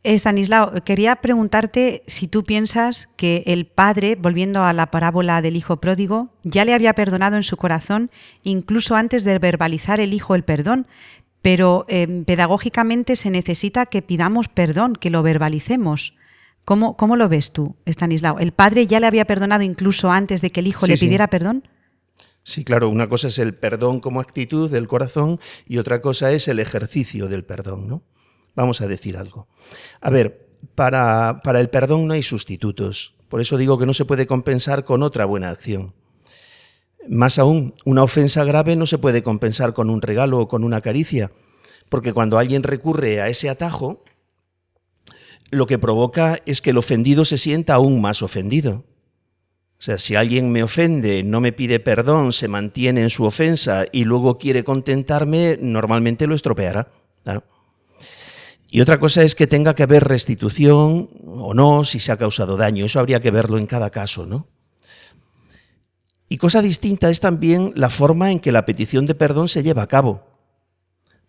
Estanislao, 0.04 0.82
quería 0.84 1.16
preguntarte 1.16 2.02
si 2.08 2.26
tú 2.26 2.42
piensas 2.42 3.08
que 3.16 3.44
el 3.46 3.66
padre, 3.66 4.16
volviendo 4.16 4.64
a 4.64 4.72
la 4.72 4.90
parábola 4.90 5.40
del 5.42 5.56
hijo 5.56 5.76
pródigo, 5.76 6.30
ya 6.42 6.64
le 6.64 6.74
había 6.74 6.94
perdonado 6.94 7.36
en 7.36 7.44
su 7.44 7.56
corazón 7.56 8.10
incluso 8.42 8.96
antes 8.96 9.22
de 9.22 9.38
verbalizar 9.38 10.00
el 10.00 10.12
hijo 10.12 10.34
el 10.34 10.42
perdón, 10.42 10.88
pero 11.40 11.84
eh, 11.88 12.24
pedagógicamente 12.26 13.14
se 13.14 13.30
necesita 13.30 13.86
que 13.86 14.02
pidamos 14.02 14.48
perdón, 14.48 14.96
que 14.96 15.10
lo 15.10 15.22
verbalicemos. 15.22 16.14
¿Cómo, 16.64 16.96
¿Cómo, 16.96 17.16
lo 17.16 17.28
ves 17.28 17.52
tú, 17.52 17.76
Estanislao? 17.84 18.38
¿El 18.38 18.52
padre 18.52 18.86
ya 18.86 19.00
le 19.00 19.06
había 19.06 19.24
perdonado 19.24 19.62
incluso 19.62 20.10
antes 20.10 20.40
de 20.40 20.50
que 20.50 20.60
el 20.60 20.68
hijo 20.68 20.86
Sí, 20.86 20.92
le 20.92 20.96
sí. 20.96 21.06
pidiera 21.06 21.28
perdón? 21.28 21.68
Sí, 22.44 22.64
claro, 22.64 22.88
una 22.88 23.08
cosa 23.08 23.28
es 23.28 23.38
el 23.38 23.54
perdón 23.54 24.00
como 24.00 24.20
actitud 24.20 24.68
del 24.70 24.88
corazón 24.88 25.38
y 25.66 25.78
otra 25.78 26.00
cosa 26.00 26.32
es 26.32 26.48
el 26.48 26.58
ejercicio 26.58 27.28
del 27.28 27.44
perdón, 27.44 27.88
¿no? 27.88 28.02
Vamos 28.54 28.80
a 28.80 28.86
decir 28.86 29.16
algo. 29.16 29.48
A 30.00 30.10
ver, 30.10 30.48
para, 30.74 31.40
para 31.42 31.60
el 31.60 31.70
perdón 31.70 32.06
no 32.06 32.14
hay 32.14 32.22
sustitutos. 32.22 33.14
Por 33.28 33.40
eso 33.40 33.56
digo 33.56 33.78
que 33.78 33.86
no 33.86 33.94
se 33.94 34.04
puede 34.04 34.26
compensar 34.26 34.84
con 34.84 35.02
otra 35.02 35.24
buena 35.24 35.50
acción. 35.50 35.94
Más 37.08 37.38
aún, 37.38 37.74
una 37.84 38.02
ofensa 38.02 38.44
grave 38.44 38.76
no 38.76 38.86
se 38.86 38.98
puede 38.98 39.22
compensar 39.22 39.72
con 39.72 39.90
un 39.90 40.02
regalo 40.02 40.38
o 40.38 40.48
con 40.48 40.64
una 40.64 40.80
caricia, 40.80 41.32
porque 41.88 42.12
cuando 42.12 42.38
alguien 42.38 42.62
recurre 42.62 43.20
a 43.20 43.28
ese 43.28 43.48
atajo, 43.48 44.04
lo 45.50 45.66
que 45.66 45.78
provoca 45.78 46.38
es 46.46 46.62
que 46.62 46.70
el 46.70 46.78
ofendido 46.78 47.24
se 47.24 47.38
sienta 47.38 47.74
aún 47.74 48.00
más 48.00 48.22
ofendido. 48.22 48.84
O 49.78 49.84
sea, 49.84 49.98
si 49.98 50.14
alguien 50.14 50.52
me 50.52 50.62
ofende, 50.62 51.24
no 51.24 51.40
me 51.40 51.52
pide 51.52 51.80
perdón, 51.80 52.32
se 52.32 52.46
mantiene 52.46 53.02
en 53.02 53.10
su 53.10 53.24
ofensa 53.24 53.84
y 53.90 54.04
luego 54.04 54.38
quiere 54.38 54.62
contentarme, 54.62 55.58
normalmente 55.60 56.28
lo 56.28 56.36
estropeará. 56.36 56.88
Y 58.74 58.80
otra 58.80 58.98
cosa 58.98 59.22
es 59.22 59.34
que 59.34 59.46
tenga 59.46 59.74
que 59.74 59.82
haber 59.82 60.02
restitución 60.04 61.10
o 61.26 61.52
no, 61.52 61.84
si 61.84 62.00
se 62.00 62.10
ha 62.10 62.16
causado 62.16 62.56
daño. 62.56 62.86
Eso 62.86 63.00
habría 63.00 63.20
que 63.20 63.30
verlo 63.30 63.58
en 63.58 63.66
cada 63.66 63.90
caso, 63.90 64.24
¿no? 64.24 64.46
Y 66.30 66.38
cosa 66.38 66.62
distinta 66.62 67.10
es 67.10 67.20
también 67.20 67.74
la 67.76 67.90
forma 67.90 68.32
en 68.32 68.40
que 68.40 68.50
la 68.50 68.64
petición 68.64 69.04
de 69.04 69.14
perdón 69.14 69.48
se 69.48 69.62
lleva 69.62 69.82
a 69.82 69.88
cabo. 69.88 70.24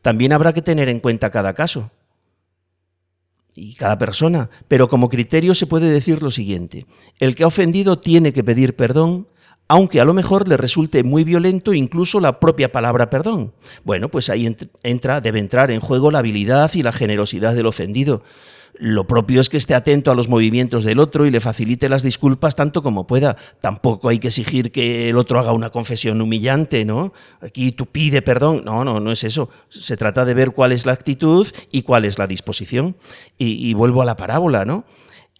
También 0.01 0.31
habrá 0.31 0.53
que 0.53 0.61
tener 0.61 0.87
en 0.87 1.01
cuenta 1.01 1.31
cada 1.31 1.53
caso 1.53 1.91
y 3.53 3.75
cada 3.75 3.97
persona, 3.97 4.49
pero 4.69 4.87
como 4.87 5.09
criterio 5.09 5.53
se 5.53 5.67
puede 5.67 5.91
decir 5.91 6.23
lo 6.23 6.31
siguiente. 6.31 6.85
El 7.19 7.35
que 7.35 7.43
ha 7.43 7.47
ofendido 7.47 7.99
tiene 7.99 8.31
que 8.31 8.45
pedir 8.45 8.77
perdón, 8.77 9.27
aunque 9.67 9.99
a 10.01 10.05
lo 10.05 10.13
mejor 10.13 10.47
le 10.47 10.57
resulte 10.57 11.03
muy 11.03 11.23
violento 11.23 11.73
incluso 11.73 12.19
la 12.19 12.39
propia 12.39 12.71
palabra 12.71 13.09
perdón. 13.09 13.53
Bueno, 13.83 14.09
pues 14.09 14.29
ahí 14.29 14.45
ent- 14.45 14.69
entra, 14.83 15.21
debe 15.21 15.39
entrar 15.39 15.71
en 15.71 15.79
juego 15.79 16.11
la 16.11 16.19
habilidad 16.19 16.71
y 16.73 16.83
la 16.83 16.91
generosidad 16.91 17.55
del 17.55 17.65
ofendido. 17.65 18.23
Lo 18.79 19.05
propio 19.05 19.39
es 19.39 19.49
que 19.49 19.57
esté 19.57 19.75
atento 19.75 20.09
a 20.09 20.15
los 20.15 20.29
movimientos 20.29 20.83
del 20.83 20.97
otro 20.97 21.27
y 21.27 21.31
le 21.31 21.39
facilite 21.39 21.89
las 21.89 22.01
disculpas 22.01 22.55
tanto 22.55 22.81
como 22.81 23.05
pueda. 23.05 23.37
Tampoco 23.61 24.09
hay 24.09 24.17
que 24.17 24.29
exigir 24.29 24.71
que 24.71 25.09
el 25.09 25.17
otro 25.17 25.37
haga 25.37 25.51
una 25.53 25.69
confesión 25.69 26.19
humillante, 26.21 26.83
¿no? 26.83 27.13
Aquí 27.39 27.71
tú 27.71 27.85
pide 27.85 28.23
perdón. 28.23 28.63
No, 28.65 28.83
no, 28.83 28.99
no 28.99 29.11
es 29.11 29.23
eso. 29.23 29.49
Se 29.69 29.95
trata 29.95 30.25
de 30.25 30.33
ver 30.33 30.51
cuál 30.51 30.71
es 30.71 30.87
la 30.87 30.91
actitud 30.93 31.47
y 31.71 31.83
cuál 31.83 32.03
es 32.03 32.17
la 32.17 32.25
disposición. 32.25 32.95
Y, 33.37 33.69
y 33.69 33.75
vuelvo 33.75 34.01
a 34.01 34.05
la 34.05 34.17
parábola, 34.17 34.65
¿no? 34.65 34.85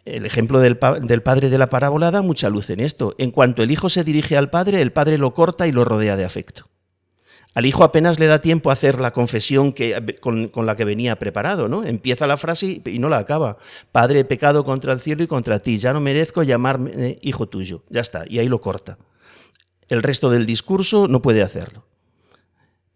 El 0.05 0.25
ejemplo 0.25 0.59
del, 0.59 0.77
pa- 0.77 0.99
del 0.99 1.21
padre 1.23 1.49
de 1.49 1.57
la 1.57 1.67
parábola 1.67 2.11
da 2.11 2.21
mucha 2.21 2.49
luz 2.49 2.69
en 2.69 2.79
esto. 2.79 3.15
En 3.17 3.31
cuanto 3.31 3.63
el 3.63 3.71
hijo 3.71 3.89
se 3.89 4.03
dirige 4.03 4.35
al 4.37 4.49
padre, 4.49 4.81
el 4.81 4.91
padre 4.91 5.17
lo 5.17 5.33
corta 5.33 5.67
y 5.67 5.71
lo 5.71 5.85
rodea 5.85 6.15
de 6.17 6.25
afecto. 6.25 6.65
Al 7.55 7.65
hijo 7.67 7.83
apenas 7.83 8.19
le 8.19 8.25
da 8.25 8.41
tiempo 8.41 8.69
a 8.69 8.73
hacer 8.73 8.99
la 8.99 9.13
confesión 9.13 9.73
que, 9.73 10.17
con, 10.19 10.49
la 10.65 10.75
que 10.75 10.85
venía 10.85 11.19
preparado, 11.19 11.69
¿no? 11.69 11.83
Empieza 11.83 12.25
la 12.25 12.35
frase 12.35 12.65
y, 12.65 12.81
y 12.85 12.99
no 12.99 13.09
la 13.09 13.19
acaba. 13.19 13.57
Padre, 13.91 14.21
he 14.21 14.25
pecado 14.25 14.63
contra 14.63 14.91
el 14.91 14.99
cielo 15.01 15.21
y 15.23 15.27
contra 15.27 15.59
ti, 15.59 15.77
ya 15.77 15.93
no 15.93 16.01
merezco 16.01 16.41
llamarme 16.41 17.19
hijo 17.21 17.47
tuyo. 17.47 17.83
Ya 17.89 18.01
está, 18.01 18.25
y 18.27 18.39
ahí 18.39 18.47
lo 18.49 18.59
corta. 18.59 18.97
El 19.87 20.01
resto 20.01 20.31
del 20.31 20.47
discurso 20.47 21.07
no 21.07 21.21
puede 21.21 21.43
hacerlo. 21.43 21.85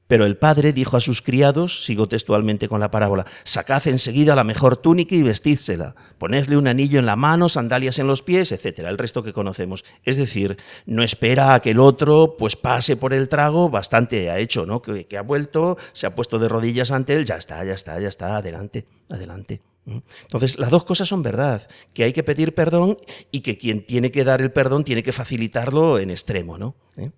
Pero 0.07 0.25
el 0.25 0.37
padre 0.37 0.73
dijo 0.73 0.97
a 0.97 1.01
sus 1.01 1.21
criados, 1.21 1.83
sigo 1.83 2.07
textualmente 2.07 2.69
con 2.69 2.79
la 2.79 2.91
parábola, 2.91 3.25
sacad 3.43 3.87
enseguida 3.87 4.35
la 4.35 4.43
mejor 4.43 4.77
túnica 4.77 5.15
y 5.15 5.23
vestídsela, 5.23 5.95
ponedle 6.17 6.57
un 6.57 6.67
anillo 6.67 6.99
en 6.99 7.05
la 7.05 7.15
mano, 7.15 7.49
sandalias 7.49 7.99
en 7.99 8.07
los 8.07 8.23
pies, 8.23 8.51
etcétera, 8.51 8.89
el 8.89 8.97
resto 8.97 9.21
que 9.21 9.33
conocemos. 9.33 9.83
Es 10.03 10.17
decir, 10.17 10.57
no 10.85 11.03
espera 11.03 11.53
a 11.53 11.59
que 11.59 11.71
el 11.71 11.79
otro 11.79 12.35
pues 12.37 12.55
pase 12.55 12.95
por 12.95 13.13
el 13.13 13.27
trago, 13.27 13.69
bastante 13.69 14.29
ha 14.29 14.39
hecho, 14.39 14.65
¿no? 14.65 14.81
Que, 14.81 15.05
ha 15.17 15.21
vuelto, 15.21 15.77
se 15.93 16.07
ha 16.07 16.15
puesto 16.15 16.39
de 16.39 16.47
rodillas 16.47 16.91
ante 16.91 17.13
él, 17.13 17.25
ya 17.25 17.35
está, 17.35 17.63
ya 17.65 17.73
está, 17.73 17.99
ya 17.99 18.07
está, 18.07 18.37
adelante, 18.37 18.85
adelante. 19.09 19.61
Entonces, 19.85 20.59
las 20.59 20.69
dos 20.69 20.83
cosas 20.83 21.07
son 21.07 21.23
verdad, 21.23 21.67
que 21.93 22.03
hay 22.03 22.11
que 22.11 22.23
pedir 22.23 22.53
perdón 22.53 22.97
y 23.31 23.39
que 23.39 23.57
quien 23.57 23.85
tiene 23.85 24.11
que 24.11 24.25
dar 24.25 24.41
el 24.41 24.51
perdón 24.51 24.83
tiene 24.83 25.01
que 25.01 25.13
facilitarlo 25.13 25.97
en 25.99 26.11
extremo, 26.11 26.57
¿no? 26.57 26.75
¿Eh? 26.97 27.11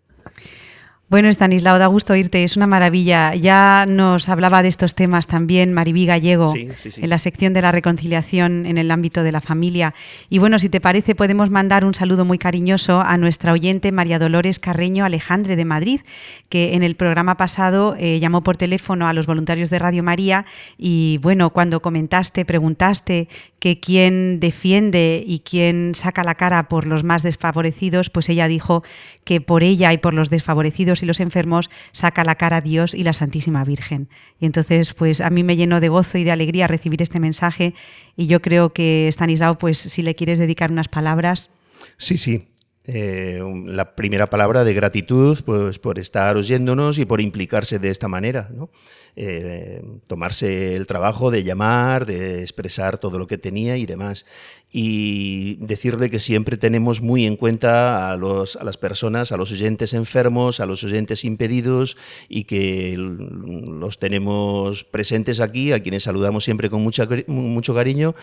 Bueno, 1.09 1.27
Estanislao, 1.27 1.79
da 1.79 1.87
gusto 1.87 2.13
oírte, 2.13 2.43
es 2.43 2.55
una 2.55 2.67
maravilla. 2.67 3.33
Ya 3.33 3.87
nos 3.87 4.29
hablaba 4.29 4.61
de 4.61 4.67
estos 4.67 4.93
temas 4.93 5.25
también 5.25 5.73
Maribí 5.73 6.05
Gallego 6.05 6.51
Sí, 6.51 6.69
sí, 6.75 6.91
sí. 6.91 7.01
en 7.01 7.09
la 7.09 7.17
sección 7.17 7.51
de 7.51 7.63
la 7.63 7.71
reconciliación 7.71 8.67
en 8.67 8.77
el 8.77 8.91
ámbito 8.91 9.23
de 9.23 9.31
la 9.31 9.41
familia. 9.41 9.95
Y 10.29 10.37
bueno, 10.37 10.59
si 10.59 10.69
te 10.69 10.79
parece, 10.79 11.15
podemos 11.15 11.49
mandar 11.49 11.83
un 11.83 11.95
saludo 11.95 12.25
muy 12.25 12.37
cariñoso 12.37 13.01
a 13.01 13.17
nuestra 13.17 13.53
oyente 13.53 13.91
María 13.91 14.19
Dolores 14.19 14.59
Carreño 14.59 15.03
Alejandre 15.03 15.55
de 15.55 15.65
Madrid, 15.65 16.01
que 16.47 16.75
en 16.75 16.83
el 16.83 16.95
programa 16.95 17.37
pasado 17.37 17.95
eh, 17.97 18.19
llamó 18.19 18.43
por 18.43 18.57
teléfono 18.57 19.07
a 19.07 19.13
los 19.13 19.25
voluntarios 19.25 19.71
de 19.71 19.79
Radio 19.79 20.03
María 20.03 20.45
y 20.77 21.17
bueno, 21.23 21.49
cuando 21.49 21.81
comentaste, 21.81 22.45
preguntaste 22.45 23.29
que 23.57 23.79
quién 23.79 24.39
defiende 24.39 25.23
y 25.25 25.39
quién 25.39 25.93
saca 25.93 26.23
la 26.23 26.35
cara 26.35 26.69
por 26.69 26.85
los 26.85 27.03
más 27.03 27.23
desfavorecidos, 27.23 28.09
pues 28.09 28.29
ella 28.29 28.47
dijo 28.47 28.83
que 29.25 29.41
por 29.41 29.63
ella 29.63 29.91
y 29.91 29.97
por 29.97 30.13
los 30.13 30.29
desfavorecidos 30.29 30.98
y 31.03 31.05
los 31.05 31.19
enfermos 31.19 31.69
saca 31.91 32.23
la 32.23 32.35
cara 32.35 32.61
Dios 32.61 32.93
y 32.93 33.03
la 33.03 33.13
Santísima 33.13 33.63
Virgen. 33.63 34.09
Y 34.39 34.45
entonces, 34.45 34.93
pues 34.93 35.21
a 35.21 35.29
mí 35.29 35.43
me 35.43 35.55
llenó 35.55 35.79
de 35.79 35.89
gozo 35.89 36.17
y 36.17 36.23
de 36.23 36.31
alegría 36.31 36.67
recibir 36.67 37.01
este 37.01 37.19
mensaje 37.19 37.73
y 38.15 38.27
yo 38.27 38.41
creo 38.41 38.73
que 38.73 39.07
Stanislao, 39.11 39.57
pues 39.57 39.77
si 39.77 40.01
le 40.01 40.15
quieres 40.15 40.39
dedicar 40.39 40.71
unas 40.71 40.87
palabras. 40.87 41.51
Sí, 41.97 42.17
sí. 42.17 42.47
Eh, 42.85 43.39
la 43.67 43.95
primera 43.95 44.31
palabra 44.31 44.63
de 44.63 44.73
gratitud 44.73 45.37
pues, 45.45 45.77
por 45.77 45.99
estar 45.99 46.35
oyéndonos 46.37 46.97
y 46.97 47.05
por 47.05 47.21
implicarse 47.21 47.77
de 47.77 47.91
esta 47.91 48.07
manera. 48.07 48.49
¿no? 48.51 48.71
Eh, 49.15 49.81
tomarse 50.07 50.75
el 50.75 50.87
trabajo 50.87 51.29
de 51.29 51.43
llamar, 51.43 52.05
de 52.05 52.41
expresar 52.41 52.97
todo 52.97 53.19
lo 53.19 53.27
que 53.27 53.37
tenía 53.37 53.77
y 53.77 53.85
demás. 53.85 54.25
Y 54.71 55.55
decirle 55.55 56.09
que 56.09 56.19
siempre 56.19 56.55
tenemos 56.55 57.01
muy 57.01 57.25
en 57.25 57.37
cuenta 57.37 58.11
a, 58.11 58.17
los, 58.17 58.55
a 58.55 58.63
las 58.63 58.77
personas, 58.77 59.31
a 59.31 59.37
los 59.37 59.51
oyentes 59.51 59.93
enfermos, 59.93 60.59
a 60.59 60.67
los 60.67 60.83
oyentes 60.83 61.25
impedidos 61.25 61.97
y 62.27 62.43
que 62.43 62.95
los 62.97 63.97
tenemos 63.97 64.83
presentes 64.83 65.39
aquí, 65.39 65.71
a 65.71 65.81
quienes 65.81 66.03
saludamos 66.03 66.43
siempre 66.43 66.69
con 66.69 66.83
mucha, 66.83 67.07
mucho 67.27 67.73
cariño 67.73 68.15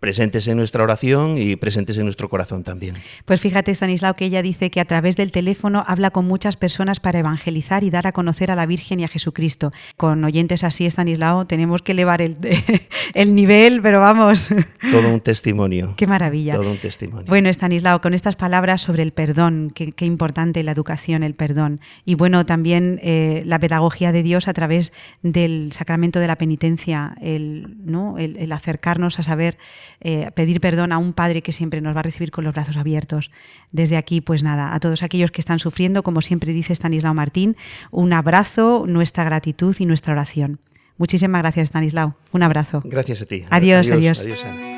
presentes 0.00 0.48
en 0.48 0.56
nuestra 0.56 0.82
oración 0.82 1.36
y 1.38 1.56
presentes 1.56 1.98
en 1.98 2.04
nuestro 2.04 2.28
corazón 2.28 2.64
también. 2.64 2.96
Pues 3.26 3.40
fíjate, 3.40 3.70
Stanislao, 3.70 4.14
que 4.14 4.24
ella 4.24 4.42
dice 4.42 4.70
que 4.70 4.80
a 4.80 4.86
través 4.86 5.16
del 5.16 5.30
teléfono 5.30 5.84
habla 5.86 6.10
con 6.10 6.24
muchas 6.24 6.56
personas 6.56 6.98
para 6.98 7.18
evangelizar 7.18 7.84
y 7.84 7.90
dar 7.90 8.06
a 8.06 8.12
conocer 8.12 8.50
a 8.50 8.56
la 8.56 8.66
Virgen 8.66 9.00
y 9.00 9.04
a 9.04 9.08
Jesucristo. 9.08 9.72
Con 9.96 10.24
oyentes 10.24 10.64
así, 10.64 10.86
Stanislao, 10.86 11.46
tenemos 11.46 11.82
que 11.82 11.92
elevar 11.92 12.22
el, 12.22 12.38
el 13.14 13.34
nivel, 13.34 13.82
pero 13.82 14.00
vamos. 14.00 14.48
Todo 14.90 15.08
un 15.12 15.20
testimonio. 15.20 15.89
Qué 15.96 16.06
maravilla. 16.06 16.54
Todo 16.54 16.70
un 16.70 16.78
testimonio. 16.78 17.26
Bueno, 17.26 17.48
Stanislao, 17.48 18.00
con 18.00 18.14
estas 18.14 18.36
palabras 18.36 18.80
sobre 18.80 19.02
el 19.02 19.12
perdón, 19.12 19.72
qué, 19.74 19.92
qué 19.92 20.04
importante 20.04 20.62
la 20.62 20.72
educación, 20.72 21.22
el 21.22 21.34
perdón. 21.34 21.80
Y 22.04 22.14
bueno, 22.14 22.46
también 22.46 23.00
eh, 23.02 23.42
la 23.46 23.58
pedagogía 23.58 24.12
de 24.12 24.22
Dios 24.22 24.48
a 24.48 24.52
través 24.52 24.92
del 25.22 25.72
sacramento 25.72 26.20
de 26.20 26.26
la 26.26 26.36
penitencia, 26.36 27.16
el, 27.20 27.76
¿no? 27.84 28.18
el, 28.18 28.36
el 28.36 28.52
acercarnos 28.52 29.18
a 29.18 29.22
saber 29.22 29.58
eh, 30.00 30.30
pedir 30.34 30.60
perdón 30.60 30.92
a 30.92 30.98
un 30.98 31.12
padre 31.12 31.42
que 31.42 31.52
siempre 31.52 31.80
nos 31.80 31.94
va 31.94 32.00
a 32.00 32.04
recibir 32.04 32.30
con 32.30 32.44
los 32.44 32.54
brazos 32.54 32.76
abiertos. 32.76 33.30
Desde 33.72 33.96
aquí, 33.96 34.20
pues 34.20 34.42
nada, 34.42 34.74
a 34.74 34.80
todos 34.80 35.02
aquellos 35.02 35.30
que 35.30 35.40
están 35.40 35.58
sufriendo, 35.58 36.02
como 36.02 36.20
siempre 36.20 36.52
dice 36.52 36.72
Stanislao 36.72 37.14
Martín, 37.14 37.56
un 37.90 38.12
abrazo, 38.12 38.84
nuestra 38.86 39.24
gratitud 39.24 39.76
y 39.78 39.86
nuestra 39.86 40.12
oración. 40.12 40.60
Muchísimas 41.00 41.40
gracias, 41.40 41.68
Stanislao. 41.68 42.14
Un 42.32 42.42
abrazo. 42.42 42.82
Gracias 42.84 43.22
a 43.22 43.26
ti. 43.26 43.44
Adiós, 43.48 43.90
adiós. 43.90 44.20
Adiós, 44.20 44.44
Ana. 44.44 44.69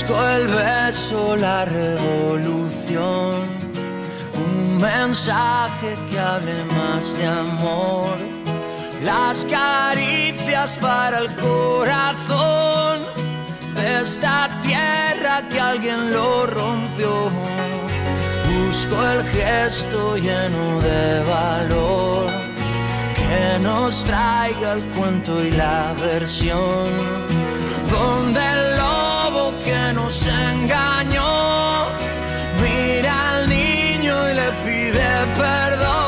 Busco 0.00 0.28
el 0.28 0.46
beso, 0.46 1.36
la 1.36 1.64
revolución, 1.64 3.42
un 4.32 4.78
mensaje 4.78 5.96
que 6.08 6.20
hable 6.20 6.54
más 6.66 7.18
de 7.18 7.26
amor, 7.26 8.16
las 9.02 9.44
caricias 9.44 10.78
para 10.78 11.18
el 11.18 11.34
corazón. 11.34 13.00
De 13.74 14.02
esta 14.02 14.48
tierra 14.62 15.42
que 15.50 15.58
alguien 15.58 16.12
lo 16.12 16.46
rompió. 16.46 17.30
Busco 18.68 19.04
el 19.04 19.24
gesto 19.30 20.16
lleno 20.16 20.80
de 20.80 21.24
valor. 21.24 22.30
Que 23.16 23.58
nos 23.64 24.04
traiga 24.04 24.74
el 24.74 24.82
cuento 24.94 25.44
y 25.44 25.50
la 25.50 25.92
versión. 26.00 26.86
Donde 27.90 28.40
el 28.40 28.77
nos 29.92 30.26
engañó 30.26 31.86
mira 32.60 33.36
al 33.36 33.48
niño 33.48 34.30
y 34.30 34.34
le 34.34 34.50
pide 34.64 35.26
perdón. 35.36 36.07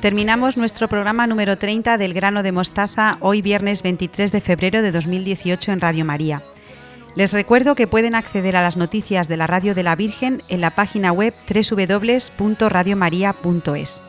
Terminamos 0.00 0.56
nuestro 0.56 0.88
programa 0.88 1.26
número 1.26 1.58
30 1.58 1.98
del 1.98 2.14
grano 2.14 2.42
de 2.42 2.52
mostaza 2.52 3.16
hoy 3.20 3.42
viernes 3.42 3.82
23 3.82 4.30
de 4.30 4.40
febrero 4.40 4.82
de 4.82 4.92
2018 4.92 5.72
en 5.72 5.80
Radio 5.80 6.04
María. 6.04 6.42
Les 7.16 7.32
recuerdo 7.32 7.74
que 7.74 7.86
pueden 7.86 8.14
acceder 8.14 8.56
a 8.56 8.62
las 8.62 8.76
noticias 8.76 9.26
de 9.26 9.38
la 9.38 9.46
Radio 9.46 9.74
de 9.74 9.82
la 9.82 9.96
Virgen 9.96 10.42
en 10.48 10.60
la 10.60 10.74
página 10.74 11.12
web 11.12 11.32
www.radiomaria.es. 11.48 14.02